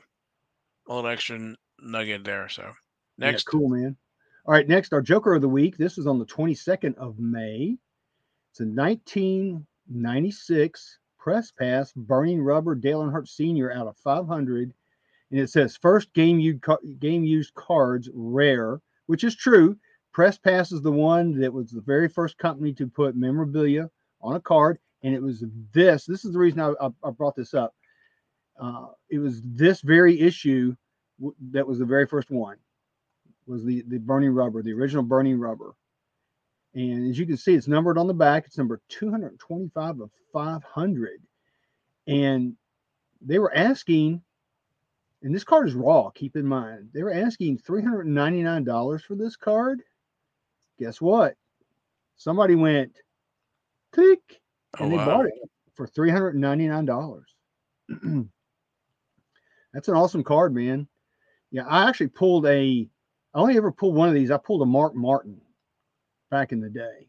a 0.88 0.94
little 0.94 1.10
extra 1.10 1.56
nugget 1.80 2.24
there. 2.24 2.48
So, 2.50 2.64
Yeah, 3.18 3.32
next, 3.32 3.44
cool, 3.44 3.70
man. 3.70 3.96
All 4.46 4.54
right, 4.54 4.68
next, 4.68 4.94
our 4.94 5.02
Joker 5.02 5.34
of 5.36 5.42
the 5.42 5.50
Week. 5.50 5.78
This 5.78 5.98
was 5.98 6.08
on 6.08 6.20
the 6.20 6.26
22nd 6.26 6.96
of 6.98 7.20
May. 7.20 7.78
It's 8.52 8.60
a 8.62 8.66
1996 8.66 11.00
press 11.20 11.52
pass, 11.52 11.92
Burning 11.94 12.42
Rubber 12.42 12.74
Dale 12.76 13.02
Earnhardt 13.02 13.28
Sr. 13.28 13.72
out 13.72 13.88
of 13.88 13.98
500. 13.98 14.74
And 15.32 15.40
it 15.42 15.50
says 15.50 15.76
first 15.76 16.14
game, 16.14 16.40
u- 16.40 16.60
ca- 16.60 16.78
game 17.00 17.26
used 17.26 17.54
cards 17.56 18.10
rare, 18.14 18.80
which 19.08 19.26
is 19.26 19.36
true. 19.36 19.78
Press 20.14 20.38
Pass 20.38 20.72
is 20.72 20.82
the 20.82 20.92
one 20.92 21.38
that 21.40 21.54
was 21.54 21.70
the 21.70 21.82
very 21.82 22.08
first 22.10 22.38
company 22.38 22.74
to 22.74 22.88
put 22.88 23.16
memorabilia 23.16 23.90
on 24.22 24.36
a 24.36 24.40
card. 24.40 24.80
And 25.04 25.14
it 25.14 25.22
was 25.22 25.44
this. 25.74 26.06
This 26.06 26.26
is 26.26 26.34
the 26.34 26.40
reason 26.40 26.60
I, 26.62 26.74
I 27.04 27.12
brought 27.12 27.36
this 27.36 27.54
up. 27.54 27.76
Uh, 28.60 28.88
it 29.10 29.20
was 29.20 29.42
this 29.44 29.82
very 29.82 30.20
issue 30.20 30.76
w- 31.20 31.36
that 31.52 31.68
was 31.68 31.80
the 31.80 31.86
very 31.86 32.08
first 32.08 32.32
one 32.32 32.58
was 33.48 33.64
the 33.64 33.84
the 33.88 33.98
burning 33.98 34.32
rubber, 34.32 34.62
the 34.62 34.74
original 34.74 35.04
burning 35.04 35.40
rubber. 35.40 35.74
And 36.76 37.10
as 37.10 37.18
you 37.18 37.26
can 37.26 37.38
see, 37.38 37.56
it's 37.56 37.68
numbered 37.68 37.98
on 37.98 38.08
the 38.08 38.14
back. 38.14 38.46
It's 38.46 38.58
number 38.58 38.82
225 38.90 40.02
of 40.02 40.12
500. 40.32 41.22
And 42.06 42.56
they 43.22 43.40
were 43.40 43.56
asking, 43.56 44.22
and 45.24 45.34
this 45.34 45.44
card 45.44 45.68
is 45.68 45.74
raw, 45.74 46.12
keep 46.12 46.36
in 46.36 46.46
mind, 46.46 46.90
they 46.94 47.02
were 47.02 47.14
asking 47.14 47.60
$399 47.60 49.02
for 49.02 49.16
this 49.16 49.36
card. 49.36 49.82
Guess 50.78 51.02
what? 51.02 51.36
Somebody 52.16 52.54
went 52.54 52.92
click 53.92 54.42
oh, 54.80 54.84
and 54.84 54.92
they 54.92 54.98
wow. 54.98 55.06
bought 55.06 55.26
it 55.26 55.34
for 55.74 55.88
$399. 55.88 57.24
That's 59.74 59.88
an 59.88 59.96
awesome 59.96 60.24
card, 60.24 60.54
man. 60.54 60.88
Yeah, 61.52 61.66
I 61.68 61.88
actually 61.88 62.08
pulled 62.08 62.46
a 62.46 62.90
I 63.34 63.40
only 63.40 63.58
ever 63.58 63.72
pulled 63.72 63.96
one 63.96 64.10
of 64.10 64.16
these. 64.16 64.32
I 64.32 64.38
pulled 64.38 64.62
a 64.62 64.66
Mark 64.66 64.96
Martin 64.96 65.40
back 66.32 66.52
in 66.52 66.60
the 66.60 66.70
day. 66.70 67.08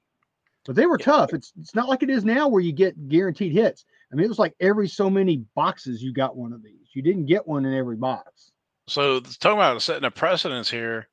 But 0.66 0.76
they 0.76 0.86
were 0.86 0.98
Yeah. 0.98 1.06
tough. 1.06 1.32
It's 1.32 1.52
it's 1.58 1.74
not 1.74 1.88
like 1.88 2.02
it 2.02 2.10
is 2.10 2.24
now 2.24 2.48
where 2.48 2.62
you 2.62 2.72
get 2.72 3.08
guaranteed 3.08 3.52
hits. 3.52 3.84
I 4.12 4.14
mean, 4.14 4.24
it 4.24 4.28
was 4.28 4.38
like 4.38 4.54
every 4.60 4.88
so 4.88 5.08
many 5.08 5.38
boxes 5.54 6.02
you 6.02 6.12
got 6.12 6.36
one 6.36 6.52
of 6.52 6.62
these. 6.62 6.88
You 6.92 7.02
didn't 7.02 7.26
get 7.26 7.46
one 7.46 7.64
in 7.64 7.74
every 7.74 7.96
box. 7.96 8.52
So, 8.86 9.14
let's 9.14 9.36
about 9.44 9.82
setting 9.82 10.04
a 10.04 10.10
precedence 10.10 10.70
here. 10.70 11.08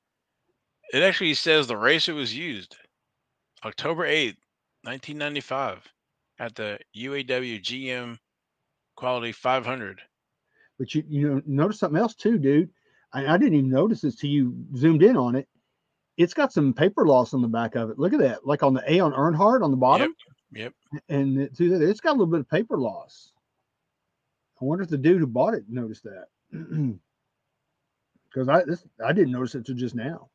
It 0.93 1.03
actually 1.03 1.33
says 1.33 1.67
the 1.67 1.77
racer 1.77 2.13
was 2.13 2.35
used 2.35 2.77
October 3.65 4.03
8th, 4.05 4.37
1995, 4.83 5.91
at 6.39 6.55
the 6.55 6.79
UAW 6.95 7.59
GM 7.61 8.17
Quality 8.95 9.33
500. 9.33 10.01
But 10.77 10.93
you 10.93 11.03
you 11.07 11.29
know 11.29 11.41
notice 11.45 11.79
something 11.79 11.99
else 11.99 12.15
too, 12.15 12.37
dude. 12.37 12.69
I, 13.13 13.27
I 13.33 13.37
didn't 13.37 13.57
even 13.57 13.69
notice 13.69 14.01
this 14.01 14.15
till 14.15 14.29
you 14.29 14.55
zoomed 14.75 15.03
in 15.03 15.15
on 15.15 15.35
it. 15.35 15.47
It's 16.17 16.33
got 16.33 16.51
some 16.53 16.73
paper 16.73 17.05
loss 17.05 17.33
on 17.33 17.41
the 17.41 17.47
back 17.47 17.75
of 17.75 17.89
it. 17.89 17.99
Look 17.99 18.13
at 18.13 18.19
that, 18.19 18.45
like 18.45 18.63
on 18.63 18.73
the 18.73 18.83
A 18.91 18.99
on 18.99 19.11
Earnhardt 19.13 19.63
on 19.63 19.71
the 19.71 19.77
bottom. 19.77 20.13
Yep. 20.51 20.73
and 21.09 21.37
it- 21.41 21.59
it's 21.59 21.99
got 21.99 22.11
a 22.11 22.17
little 22.17 22.25
bit 22.27 22.39
of 22.39 22.49
paper 22.49 22.77
loss. 22.77 23.31
I 24.61 24.65
wonder 24.65 24.83
if 24.83 24.89
the 24.89 24.97
dude 24.97 25.19
who 25.19 25.27
bought 25.27 25.53
it 25.53 25.65
noticed 25.69 26.03
that. 26.03 26.27
Because 28.29 28.49
I 28.49 28.63
this 28.65 28.85
I 29.05 29.13
didn't 29.13 29.31
notice 29.31 29.55
it 29.55 29.65
till 29.65 29.75
just 29.75 29.95
now. 29.95 30.29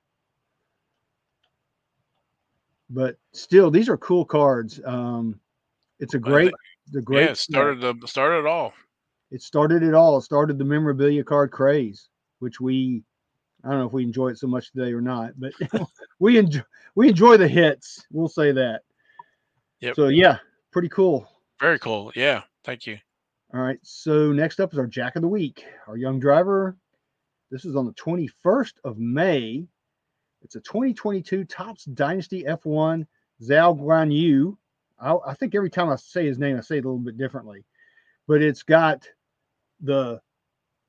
But 2.88 3.18
still, 3.32 3.70
these 3.70 3.88
are 3.91 3.99
cool 3.99 4.24
cards. 4.24 4.80
Um, 4.86 5.38
it's 5.99 6.14
a 6.14 6.18
great, 6.18 6.53
the 6.93 7.03
great. 7.03 7.24
yeah, 7.26 7.30
it 7.32 7.38
started 7.38 7.80
the 8.01 8.09
started 8.09 8.38
it 8.41 8.47
all. 8.47 8.72
It 9.31 9.43
started 9.43 9.83
it 9.83 9.95
all. 9.95 10.18
It 10.18 10.22
started 10.22 10.59
the 10.59 10.64
memorabilia 10.64 11.24
card 11.24 11.51
craze, 11.51 12.09
which 12.41 12.61
we 12.61 13.03
I 13.64 13.70
don't 13.70 13.78
know 13.78 13.87
if 13.87 13.93
we 13.93 14.03
enjoy 14.03 14.28
it 14.28 14.39
so 14.39 14.47
much 14.47 14.72
today 14.72 14.93
or 14.93 15.01
not, 15.01 15.33
but 15.39 15.53
we 16.18 16.39
enjoy 16.39 16.62
we 16.95 17.09
enjoy 17.09 17.37
the 17.37 17.49
hits. 17.49 18.05
We'll 18.11 18.28
say 18.28 18.53
that. 18.53 18.83
Yep. 19.81 19.97
So 19.97 20.09
yeah, 20.09 20.39
pretty 20.72 20.89
cool. 20.89 21.31
Very 21.61 21.78
cool. 21.78 22.11
Yeah. 22.14 22.43
Thank 22.64 22.87
you. 22.87 22.99
All 23.53 23.61
right. 23.61 23.78
So 23.83 24.33
next 24.33 24.61
up 24.61 24.72
is 24.72 24.78
our 24.78 24.87
Jack 24.87 25.16
of 25.16 25.22
the 25.22 25.28
Week, 25.28 25.64
our 25.87 25.97
young 25.97 26.18
driver. 26.20 26.76
This 27.51 27.64
is 27.64 27.76
on 27.76 27.87
the 27.87 27.93
21st 27.95 28.74
of 28.85 28.99
May. 28.99 29.66
It's 30.43 30.55
a 30.55 30.61
2022 30.61 31.45
Topps 31.45 31.85
Dynasty 31.85 32.45
F1 32.45 33.07
Zhou 33.43 33.78
Guanyu. 33.78 34.57
I, 35.01 35.16
I 35.31 35.35
think 35.35 35.55
every 35.55 35.70
time 35.70 35.89
I 35.89 35.97
say 35.97 36.26
his 36.26 36.39
name, 36.39 36.57
I 36.57 36.61
say 36.61 36.78
it 36.78 36.85
a 36.85 36.89
little 36.89 36.99
bit 36.99 37.18
differently, 37.18 37.64
but 38.28 38.41
it's 38.41 38.62
got 38.62 39.07
the 39.81 40.20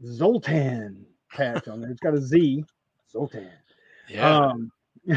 Zoltan 0.06 1.06
patch 1.32 1.68
on 1.68 1.82
there. 1.82 1.89
It's 1.92 2.00
got 2.00 2.14
a 2.14 2.22
Z, 2.22 2.64
Zoltan. 3.12 3.50
Yeah. 4.10 4.38
Um, 4.48 4.72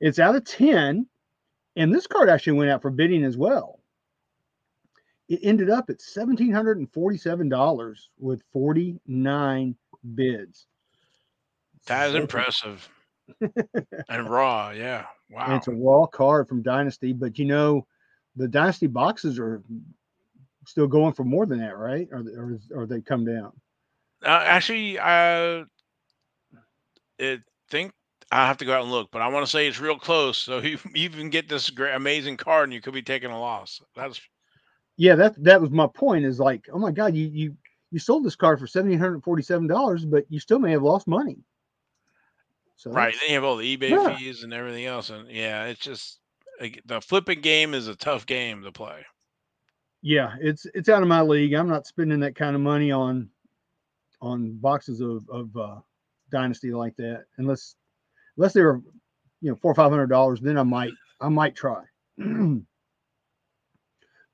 it's 0.00 0.18
out 0.18 0.34
of 0.36 0.44
10, 0.44 1.06
and 1.76 1.94
this 1.94 2.06
card 2.06 2.28
actually 2.28 2.58
went 2.58 2.70
out 2.70 2.82
for 2.82 2.90
bidding 2.90 3.24
as 3.24 3.36
well. 3.36 3.80
It 5.28 5.40
ended 5.42 5.70
up 5.70 5.88
at 5.90 5.98
$1,747 5.98 7.98
with 8.18 8.42
49 8.52 9.76
bids. 10.14 10.66
that 11.86 12.08
is 12.10 12.14
impressive. 12.14 12.88
and 14.08 14.28
raw. 14.28 14.70
Yeah. 14.70 15.06
And 15.30 15.36
Wow. 15.48 15.56
it's 15.56 15.68
a 15.68 15.72
raw 15.72 16.06
card 16.06 16.48
from 16.48 16.62
Dynasty, 16.62 17.12
but 17.14 17.38
you 17.38 17.46
know, 17.46 17.86
the 18.36 18.48
Dynasty 18.48 18.86
boxes 18.86 19.38
are 19.38 19.62
still 20.64 20.86
going 20.86 21.12
for 21.12 21.24
more 21.24 21.46
than 21.46 21.58
that, 21.60 21.76
right? 21.76 22.08
Or, 22.12 22.20
or, 22.20 22.58
or 22.74 22.86
they 22.86 23.00
come 23.00 23.24
down? 23.24 23.52
Uh, 24.24 24.42
actually, 24.46 24.98
I 24.98 25.64
it 27.18 27.42
think 27.70 27.92
I 28.30 28.46
have 28.46 28.58
to 28.58 28.64
go 28.64 28.74
out 28.74 28.82
and 28.82 28.90
look, 28.92 29.10
but 29.10 29.22
I 29.22 29.28
want 29.28 29.44
to 29.46 29.50
say 29.50 29.66
it's 29.66 29.80
real 29.80 29.98
close. 29.98 30.38
So 30.38 30.58
you 30.60 30.78
even 30.94 31.30
get 31.30 31.48
this 31.48 31.70
great, 31.70 31.94
amazing 31.94 32.36
card, 32.36 32.64
and 32.64 32.72
you 32.74 32.80
could 32.80 32.94
be 32.94 33.02
taking 33.02 33.30
a 33.30 33.38
loss. 33.40 33.80
That's 33.96 34.20
Yeah, 34.96 35.14
that 35.16 35.42
that 35.44 35.60
was 35.60 35.70
my 35.70 35.86
point. 35.86 36.24
Is 36.24 36.38
like, 36.40 36.68
oh 36.72 36.78
my 36.78 36.90
god, 36.92 37.14
you 37.14 37.28
you 37.28 37.56
you 37.90 37.98
sold 37.98 38.24
this 38.24 38.36
card 38.36 38.58
for 38.58 38.66
seventeen 38.66 38.98
hundred 38.98 39.22
forty 39.24 39.42
seven 39.42 39.66
dollars, 39.66 40.04
but 40.04 40.24
you 40.28 40.40
still 40.40 40.58
may 40.58 40.72
have 40.72 40.82
lost 40.82 41.06
money. 41.08 41.38
So 42.76 42.90
right. 42.92 43.14
Then 43.18 43.28
you 43.28 43.34
have 43.34 43.44
all 43.44 43.56
the 43.56 43.76
eBay 43.76 43.96
Yeah. 43.96 43.98
fees 43.98 44.42
and 44.42 44.52
everything 44.52 44.86
else, 44.86 45.10
and 45.10 45.28
yeah, 45.30 45.64
it's 45.66 45.80
just 45.80 46.20
the 46.86 47.00
flipping 47.00 47.40
game 47.40 47.74
is 47.74 47.88
a 47.88 47.96
tough 47.96 48.26
game 48.26 48.62
to 48.62 48.72
play. 48.72 49.04
Yeah, 50.02 50.34
it's 50.40 50.66
it's 50.74 50.88
out 50.88 51.02
of 51.02 51.08
my 51.08 51.22
league. 51.22 51.52
I'm 51.54 51.68
not 51.68 51.86
spending 51.86 52.20
that 52.20 52.34
kind 52.34 52.56
of 52.56 52.62
money 52.62 52.90
on 52.90 53.30
on 54.20 54.52
boxes 54.58 55.00
of 55.00 55.28
of 55.30 55.56
uh, 55.56 55.76
Dynasty 56.30 56.72
like 56.72 56.96
that, 56.96 57.24
unless 57.38 57.76
unless 58.36 58.52
they 58.52 58.62
were 58.62 58.80
you 59.40 59.50
know 59.50 59.56
four 59.62 59.70
or 59.70 59.76
five 59.76 59.90
hundred 59.90 60.08
dollars. 60.08 60.40
Then 60.40 60.58
I 60.58 60.64
might 60.64 60.92
I 61.20 61.28
might 61.28 61.54
try. 61.54 61.82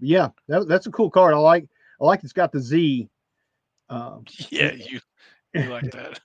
yeah, 0.01 0.29
that, 0.49 0.69
that's 0.69 0.87
a 0.87 0.91
cool 0.91 1.11
card. 1.11 1.35
I 1.35 1.39
like 1.39 1.67
I 2.01 2.05
like 2.05 2.25
it's 2.25 2.33
got 2.33 2.51
the 2.53 2.61
Z. 2.61 3.09
Um, 3.91 4.25
Yeah, 4.51 4.73
you 4.73 5.01
you 5.55 5.65
like 5.65 5.91
that. 5.93 6.21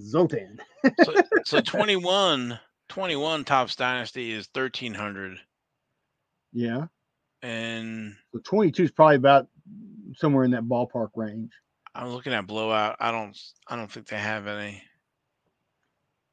Zoltan. 0.00 0.58
so, 1.04 1.14
so 1.44 1.60
21, 1.64 2.58
21 2.88 3.44
Topps 3.44 3.76
Dynasty 3.76 4.32
is 4.32 4.46
thirteen 4.48 4.94
hundred, 4.94 5.38
Yeah, 6.52 6.86
and 7.42 8.14
the 8.32 8.40
22 8.40 8.84
is 8.84 8.90
probably 8.90 9.16
about 9.16 9.48
somewhere 10.16 10.44
in 10.44 10.50
that 10.52 10.64
ballpark 10.64 11.10
range. 11.14 11.52
I'm 11.94 12.08
looking 12.08 12.32
at 12.32 12.46
blowout. 12.46 12.96
I 13.00 13.10
don't 13.10 13.36
I 13.68 13.76
don't 13.76 13.90
think 13.90 14.06
they 14.06 14.16
have 14.18 14.46
any. 14.46 14.82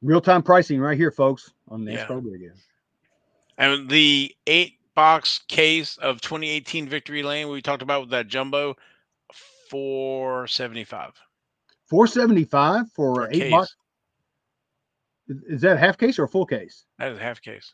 Real 0.04 0.22
time 0.22 0.44
pricing 0.44 0.80
right 0.80 0.98
here, 0.98 1.12
folks, 1.12 1.52
on 1.70 1.84
Yeah. 1.84 2.06
NasCard 2.06 2.32
Radio. 2.32 2.52
And 3.58 3.90
the 3.90 4.36
eight 4.46 4.76
box 4.94 5.40
case 5.48 5.98
of 5.98 6.22
2018 6.22 6.88
Victory 6.88 7.24
Lane 7.24 7.50
we 7.50 7.62
talked 7.62 7.82
about 7.82 8.02
with 8.02 8.10
that 8.12 8.28
jumbo, 8.28 8.76
475 9.70 11.14
475 11.90 12.92
for 12.92 13.28
eight 13.32 13.40
case. 13.42 13.52
box. 13.52 13.76
Is- 15.28 15.44
Is 15.44 15.62
that 15.62 15.78
a 15.78 15.80
half 15.80 15.98
case 15.98 16.20
or 16.20 16.24
a 16.26 16.30
full 16.30 16.46
case? 16.46 16.86
That 17.00 17.12
is 17.12 17.18
a 17.18 17.22
half 17.22 17.42
case. 17.42 17.74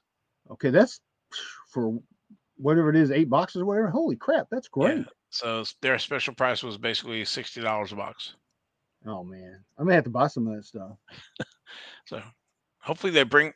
Okay, 0.52 0.70
that's 0.70 1.02
for 1.70 2.00
whatever 2.58 2.90
it 2.90 2.96
is, 2.96 3.12
eight 3.12 3.30
boxes 3.30 3.62
or 3.62 3.66
whatever. 3.66 3.90
Holy 3.90 4.16
crap, 4.16 4.48
that's 4.52 4.68
great. 4.68 5.00
Yeah. 5.00 5.04
So 5.30 5.64
their 5.82 5.98
special 6.00 6.34
price 6.34 6.62
was 6.64 6.78
basically 6.78 7.26
sixty 7.26 7.62
dollars 7.62 7.92
a 7.92 7.96
box. 7.96 8.36
Oh 9.06 9.24
man, 9.24 9.64
I 9.78 9.84
may 9.84 9.96
have 9.96 10.04
to 10.06 10.10
buy 10.10 10.28
some 10.28 10.48
of 10.48 10.56
that 10.56 10.66
stuff. 10.66 10.92
So 12.06 12.22
hopefully 12.80 13.14
they 13.14 13.24
bring 13.24 13.54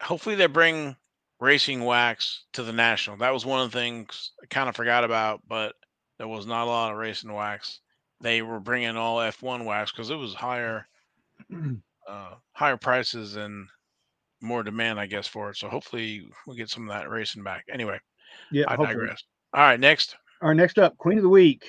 hopefully 0.00 0.34
they 0.34 0.46
bring 0.46 0.96
racing 1.40 1.84
wax 1.84 2.44
to 2.52 2.62
the 2.62 2.72
national. 2.72 3.16
That 3.16 3.32
was 3.32 3.46
one 3.46 3.60
of 3.60 3.72
the 3.72 3.78
things 3.78 4.32
I 4.42 4.46
kind 4.46 4.68
of 4.68 4.76
forgot 4.76 5.04
about, 5.04 5.40
but 5.48 5.74
there 6.18 6.28
was 6.28 6.46
not 6.46 6.64
a 6.64 6.70
lot 6.70 6.92
of 6.92 6.98
racing 6.98 7.32
wax. 7.32 7.80
They 8.20 8.42
were 8.42 8.60
bringing 8.60 8.96
all 8.96 9.18
F1 9.18 9.64
wax 9.64 9.90
because 9.90 10.10
it 10.10 10.16
was 10.16 10.34
higher 10.34 10.86
uh, 12.08 12.34
higher 12.52 12.76
prices 12.76 13.36
and 13.36 13.66
more 14.42 14.62
demand, 14.62 14.98
I 15.00 15.06
guess, 15.06 15.26
for 15.26 15.50
it. 15.50 15.56
So 15.56 15.68
hopefully 15.68 16.28
we'll 16.46 16.56
get 16.56 16.68
some 16.70 16.88
of 16.88 16.94
that 16.96 17.08
racing 17.08 17.42
back. 17.42 17.64
Anyway, 17.72 17.98
yeah, 18.50 18.64
I 18.68 18.76
hopefully. 18.76 18.98
digress. 19.00 19.22
All 19.54 19.62
right, 19.62 19.78
next. 19.80 20.16
All 20.42 20.48
right, 20.48 20.56
next 20.56 20.78
up, 20.78 20.96
Queen 20.98 21.18
of 21.18 21.22
the 21.22 21.28
Week. 21.28 21.64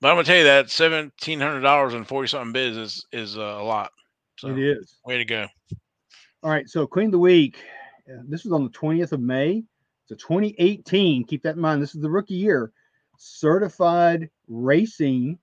But 0.00 0.08
I'm 0.08 0.14
gonna 0.16 0.24
tell 0.24 0.36
you 0.36 0.44
that 0.44 0.70
seventeen 0.70 1.40
hundred 1.40 1.60
dollars 1.60 1.94
and 1.94 2.06
forty 2.06 2.28
something 2.28 2.52
bids 2.52 2.76
is 2.76 3.06
is 3.12 3.38
uh, 3.38 3.40
a 3.40 3.62
lot. 3.64 3.90
So 4.38 4.48
It 4.48 4.58
is. 4.58 4.96
way 5.04 5.18
to 5.18 5.24
go. 5.24 5.46
All 6.42 6.50
right, 6.50 6.68
so 6.68 6.86
Queen 6.86 7.06
of 7.06 7.12
the 7.12 7.18
Week. 7.18 7.56
uh, 8.10 8.22
This 8.28 8.44
was 8.44 8.52
on 8.52 8.64
the 8.64 8.70
20th 8.70 9.12
of 9.12 9.20
May. 9.20 9.62
It's 10.02 10.10
a 10.12 10.16
2018. 10.16 11.24
Keep 11.24 11.42
that 11.44 11.54
in 11.54 11.60
mind. 11.62 11.80
This 11.80 11.94
is 11.94 12.02
the 12.02 12.10
rookie 12.10 12.34
year. 12.34 12.72
Certified 13.16 14.28
Racing. 14.48 15.38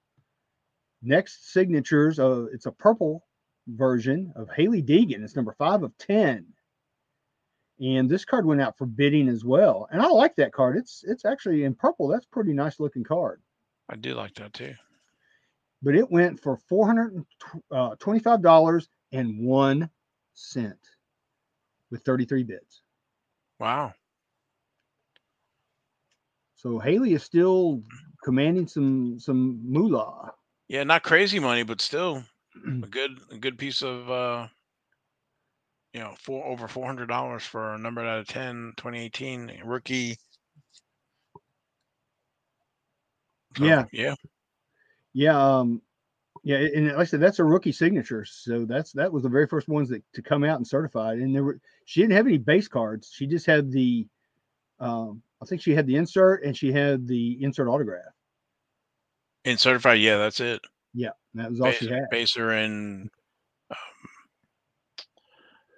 Next 1.02 1.52
signatures. 1.52 2.20
Uh, 2.20 2.46
it's 2.54 2.68
a 2.68 2.72
purple 2.72 3.24
version 3.68 4.32
of 4.36 4.50
Hailie 4.50 4.84
Deegan. 4.84 5.24
It's 5.24 5.36
number 5.36 5.54
five 5.58 5.84
of 5.84 5.98
10. 5.98 6.46
And 7.80 8.10
this 8.10 8.26
card 8.26 8.46
went 8.46 8.62
out 8.62 8.78
for 8.78 8.86
bidding 8.86 9.28
as 9.28 9.44
well. 9.44 9.88
And 9.92 10.02
I 10.02 10.08
like 10.08 10.36
that 10.36 10.54
card. 10.54 10.78
It's 10.78 11.04
it's 11.08 11.26
actually 11.26 11.64
in 11.64 11.74
purple. 11.74 12.08
That's 12.08 12.26
a 12.26 12.30
pretty 12.30 12.54
nice 12.54 12.80
looking 12.80 13.04
card. 13.04 13.42
I 13.90 13.96
do 13.96 14.14
like 14.14 14.36
that 14.36 14.54
too. 14.54 14.76
But 15.82 15.96
it 15.96 16.12
went 16.12 16.40
for 16.40 16.58
four 16.58 16.86
hundred 16.86 17.26
uh, 17.72 17.96
dollars 18.38 18.88
and 19.12 19.40
one 19.40 19.90
cent 20.36 20.78
with 21.90 22.04
33 22.04 22.44
bids. 22.44 22.84
Wow. 23.60 23.94
So 26.56 26.80
Haley 26.80 27.14
is 27.14 27.24
still 27.24 27.82
commanding 28.24 28.68
some 28.68 29.20
some 29.20 29.60
moolah. 29.64 30.34
Yeah, 30.68 30.84
not 30.84 31.04
crazy 31.04 31.40
money, 31.40 31.64
but 31.64 31.82
still 31.82 32.24
a 32.66 32.88
good 32.90 33.20
a 33.32 33.38
good 33.38 33.58
piece 33.58 33.82
of 33.82 34.10
uh 34.10 34.48
you 35.94 36.00
know, 36.00 36.14
four 36.18 36.46
over 36.46 36.68
four 36.68 36.86
hundred 36.86 37.08
dollars 37.08 37.44
for 37.44 37.74
a 37.74 37.78
number 37.78 38.06
out 38.06 38.20
of 38.20 38.28
10, 38.28 38.74
2018 38.78 39.62
rookie. 39.66 40.18
So, 43.58 43.66
Yeah. 43.66 43.86
Yeah. 43.92 44.16
Yeah, 45.14 45.58
um, 45.60 45.82
yeah, 46.44 46.58
and 46.58 46.88
like 46.88 46.98
I 46.98 47.04
said, 47.04 47.20
that's 47.20 47.40
a 47.40 47.44
rookie 47.44 47.74
signature. 47.74 48.24
So 48.24 48.64
that's 48.66 48.94
that 48.94 49.12
was 49.12 49.24
the 49.24 49.30
very 49.30 49.46
first 49.46 49.68
ones 49.68 49.90
that 49.90 50.02
to 50.14 50.22
come 50.22 50.46
out 50.46 50.56
and 50.56 50.66
certified. 50.66 51.20
And 51.20 51.36
there 51.36 51.44
were 51.44 51.60
she 51.86 52.02
didn't 52.02 52.14
have 52.14 52.26
any 52.26 52.38
base 52.38 52.70
cards. 52.70 53.12
She 53.14 53.28
just 53.28 53.46
had 53.46 53.72
the 53.72 54.08
um, 54.80 55.22
I 55.42 55.46
think 55.46 55.62
she 55.62 55.76
had 55.76 55.86
the 55.86 55.98
insert 55.98 56.44
and 56.44 56.56
she 56.56 56.72
had 56.72 57.08
the 57.08 57.44
insert 57.44 57.68
autograph. 57.68 58.14
And 59.44 59.60
certified, 59.60 60.00
yeah, 60.00 60.18
that's 60.18 60.40
it. 60.40 60.62
Yeah, 60.94 61.12
that 61.36 61.50
was 61.50 61.62
all 61.62 61.72
she 61.72 61.86
Baser, 61.86 61.96
had. 61.96 62.10
Baser 62.10 62.50
and 62.52 63.10
um, 63.70 63.78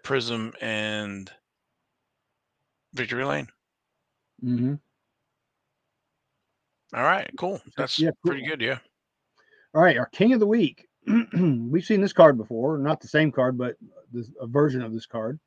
Prizm 0.04 0.54
and 0.62 1.32
Victory 2.94 3.26
Lane. 3.26 3.48
hmm 4.42 4.76
All 6.94 7.04
right, 7.04 7.30
cool. 7.38 7.62
That's 7.78 8.00
yeah, 8.00 8.12
pretty 8.26 8.46
good, 8.46 8.62
yeah. 8.62 8.80
All 9.74 9.82
right, 9.82 9.98
our 9.98 10.08
king 10.08 10.34
of 10.34 10.40
the 10.40 10.48
week. 10.48 10.88
We've 11.08 11.84
seen 11.84 12.02
this 12.02 12.14
card 12.14 12.38
before, 12.38 12.78
not 12.78 13.02
the 13.02 13.08
same 13.08 13.32
card, 13.32 13.58
but 13.58 13.76
this, 14.12 14.30
a 14.40 14.48
version 14.48 14.82
of 14.82 14.94
this 14.94 15.06
card. 15.06 15.40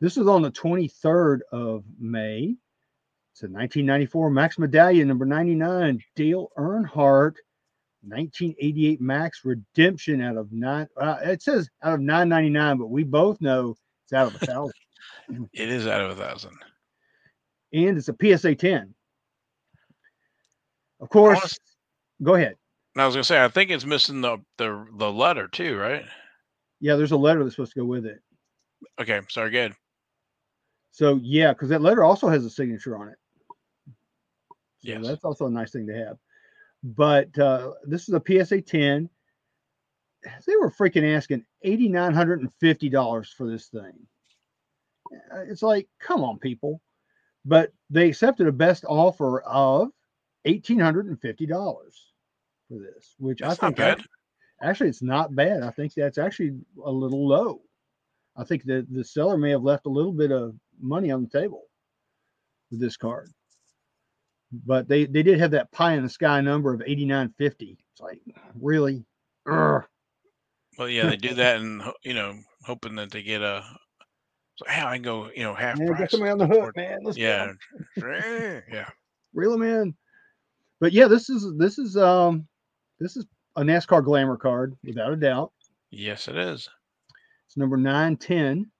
This 0.00 0.16
is 0.18 0.26
on 0.26 0.42
the 0.42 0.50
23rd 0.50 1.40
of 1.52 1.84
May. 1.98 2.56
It's 3.32 3.42
a 3.42 3.46
1994 3.46 4.30
Maxx 4.30 4.58
Medallion, 4.58 5.08
number 5.08 5.24
99, 5.24 6.00
Dale 6.14 6.50
Earnhardt, 6.58 7.36
1988 8.06 9.00
Maxx 9.00 9.44
Redemption 9.44 10.20
out 10.22 10.36
of 10.36 10.52
nine. 10.52 10.86
Uh, 10.96 11.16
it 11.22 11.42
says 11.42 11.68
out 11.82 11.94
of 11.94 12.00
999, 12.00 12.78
but 12.78 12.86
we 12.90 13.04
both 13.04 13.40
know 13.40 13.74
it's 14.04 14.12
out 14.12 14.28
of 14.34 14.42
a 14.42 14.46
thousand, 14.46 14.74
It 15.52 15.68
is 15.68 15.86
out 15.86 16.00
of 16.02 16.10
a 16.18 16.22
thousand. 16.22 16.52
and 17.72 17.96
it's 17.98 18.08
a 18.08 18.16
PSA 18.20 18.54
10. 18.56 18.94
Of 21.00 21.08
course, 21.08 21.38
Honest- 21.38 21.60
go 22.22 22.34
ahead. 22.34 22.56
I 22.96 23.04
was 23.06 23.14
gonna 23.16 23.24
say, 23.24 23.42
I 23.42 23.48
think 23.48 23.70
it's 23.70 23.84
missing 23.84 24.20
the 24.20 24.38
the 24.56 24.86
the 24.96 25.10
letter 25.10 25.48
too, 25.48 25.76
right? 25.76 26.04
Yeah, 26.80 26.94
there's 26.94 27.10
a 27.12 27.16
letter 27.16 27.42
that's 27.42 27.56
supposed 27.56 27.72
to 27.74 27.80
go 27.80 27.86
with 27.86 28.06
it. 28.06 28.20
Okay, 29.00 29.20
sorry, 29.30 29.50
good. 29.50 29.74
So 30.92 31.18
yeah, 31.22 31.52
because 31.52 31.70
that 31.70 31.80
letter 31.82 32.04
also 32.04 32.28
has 32.28 32.44
a 32.44 32.50
signature 32.50 32.96
on 32.96 33.08
it. 33.08 33.16
So 33.88 33.92
Yes. 34.92 35.04
that's 35.06 35.24
also 35.24 35.46
a 35.46 35.50
nice 35.50 35.72
thing 35.72 35.86
to 35.88 35.94
have. 35.94 36.18
But 36.84 37.36
uh, 37.38 37.72
this 37.84 38.08
is 38.08 38.14
a 38.14 38.22
PSA 38.24 38.60
10. 38.60 39.08
They 40.46 40.56
were 40.56 40.70
freaking 40.70 41.16
asking 41.16 41.44
eighty 41.62 41.88
nine 41.88 42.14
hundred 42.14 42.40
and 42.40 42.52
fifty 42.60 42.88
dollars 42.88 43.32
for 43.36 43.46
this 43.50 43.68
thing. 43.68 43.92
Uh, 45.34 45.40
It's 45.48 45.62
like, 45.62 45.88
come 46.00 46.22
on, 46.24 46.38
people. 46.38 46.80
But 47.44 47.72
they 47.90 48.08
accepted 48.08 48.46
a 48.46 48.52
best 48.52 48.84
offer 48.88 49.40
of 49.42 49.88
eighteen 50.46 50.78
hundred 50.78 51.06
and 51.06 51.20
fifty 51.20 51.44
dollars 51.46 52.12
for 52.68 52.78
this, 52.78 53.14
which 53.18 53.40
That's 53.40 53.62
I 53.62 53.66
think 53.66 53.76
bad. 53.76 53.98
act- 53.98 54.08
actually 54.62 54.88
it's 54.90 55.02
not 55.02 55.34
bad. 55.34 55.62
I 55.62 55.70
think 55.70 55.92
that's 55.94 56.16
actually 56.18 56.58
a 56.84 56.90
little 56.90 57.26
low. 57.28 57.60
I 58.36 58.44
think 58.44 58.64
that 58.64 58.86
the 58.90 59.04
seller 59.04 59.36
may 59.36 59.50
have 59.50 59.62
left 59.62 59.84
a 59.86 59.90
little 59.90 60.12
bit 60.12 60.32
of 60.32 60.54
money 60.80 61.10
on 61.10 61.22
the 61.22 61.38
table 61.38 61.64
with 62.70 62.80
this 62.80 62.96
card. 62.96 63.30
But 64.66 64.88
they 64.88 65.06
they 65.06 65.22
did 65.22 65.38
have 65.40 65.50
that 65.52 65.72
pie 65.72 65.94
in 65.94 66.02
the 66.02 66.08
sky 66.08 66.40
number 66.40 66.72
of 66.72 66.82
8950. 66.82 67.78
It's 67.92 68.00
like, 68.00 68.20
really? 68.60 69.04
Ugh. 69.50 69.82
Well, 70.78 70.88
yeah, 70.88 71.06
they 71.08 71.16
do 71.16 71.34
that, 71.34 71.56
and 71.60 71.82
you 72.02 72.14
know, 72.14 72.34
hoping 72.64 72.94
that 72.96 73.10
they 73.10 73.22
get 73.22 73.42
a. 73.42 73.64
So, 74.56 74.66
hey, 74.68 74.82
I 74.82 74.94
can 74.94 75.02
go, 75.02 75.30
you 75.34 75.42
know, 75.42 75.54
half 75.54 75.78
Man, 75.78 75.88
price. 75.88 75.98
get 76.00 76.10
somebody 76.12 76.30
on 76.30 76.38
the 76.38 76.46
hook, 76.46 76.76
man. 76.76 77.00
Let's 77.02 77.16
Yeah, 77.18 77.52
yeah. 77.96 78.60
yeah. 78.70 78.88
reel 79.32 79.50
them 79.52 79.62
in. 79.62 79.94
But 80.80 80.92
yeah, 80.92 81.08
this 81.08 81.28
is 81.30 81.52
this 81.58 81.78
is 81.78 81.96
um 81.96 82.46
this 83.00 83.16
is 83.16 83.26
a 83.56 83.62
NASCAR 83.62 84.04
glamour 84.04 84.36
card 84.36 84.76
without 84.84 85.12
a 85.12 85.16
doubt. 85.16 85.52
Yes, 85.90 86.28
it 86.28 86.36
is, 86.36 86.68
It's 87.46 87.56
number 87.56 87.76
910. 87.76 88.70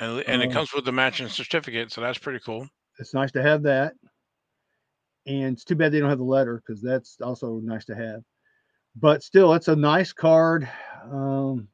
and 0.00 0.18
it- 0.18 0.26
and 0.28 0.42
it 0.42 0.50
Uh, 0.50 0.52
comes 0.52 0.72
with 0.72 0.84
the 0.84 0.92
matching 0.92 1.28
certificate, 1.28 1.92
so 1.92 2.00
that's 2.00 2.18
pretty 2.18 2.40
cool. 2.40 2.68
It's 2.98 3.14
nice 3.14 3.30
to 3.32 3.42
have 3.42 3.62
that. 3.62 3.94
And 5.26 5.54
it's 5.54 5.64
too 5.64 5.76
bad 5.76 5.92
they 5.92 6.00
don't 6.00 6.08
have 6.08 6.18
the 6.18 6.24
letter 6.24 6.62
because 6.64 6.82
that's 6.82 7.20
also 7.20 7.60
nice 7.62 7.84
to 7.86 7.94
have. 7.94 8.22
But 8.96 9.22
still, 9.22 9.54
it's 9.54 9.68
a 9.68 9.76
nice 9.76 10.12
card. 10.12 10.68
Um, 11.10 11.68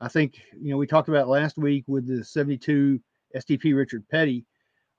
I 0.00 0.08
think 0.08 0.40
you 0.60 0.70
know 0.70 0.76
we 0.76 0.86
talked 0.86 1.08
about 1.08 1.28
last 1.28 1.56
week 1.56 1.84
with 1.86 2.06
the 2.06 2.24
72 2.24 3.00
STP 3.36 3.76
Richard 3.76 4.08
Petty. 4.10 4.44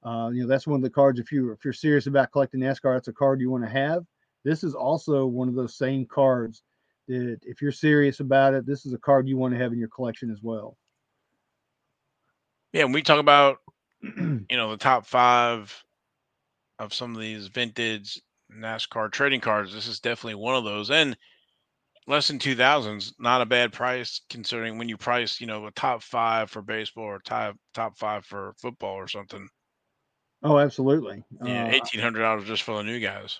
Uh, 0.03 0.30
you 0.32 0.41
know 0.41 0.47
that's 0.47 0.68
one 0.68 0.78
of 0.78 0.84
the 0.84 0.89
cards. 0.89 1.20
If 1.20 1.32
you 1.32 1.51
if 1.51 1.63
you're 1.63 1.74
serious 1.74 2.07
about 2.07 2.32
collecting 2.32 2.61
NASCAR, 2.61 2.95
that's 2.95 3.07
a 3.07 3.13
card 3.13 3.41
you 3.41 3.49
want 3.49 3.63
to 3.63 3.70
have. 3.70 4.05
This 4.43 4.63
is 4.63 4.76
also 4.76 5.26
one 5.26 5.49
of 5.49 5.55
those 5.55 5.76
same 5.76 6.05
cards 6.05 6.61
that 7.07 7.39
if 7.43 7.61
you're 7.61 7.72
serious 7.72 8.20
about 8.20 8.53
it, 8.53 8.66
this 8.66 8.86
is 8.86 8.93
a 8.93 8.97
card 8.97 9.28
you 9.28 9.38
want 9.38 9.53
to 9.53 9.59
have 9.59 9.74
in 9.74 9.80
your 9.80 9.89
collection 9.89 10.32
as 10.32 10.39
well. 10.41 10.78
Yeah, 12.74 12.84
when 12.84 12.93
we 12.93 13.01
talk 13.01 13.20
about 13.20 13.59
you 14.01 14.45
know 14.51 14.72
the 14.72 14.78
top 14.78 15.05
five 15.05 15.84
of 16.80 16.93
some 16.93 17.15
of 17.15 17.21
these 17.21 17.47
vintage 17.47 18.21
NASCAR 18.51 19.11
trading 19.11 19.41
cards, 19.41 19.73
this 19.73 19.88
is 19.88 19.99
definitely 19.99 20.36
one 20.36 20.55
of 20.55 20.63
those, 20.63 20.91
and 20.91 21.17
less 22.07 22.28
than 22.28 22.38
two 22.39 22.55
thousands, 22.55 23.13
not 23.19 23.41
a 23.41 23.45
bad 23.45 23.73
price 23.73 24.21
considering 24.30 24.78
when 24.78 24.88
you 24.89 24.97
price, 24.97 25.39
you 25.41 25.47
know, 25.47 25.65
a 25.65 25.71
top 25.71 26.03
five 26.03 26.49
for 26.51 26.61
baseball 26.61 27.05
or 27.05 27.19
top 27.19 27.55
top 27.73 27.97
five 27.97 28.26
for 28.26 28.53
football 28.61 28.95
or 28.95 29.07
something. 29.07 29.47
oh, 30.43 30.57
absolutely. 30.59 31.23
Yeah, 31.41 31.67
Uh, 31.67 31.71
eighteen 31.71 32.01
hundred 32.01 32.21
dollars 32.21 32.45
just 32.45 32.63
for 32.63 32.78
the 32.78 32.84
new 32.84 32.99
guys. 32.99 33.39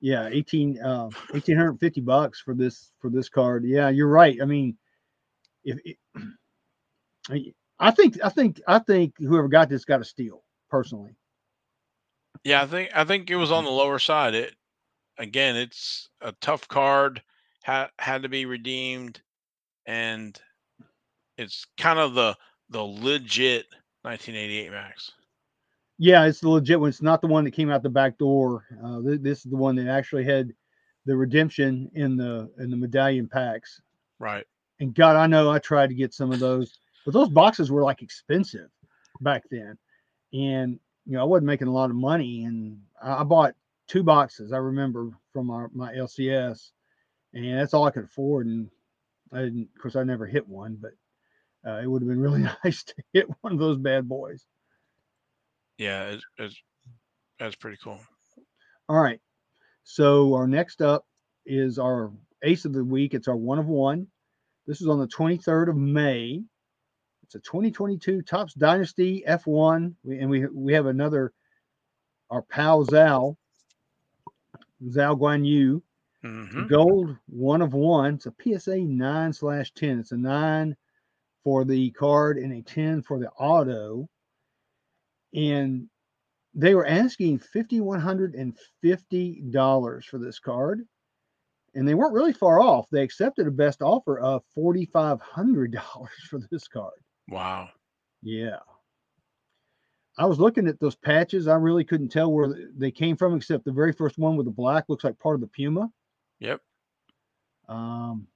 yeah 0.00 0.28
18 0.30 0.80
uh 0.80 1.04
1850 1.32 2.00
bucks 2.00 2.40
for 2.40 2.54
this 2.54 2.92
for 3.00 3.10
this 3.10 3.28
card 3.28 3.64
yeah 3.64 3.88
you're 3.88 4.08
right 4.08 4.38
i 4.40 4.44
mean 4.44 4.76
if 5.64 5.78
it, 5.84 5.96
I- 7.30 7.52
i 7.78 7.90
think 7.90 8.18
i 8.24 8.28
think 8.28 8.60
i 8.66 8.78
think 8.78 9.14
whoever 9.18 9.48
got 9.48 9.68
this 9.68 9.84
got 9.84 10.00
a 10.00 10.04
steal 10.04 10.42
personally 10.70 11.16
Yeah, 12.48 12.62
I 12.62 12.66
think 12.66 12.90
I 12.94 13.04
think 13.04 13.30
it 13.30 13.36
was 13.36 13.52
on 13.52 13.64
the 13.64 13.70
lower 13.70 13.98
side. 13.98 14.34
It 14.34 14.54
again, 15.18 15.54
it's 15.54 16.08
a 16.22 16.32
tough 16.40 16.66
card, 16.66 17.22
had 17.62 17.88
had 17.98 18.22
to 18.22 18.28
be 18.30 18.46
redeemed, 18.46 19.20
and 19.84 20.38
it's 21.36 21.66
kind 21.76 21.98
of 21.98 22.14
the 22.14 22.36
the 22.70 22.80
legit 22.82 23.66
1988 24.02 24.70
Maxx. 24.70 25.10
yeah 25.98 26.24
it's 26.24 26.40
the 26.40 26.48
legit 26.48 26.78
one 26.80 26.88
it's 26.88 27.02
not 27.02 27.20
the 27.20 27.26
one 27.26 27.44
that 27.44 27.50
came 27.52 27.70
out 27.70 27.82
the 27.82 27.88
back 27.88 28.16
door 28.18 28.64
uh 28.84 29.00
th- 29.02 29.20
this 29.22 29.44
is 29.44 29.50
the 29.50 29.56
one 29.56 29.74
that 29.76 29.88
actually 29.88 30.24
had 30.24 30.52
the 31.06 31.16
redemption 31.16 31.90
in 31.94 32.16
the 32.16 32.50
in 32.58 32.70
the 32.70 32.76
medallion 32.76 33.26
packs 33.28 33.80
Right. 34.18 34.44
and 34.80 34.94
god 34.94 35.16
i 35.16 35.26
know 35.26 35.50
i 35.50 35.58
tried 35.58 35.88
to 35.88 35.94
get 35.94 36.12
some 36.14 36.30
of 36.32 36.38
those 36.40 36.78
but 37.04 37.12
those 37.14 37.28
boxes 37.30 37.70
were 37.70 37.82
like 37.82 38.02
expensive 38.02 38.68
back 39.20 39.42
then 39.50 39.76
and 40.32 40.78
you 41.08 41.14
know 41.14 41.22
i 41.22 41.24
wasn't 41.24 41.46
making 41.46 41.66
a 41.66 41.72
lot 41.72 41.90
of 41.90 41.96
money 41.96 42.44
and 42.44 42.78
i, 43.02 43.20
I 43.20 43.24
bought 43.24 43.54
two 43.88 44.02
boxes 44.02 44.52
i 44.52 44.58
remember 44.58 45.10
from 45.32 45.50
our, 45.50 45.70
my 45.74 45.92
lcs 45.94 46.70
and 47.32 47.58
that's 47.58 47.74
all 47.74 47.84
i 47.84 47.90
could 47.90 48.04
afford 48.04 48.46
and 48.46 48.68
i 49.32 49.40
didn't 49.40 49.68
of 49.74 49.82
course 49.82 49.96
i 49.96 50.04
never 50.04 50.26
hit 50.26 50.46
one 50.46 50.78
but 50.80 50.92
uh, 51.66 51.80
it 51.82 51.86
would 51.86 52.02
have 52.02 52.08
been 52.08 52.20
really 52.20 52.46
nice 52.64 52.84
to 52.84 52.94
hit 53.12 53.26
one 53.40 53.52
of 53.52 53.58
those 53.58 53.78
bad 53.78 54.08
boys. 54.08 54.46
Yeah, 55.76 56.10
it's, 56.10 56.24
it's 56.38 56.56
that's 57.38 57.56
pretty 57.56 57.78
cool. 57.82 58.00
all 58.88 59.00
right 59.00 59.20
so 59.84 60.34
our 60.34 60.46
next 60.46 60.82
up 60.82 61.06
is 61.46 61.78
our 61.78 62.12
ace 62.42 62.64
of 62.64 62.72
the 62.72 62.84
week 62.84 63.14
it's 63.14 63.28
our 63.28 63.36
one 63.36 63.58
of 63.58 63.66
one. 63.66 64.06
This 64.66 64.82
is 64.82 64.88
on 64.88 64.98
the 64.98 65.06
23rd 65.06 65.70
of 65.70 65.76
may 65.76 66.42
It's 67.28 67.34
a 67.34 67.40
2022 67.40 68.22
Topps 68.22 68.54
Dynasty 68.54 69.22
F1, 69.28 69.94
we, 70.02 70.18
and 70.18 70.30
we 70.30 70.46
we 70.46 70.72
have 70.72 70.86
another 70.86 71.34
our 72.30 72.40
pal 72.40 72.86
Zal, 72.86 73.36
Zal 74.88 75.14
Guan 75.14 75.44
Yu, 75.46 75.82
hmm 76.22 76.66
gold 76.68 77.14
one 77.26 77.60
of 77.60 77.74
one. 77.74 78.14
It's 78.14 78.24
a 78.24 78.34
PSA 78.42 78.78
nine 78.78 79.34
slash 79.34 79.70
ten. 79.74 79.98
It's 79.98 80.12
a 80.12 80.16
nine 80.16 80.74
for 81.44 81.66
the 81.66 81.90
card 81.90 82.38
and 82.38 82.50
a 82.54 82.62
ten 82.62 83.02
for 83.02 83.18
the 83.18 83.28
auto, 83.32 84.08
and 85.34 85.86
they 86.54 86.74
were 86.74 86.86
asking 86.86 87.40
fifty 87.40 87.82
one 87.82 88.00
hundred 88.00 88.36
and 88.36 88.56
fifty 88.80 89.42
dollars 89.50 90.06
for 90.06 90.16
this 90.16 90.38
card. 90.38 90.80
And 91.74 91.86
they 91.86 91.92
weren't 91.94 92.14
really 92.14 92.32
far 92.32 92.62
off. 92.62 92.88
They 92.90 93.02
accepted 93.02 93.46
a 93.46 93.50
best 93.50 93.82
offer 93.82 94.18
of 94.18 94.42
forty 94.54 94.86
five 94.86 95.20
hundred 95.20 95.72
dollars 95.72 96.10
for 96.30 96.40
this 96.50 96.66
card. 96.66 96.94
Wow. 97.28 97.68
Yeah. 98.22 98.58
I 100.18 100.26
was 100.26 100.40
looking 100.40 100.66
at 100.66 100.80
those 100.80 100.96
patches. 100.96 101.46
I 101.46 101.54
really 101.54 101.84
couldn't 101.84 102.08
tell 102.08 102.32
where 102.32 102.52
they 102.76 102.90
came 102.90 103.16
from, 103.16 103.36
except 103.36 103.64
the 103.64 103.72
very 103.72 103.92
first 103.92 104.18
one 104.18 104.36
with 104.36 104.46
the 104.46 104.52
black 104.52 104.86
looks 104.88 105.04
like 105.04 105.18
part 105.20 105.36
of 105.36 105.40
the 105.40 105.46
Puma. 105.46 105.90
Yep. 106.40 106.60
Um, 107.68 108.26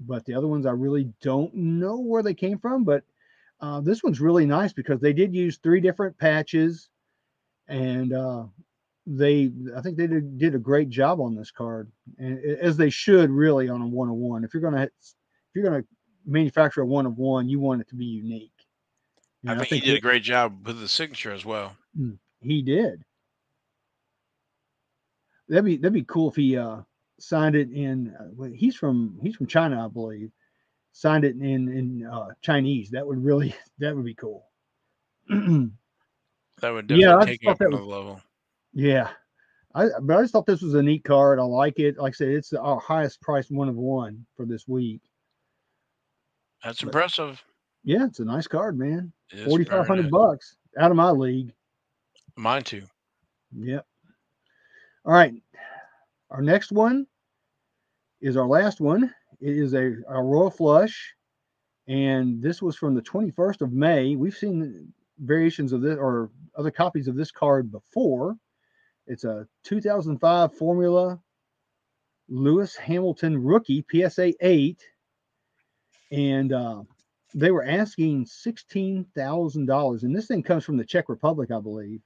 but 0.00 0.24
the 0.24 0.34
other 0.34 0.48
ones, 0.48 0.66
I 0.66 0.72
really 0.72 1.12
don't 1.20 1.54
know 1.54 1.98
where 1.98 2.22
they 2.22 2.34
came 2.34 2.58
from. 2.58 2.84
But 2.84 3.04
uh, 3.60 3.80
this 3.80 4.02
one's 4.02 4.20
really 4.20 4.46
nice 4.46 4.72
because 4.72 5.00
they 5.00 5.12
did 5.12 5.34
use 5.34 5.58
three 5.58 5.80
different 5.80 6.18
patches, 6.18 6.88
and 7.68 8.12
uh, 8.12 8.44
they, 9.06 9.52
I 9.76 9.80
think 9.80 9.96
they 9.96 10.06
did, 10.08 10.38
did 10.38 10.54
a 10.56 10.60
great 10.60 10.90
job 10.90 11.20
on 11.20 11.36
this 11.36 11.50
card, 11.52 11.90
and 12.18 12.42
as 12.60 12.76
they 12.76 12.90
should 12.90 13.30
really 13.30 13.68
on 13.68 13.82
a 13.82 13.86
one 13.86 14.08
of 14.08 14.16
one. 14.16 14.42
If 14.42 14.54
you're 14.54 14.62
gonna, 14.62 14.82
if 14.82 15.54
you're 15.54 15.64
gonna 15.64 15.84
manufacture 16.28 16.82
a 16.82 16.86
one 16.86 17.06
of 17.06 17.16
one, 17.18 17.48
you 17.48 17.58
want 17.58 17.80
it 17.80 17.88
to 17.88 17.96
be 17.96 18.04
unique. 18.04 18.52
I 19.46 19.52
And 19.52 19.60
think, 19.60 19.70
he 19.70 19.80
did 19.80 19.96
a 19.96 20.00
great 20.00 20.22
job 20.22 20.66
with 20.66 20.80
the 20.80 20.88
signature 20.88 21.32
as 21.32 21.44
well. 21.44 21.76
he 22.40 22.62
did. 22.62 23.02
That'd 25.48 25.64
be 25.64 25.76
that'd 25.76 25.92
be 25.92 26.04
cool 26.04 26.28
if 26.28 26.36
he 26.36 26.56
uh 26.56 26.82
signed 27.18 27.54
it 27.56 27.70
in. 27.70 28.14
Uh, 28.14 28.44
he's 28.54 28.76
from 28.76 29.18
he's 29.22 29.36
from 29.36 29.46
China, 29.46 29.84
I 29.84 29.88
believe. 29.88 30.30
Signed 30.92 31.24
it 31.24 31.36
in 31.36 31.68
in 31.68 32.06
uh, 32.06 32.28
Chinese. 32.42 32.90
That 32.90 33.06
would 33.06 33.22
really 33.24 33.54
that 33.78 33.96
would 33.96 34.04
be 34.04 34.14
cool. 34.14 34.44
That 36.60 36.70
would 36.70 36.88
definitely 36.88 37.04
Yeah, 37.04 37.18
I 37.18 37.24
take 37.24 37.42
it 37.44 37.48
up 37.48 37.60
another 37.60 37.84
level. 37.84 38.20
yeah, 38.72 39.10
I 39.74 39.86
but 40.02 40.16
I 40.16 40.22
just 40.22 40.32
thought 40.32 40.46
this 40.46 40.62
was 40.62 40.74
a 40.74 40.82
neat 40.82 41.04
card. 41.04 41.38
I 41.38 41.44
like 41.44 41.78
it. 41.78 41.98
Like 41.98 42.14
I 42.14 42.16
said, 42.16 42.28
it's 42.28 42.52
our 42.52 42.80
highest 42.80 43.20
priced 43.20 43.52
one 43.52 43.68
of 43.68 43.76
one 43.76 44.26
for 44.36 44.44
this 44.44 44.66
week. 44.66 45.00
That's 46.64 46.80
But- 46.80 46.88
impressive. 46.88 47.42
Yeah, 47.84 48.04
it's 48.04 48.20
a 48.20 48.24
nice 48.24 48.46
card, 48.46 48.78
man. 48.78 49.12
Forty 49.46 49.64
five 49.64 49.86
hundred 49.86 50.10
bucks 50.10 50.56
out 50.78 50.90
of 50.90 50.96
my 50.96 51.10
league. 51.10 51.52
Mine 52.36 52.62
too. 52.62 52.84
Yep. 53.56 53.86
All 55.04 55.12
right. 55.12 55.34
Our 56.30 56.42
next 56.42 56.72
one 56.72 57.06
is 58.20 58.36
our 58.36 58.46
last 58.46 58.80
one. 58.80 59.14
It 59.40 59.56
is 59.56 59.74
a, 59.74 59.96
a 60.08 60.22
Royal 60.22 60.50
Flush. 60.50 61.14
And 61.86 62.42
this 62.42 62.60
was 62.60 62.76
from 62.76 62.94
the 62.94 63.00
21st 63.00 63.62
of 63.62 63.72
May. 63.72 64.14
We've 64.14 64.36
seen 64.36 64.92
variations 65.20 65.72
of 65.72 65.80
this 65.80 65.96
or 65.96 66.30
other 66.56 66.70
copies 66.70 67.08
of 67.08 67.16
this 67.16 67.30
card 67.30 67.72
before. 67.72 68.36
It's 69.06 69.24
a 69.24 69.48
2005 69.64 70.52
Formula 70.54 71.18
Lewis 72.28 72.76
Hamilton 72.76 73.42
rookie 73.42 73.84
PSA 73.90 74.34
8. 74.46 74.82
And 76.10 76.52
uh, 76.52 76.82
they 77.34 77.50
were 77.50 77.64
asking 77.64 78.24
$16,000. 78.24 80.02
And 80.02 80.16
this 80.16 80.26
thing 80.26 80.42
comes 80.42 80.64
from 80.64 80.76
the 80.76 80.84
Czech 80.84 81.08
Republic, 81.08 81.50
I 81.50 81.60
believe. 81.60 82.00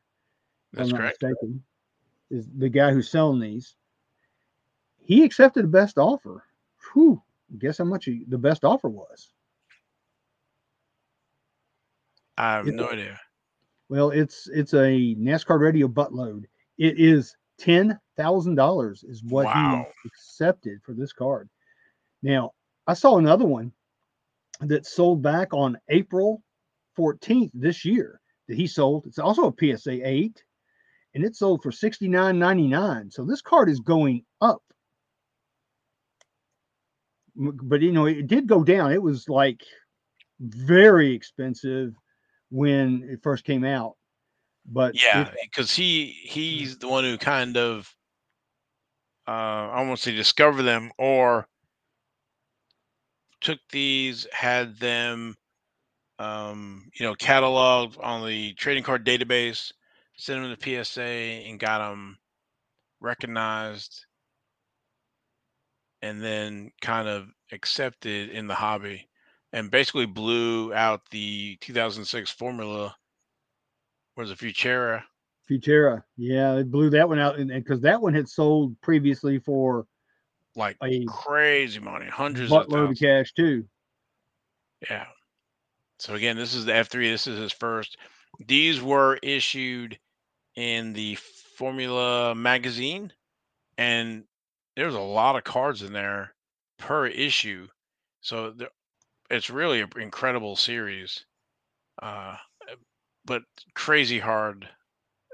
That's 0.72 0.88
I'm 0.88 0.92
not 0.92 1.00
correct. 1.00 1.22
mistaken, 1.22 1.62
is 2.30 2.48
the 2.58 2.68
guy 2.68 2.92
who's 2.92 3.10
selling 3.10 3.40
these. 3.40 3.76
He 4.98 5.24
accepted 5.24 5.64
the 5.64 5.68
best 5.68 5.98
offer. 5.98 6.44
Whew. 6.92 7.22
Guess 7.58 7.78
how 7.78 7.84
much 7.84 8.06
he, 8.06 8.24
the 8.28 8.38
best 8.38 8.64
offer 8.64 8.88
was? 8.88 9.30
I 12.38 12.54
have 12.54 12.66
Yeah. 12.66 12.72
no 12.72 12.88
idea. 12.90 13.20
Well, 13.88 14.10
it's 14.10 14.48
it's 14.48 14.72
a 14.72 15.14
NASCAR 15.16 15.60
radio 15.60 15.86
buttload. 15.86 16.44
It 16.78 16.98
is 16.98 17.36
ten 17.58 17.98
thousand 18.16 18.54
dollars 18.54 19.04
is 19.04 19.22
what 19.22 19.44
Wow. 19.44 19.86
he 20.02 20.08
accepted 20.08 20.82
for 20.82 20.94
this 20.94 21.12
card. 21.12 21.48
Now, 22.22 22.52
I 22.86 22.94
saw 22.94 23.18
another 23.18 23.44
one 23.44 23.72
that 24.62 24.86
sold 24.86 25.22
back 25.22 25.52
on 25.52 25.78
April 25.88 26.42
14th 26.98 27.50
this 27.54 27.84
year 27.84 28.20
that 28.48 28.56
he 28.56 28.66
sold. 28.66 29.06
It's 29.06 29.18
also 29.18 29.48
a 29.48 29.76
PSA 29.76 30.06
8 30.06 30.42
and 31.14 31.24
it 31.24 31.36
sold 31.36 31.62
for 31.62 31.70
$69.99. 31.70 33.12
So 33.12 33.24
this 33.24 33.42
card 33.42 33.68
is 33.68 33.80
going 33.80 34.24
up. 34.40 34.62
But 37.34 37.80
you 37.80 37.92
know, 37.92 38.06
it 38.06 38.26
did 38.26 38.46
go 38.46 38.62
down. 38.62 38.92
It 38.92 39.02
was 39.02 39.28
like 39.28 39.62
very 40.40 41.14
expensive 41.14 41.94
when 42.50 43.08
it 43.10 43.22
first 43.22 43.44
came 43.44 43.64
out. 43.64 43.96
But 44.66 44.94
Yeah, 44.94 45.30
because 45.42 45.74
he 45.74 46.06
he's 46.24 46.78
the 46.78 46.88
one 46.88 47.04
who 47.04 47.16
kind 47.16 47.56
of 47.56 47.90
uh 49.26 49.30
I 49.30 49.82
won't 49.82 49.98
say 49.98 50.14
discover 50.14 50.62
them 50.62 50.92
or 50.98 51.48
took 53.42 53.58
these, 53.70 54.26
had 54.32 54.78
them 54.78 55.34
um, 56.18 56.90
you 56.98 57.04
know, 57.04 57.14
cataloged 57.14 58.02
on 58.02 58.26
the 58.26 58.54
trading 58.54 58.84
card 58.84 59.04
database, 59.04 59.72
sent 60.16 60.42
them 60.42 60.56
to 60.56 60.84
PSA 60.84 61.02
and 61.02 61.58
got 61.58 61.78
them 61.78 62.16
recognized 63.00 64.06
and 66.00 66.22
then 66.22 66.70
kind 66.80 67.08
of 67.08 67.26
accepted 67.50 68.30
in 68.30 68.46
the 68.46 68.54
hobby 68.54 69.08
and 69.52 69.70
basically 69.70 70.06
blew 70.06 70.72
out 70.72 71.02
the 71.10 71.56
2006 71.60 72.30
formula 72.30 72.94
was 74.16 74.30
a 74.30 74.34
Futura 74.34 75.02
Futera, 75.50 76.02
yeah, 76.16 76.54
it 76.54 76.70
blew 76.70 76.90
that 76.90 77.08
one 77.08 77.18
out, 77.18 77.38
and 77.38 77.50
because 77.50 77.80
that 77.80 78.00
one 78.00 78.14
had 78.14 78.28
sold 78.28 78.80
previously 78.80 79.38
for 79.38 79.86
like 80.56 80.76
a 80.82 81.04
crazy 81.06 81.80
money, 81.80 82.06
hundreds 82.06 82.52
of 82.52 82.66
buttload 82.66 82.90
of 82.90 82.98
thousands. 82.98 83.00
cash 83.00 83.32
too. 83.32 83.64
Yeah. 84.88 85.06
So 85.98 86.14
again, 86.14 86.36
this 86.36 86.54
is 86.54 86.64
the 86.64 86.72
F3. 86.72 87.12
This 87.12 87.26
is 87.26 87.38
his 87.38 87.52
first. 87.52 87.96
These 88.46 88.82
were 88.82 89.18
issued 89.22 89.98
in 90.56 90.92
the 90.92 91.16
Formula 91.56 92.34
magazine, 92.34 93.12
and 93.78 94.24
there's 94.76 94.94
a 94.94 95.00
lot 95.00 95.36
of 95.36 95.44
cards 95.44 95.82
in 95.82 95.92
there 95.92 96.34
per 96.78 97.06
issue. 97.06 97.68
So 98.20 98.50
the, 98.50 98.68
it's 99.30 99.50
really 99.50 99.80
an 99.80 99.90
incredible 99.96 100.56
series, 100.56 101.24
uh, 102.02 102.36
but 103.24 103.42
crazy 103.74 104.18
hard, 104.18 104.68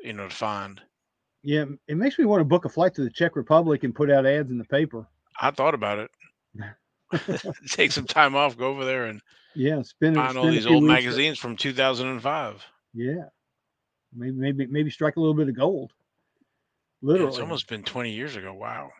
you 0.02 0.12
know, 0.12 0.28
to 0.28 0.34
find. 0.34 0.80
Yeah, 1.42 1.64
it 1.86 1.96
makes 1.96 2.18
me 2.18 2.24
want 2.24 2.40
to 2.40 2.44
book 2.44 2.64
a 2.64 2.68
flight 2.68 2.94
to 2.94 3.02
the 3.02 3.10
Czech 3.10 3.36
Republic 3.36 3.84
and 3.84 3.94
put 3.94 4.10
out 4.10 4.26
ads 4.26 4.50
in 4.50 4.58
the 4.58 4.64
paper. 4.64 5.06
I 5.40 5.50
thought 5.50 5.74
about 5.74 5.98
it. 5.98 6.10
Take 7.70 7.92
some 7.92 8.06
time 8.06 8.34
off, 8.34 8.58
go 8.58 8.66
over 8.66 8.84
there 8.84 9.06
and 9.06 9.22
Yeah, 9.54 9.82
spend 9.82 10.16
find 10.16 10.36
all 10.36 10.44
spend 10.44 10.56
a 10.56 10.58
these 10.58 10.66
old 10.66 10.84
magazines 10.84 11.38
from 11.38 11.56
2005. 11.56 12.64
Yeah, 12.92 13.24
maybe 14.14 14.36
maybe 14.36 14.66
maybe 14.66 14.90
strike 14.90 15.16
a 15.16 15.20
little 15.20 15.34
bit 15.34 15.48
of 15.48 15.56
gold. 15.56 15.92
Yeah, 17.00 17.08
Literally, 17.08 17.30
It's 17.30 17.38
almost 17.38 17.68
been 17.68 17.82
20 17.82 18.10
years 18.10 18.36
ago. 18.36 18.52
Wow. 18.52 18.90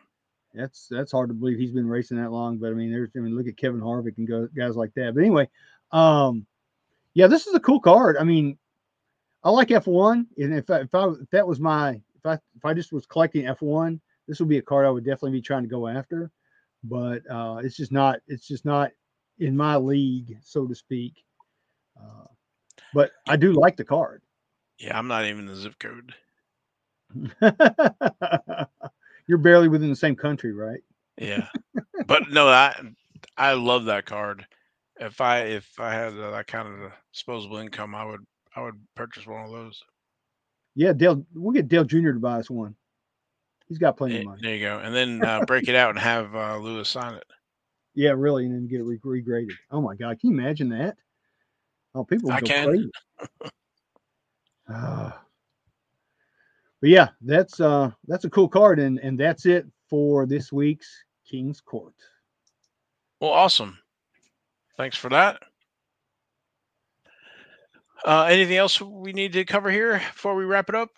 that's 0.53 0.87
that's 0.89 1.11
hard 1.11 1.29
to 1.29 1.33
believe 1.35 1.59
he's 1.59 1.71
been 1.71 1.87
racing 1.87 2.17
that 2.17 2.31
long. 2.31 2.57
But 2.57 2.71
I 2.71 2.73
mean, 2.73 2.91
there's 2.91 3.09
I 3.15 3.19
mean, 3.19 3.35
look 3.35 3.47
at 3.47 3.57
Kevin 3.57 3.81
Harvick 3.81 4.17
and 4.17 4.27
go, 4.27 4.47
guys 4.55 4.75
like 4.75 4.93
that. 4.95 5.13
But 5.13 5.21
anyway, 5.21 5.49
um, 5.91 6.47
yeah, 7.13 7.27
this 7.27 7.45
is 7.45 7.53
a 7.53 7.59
cool 7.59 7.79
card. 7.79 8.17
I 8.17 8.23
mean, 8.23 8.57
I 9.43 9.51
like 9.51 9.67
F1, 9.69 10.25
and 10.37 10.53
if 10.53 10.69
I, 10.69 10.79
if 10.79 10.95
I 10.95 11.09
if 11.09 11.29
that 11.31 11.47
was 11.47 11.59
my 11.59 12.01
if 12.19 12.25
I 12.25 12.33
if 12.33 12.65
I 12.65 12.73
just 12.73 12.91
was 12.91 13.05
collecting 13.05 13.45
F1, 13.45 13.99
this 14.27 14.39
would 14.39 14.49
be 14.49 14.57
a 14.57 14.61
card 14.61 14.85
I 14.85 14.89
would 14.89 15.05
definitely 15.05 15.31
be 15.31 15.41
trying 15.41 15.63
to 15.63 15.69
go 15.69 15.87
after. 15.87 16.31
But 16.83 17.29
uh, 17.29 17.61
it's 17.63 17.75
just 17.75 17.91
not 17.91 18.19
it's 18.27 18.47
just 18.47 18.65
not 18.65 18.91
in 19.39 19.55
my 19.55 19.77
league, 19.77 20.37
so 20.41 20.67
to 20.67 20.75
speak. 20.75 21.23
Uh, 21.99 22.25
but 22.93 23.11
I 23.27 23.35
do 23.35 23.53
like 23.53 23.77
the 23.77 23.83
card. 23.83 24.21
Yeah, 24.77 24.97
I'm 24.97 25.07
not 25.07 25.25
even 25.25 25.45
the 25.45 25.55
zip 25.55 25.75
code. 25.79 26.13
You're 29.27 29.37
barely 29.37 29.67
within 29.67 29.89
the 29.89 29.95
same 29.95 30.15
country, 30.15 30.53
right? 30.53 30.81
Yeah, 31.17 31.47
but 32.07 32.29
no, 32.29 32.47
I 32.47 32.73
I 33.37 33.53
love 33.53 33.85
that 33.85 34.05
card. 34.05 34.45
If 34.99 35.21
I 35.21 35.41
if 35.41 35.67
I 35.79 35.91
had 35.93 36.15
that 36.15 36.47
kind 36.47 36.67
of 36.67 36.91
disposable 37.13 37.57
income, 37.57 37.93
I 37.93 38.05
would 38.05 38.25
I 38.55 38.61
would 38.61 38.79
purchase 38.95 39.27
one 39.27 39.45
of 39.45 39.51
those. 39.51 39.81
Yeah, 40.75 40.93
Dale. 40.93 41.25
We'll 41.33 41.53
get 41.53 41.67
Dale 41.67 41.83
Jr. 41.83 42.11
to 42.11 42.19
buy 42.19 42.39
us 42.39 42.49
one. 42.49 42.75
He's 43.67 43.77
got 43.77 43.97
plenty 43.97 44.19
of 44.19 44.25
money. 44.25 44.41
There 44.41 44.55
you 44.55 44.65
go, 44.65 44.79
and 44.79 44.95
then 44.95 45.23
uh, 45.25 45.45
break 45.45 45.67
it 45.67 45.75
out 45.75 45.91
and 45.91 45.99
have 45.99 46.35
uh, 46.35 46.57
Lewis 46.57 46.89
sign 46.89 47.13
it. 47.13 47.25
Yeah, 47.95 48.11
really, 48.11 48.45
and 48.45 48.53
then 48.53 48.67
get 48.67 48.79
it 48.79 48.83
re- 48.83 49.21
regraded. 49.21 49.51
Oh 49.71 49.81
my 49.81 49.95
God, 49.95 50.19
can 50.19 50.31
you 50.31 50.39
imagine 50.39 50.69
that? 50.69 50.97
Oh, 51.93 52.03
people 52.03 52.31
I 52.31 52.41
can. 52.41 52.67
crazy. 52.67 52.91
Ah. 54.71 55.19
but 56.79 56.89
yeah, 56.91 57.09
that's 57.21 57.59
uh 57.59 57.89
that's 58.07 58.25
a 58.25 58.29
cool 58.29 58.47
card, 58.47 58.79
and 58.79 58.99
and 58.99 59.19
that's 59.19 59.47
it 59.47 59.65
for 59.89 60.27
this 60.27 60.51
week's 60.51 61.03
King's 61.29 61.59
Court. 61.59 61.95
Well, 63.19 63.31
awesome. 63.31 63.79
Thanks 64.77 64.95
for 64.95 65.09
that. 65.09 65.41
Uh, 68.05 68.23
anything 68.23 68.57
else 68.57 68.81
we 68.81 69.13
need 69.13 69.33
to 69.33 69.45
cover 69.45 69.69
here 69.69 69.93
before 69.97 70.35
we 70.35 70.45
wrap 70.45 70.69
it 70.69 70.75
up? 70.75 70.89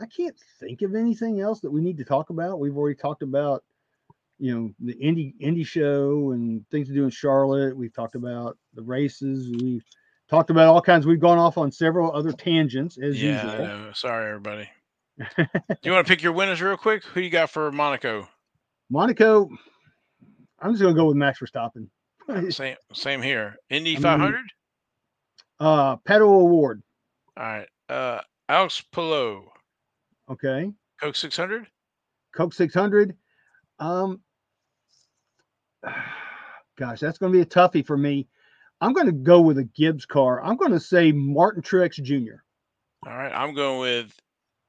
I 0.00 0.06
can't 0.06 0.36
think 0.60 0.82
of 0.82 0.94
anything 0.94 1.40
else 1.40 1.60
that 1.60 1.70
we 1.70 1.80
need 1.80 1.98
to 1.98 2.04
talk 2.04 2.30
about. 2.30 2.58
We've 2.58 2.76
already 2.76 2.96
talked 2.96 3.22
about, 3.22 3.62
you 4.38 4.54
know, 4.54 4.70
the 4.80 4.98
Indy 4.98 5.34
Indy 5.40 5.64
show 5.64 6.32
and 6.32 6.68
things 6.70 6.88
to 6.88 6.94
do 6.94 7.04
in 7.04 7.10
Charlotte. 7.10 7.76
We've 7.76 7.94
talked 7.94 8.14
about 8.14 8.58
the 8.74 8.82
races. 8.82 9.50
We've 9.60 9.84
talked 10.28 10.50
about 10.50 10.68
all 10.68 10.82
kinds. 10.82 11.06
We've 11.06 11.20
gone 11.20 11.38
off 11.38 11.58
on 11.58 11.70
several 11.70 12.12
other 12.14 12.32
tangents 12.32 12.98
as 12.98 13.20
yeah, 13.22 13.62
usual. 13.62 13.94
Sorry, 13.94 14.28
everybody. 14.28 14.68
Do 15.18 15.46
you 15.84 15.92
want 15.92 16.06
to 16.06 16.10
pick 16.12 16.22
your 16.22 16.32
winners 16.32 16.60
real 16.60 16.76
quick? 16.76 17.04
Who 17.04 17.20
you 17.20 17.30
got 17.30 17.50
for 17.50 17.70
Monaco? 17.70 18.28
Monaco, 18.90 19.48
I'm 20.58 20.72
just 20.72 20.82
gonna 20.82 20.94
go 20.94 21.06
with 21.06 21.16
Max 21.16 21.38
Verstappen. 21.38 21.88
Same, 22.50 22.76
same 22.92 23.22
here. 23.22 23.56
Indy 23.70 23.92
I 23.92 23.94
mean- 23.94 24.02
500. 24.02 24.40
Uh, 25.60 25.96
Pato 25.98 26.22
O'Ward. 26.22 26.82
All 27.36 27.44
right. 27.44 27.68
Uh, 27.88 28.20
Alex 28.48 28.82
Palou, 28.92 29.50
Okay, 30.30 30.70
Coke 31.00 31.16
600. 31.16 31.66
Coke 32.34 32.54
600. 32.54 33.14
Um, 33.78 34.20
gosh, 36.78 37.00
that's 37.00 37.18
gonna 37.18 37.32
be 37.32 37.40
a 37.40 37.46
toughie 37.46 37.86
for 37.86 37.96
me. 37.96 38.26
I'm 38.80 38.92
gonna 38.92 39.12
go 39.12 39.40
with 39.40 39.58
a 39.58 39.64
Gibbs 39.64 40.06
car. 40.06 40.42
I'm 40.42 40.56
gonna 40.56 40.80
say 40.80 41.12
Martin 41.12 41.62
Truex 41.62 42.02
Jr. 42.02 42.42
All 43.06 43.16
right. 43.16 43.32
I'm 43.32 43.54
going 43.54 43.80
with 43.80 44.14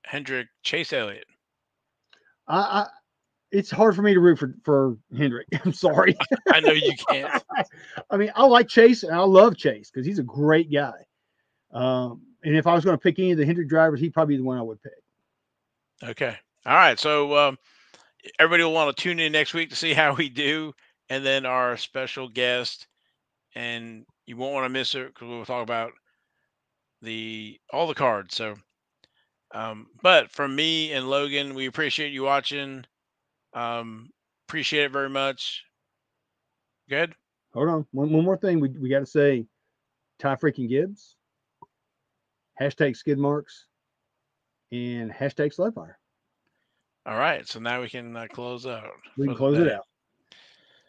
Hendrick 0.05 0.47
Chase 0.63 0.93
Elliott. 0.93 1.27
I, 2.47 2.59
I 2.59 2.87
it's 3.55 3.71
hard 3.71 3.95
for 3.95 4.01
me 4.01 4.13
to 4.13 4.19
root 4.19 4.37
for 4.37 4.53
for 4.63 4.97
Hendrick. 5.17 5.47
I'm 5.65 5.73
sorry. 5.73 6.15
I 6.51 6.59
know 6.59 6.73
you 6.73 6.93
can't. 7.09 7.43
I 8.11 8.17
mean, 8.17 8.31
I 8.35 8.45
like 8.45 8.67
Chase 8.67 9.03
and 9.03 9.15
I 9.15 9.21
love 9.21 9.55
Chase 9.55 9.89
because 9.89 10.05
he's 10.05 10.19
a 10.19 10.23
great 10.23 10.71
guy. 10.71 11.05
Um, 11.71 12.21
and 12.43 12.55
if 12.55 12.67
I 12.67 12.73
was 12.73 12.85
going 12.85 12.97
to 12.97 13.01
pick 13.01 13.17
any 13.17 13.31
of 13.31 13.37
the 13.37 13.45
Hendrick 13.45 13.69
drivers, 13.69 13.99
he'd 13.99 14.13
probably 14.13 14.35
be 14.35 14.37
the 14.37 14.43
one 14.43 14.57
I 14.57 14.61
would 14.61 14.81
pick. 14.81 14.93
Okay. 16.03 16.35
All 16.65 16.75
right. 16.75 16.99
So 16.99 17.35
um, 17.37 17.57
everybody 18.37 18.63
will 18.63 18.73
want 18.73 18.95
to 18.95 19.01
tune 19.01 19.19
in 19.19 19.31
next 19.31 19.53
week 19.53 19.69
to 19.69 19.75
see 19.75 19.93
how 19.93 20.13
we 20.13 20.29
do, 20.29 20.73
and 21.09 21.25
then 21.25 21.45
our 21.45 21.77
special 21.77 22.27
guest, 22.27 22.87
and 23.55 24.05
you 24.25 24.37
won't 24.37 24.53
want 24.53 24.65
to 24.65 24.69
miss 24.69 24.95
it 24.95 25.07
because 25.07 25.27
we'll 25.27 25.45
talk 25.45 25.63
about 25.63 25.93
the 27.01 27.59
all 27.71 27.87
the 27.87 27.95
cards. 27.95 28.35
So, 28.35 28.55
um, 29.53 29.87
but 30.01 30.31
from 30.31 30.55
me 30.55 30.91
and 30.91 31.09
Logan, 31.09 31.55
we 31.55 31.67
appreciate 31.67 32.11
you 32.11 32.23
watching. 32.23 32.85
Um, 33.55 34.09
appreciate 34.47 34.83
it 34.83 34.91
very 34.91 35.09
much. 35.09 35.63
Good. 36.89 37.15
Hold 37.53 37.69
on, 37.69 37.87
one, 37.91 38.11
one 38.11 38.23
more 38.25 38.37
thing 38.37 38.59
we, 38.59 38.69
we 38.69 38.89
got 38.89 38.99
to 38.99 39.05
say: 39.05 39.45
Ty 40.19 40.35
freaking 40.35 40.69
Gibbs. 40.69 41.15
Hashtag 42.61 42.95
skid 42.95 43.17
marks. 43.17 43.65
and 44.71 45.11
hashtag 45.11 45.55
Slowfire. 45.55 45.95
All 47.05 47.17
right, 47.17 47.47
so 47.47 47.59
now 47.59 47.81
we 47.81 47.89
can 47.89 48.15
uh, 48.15 48.27
close 48.31 48.65
out. 48.65 48.89
We 49.17 49.27
can 49.27 49.35
close 49.35 49.57
it 49.59 49.71
out. 49.71 49.85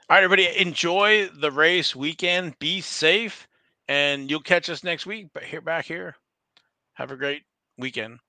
All 0.09 0.17
right, 0.17 0.25
everybody, 0.25 0.49
enjoy 0.61 1.29
the 1.29 1.51
race 1.51 1.95
weekend. 1.97 2.59
Be 2.59 2.81
safe, 2.81 3.47
and 3.89 4.31
you'll 4.31 4.41
catch 4.41 4.71
us 4.71 4.85
next 4.85 5.07
week. 5.07 5.29
But 5.35 5.43
here, 5.43 5.61
back 5.61 5.85
here, 5.85 6.17
have 6.95 7.11
a 7.11 7.17
great 7.17 7.43
weekend. 7.77 8.21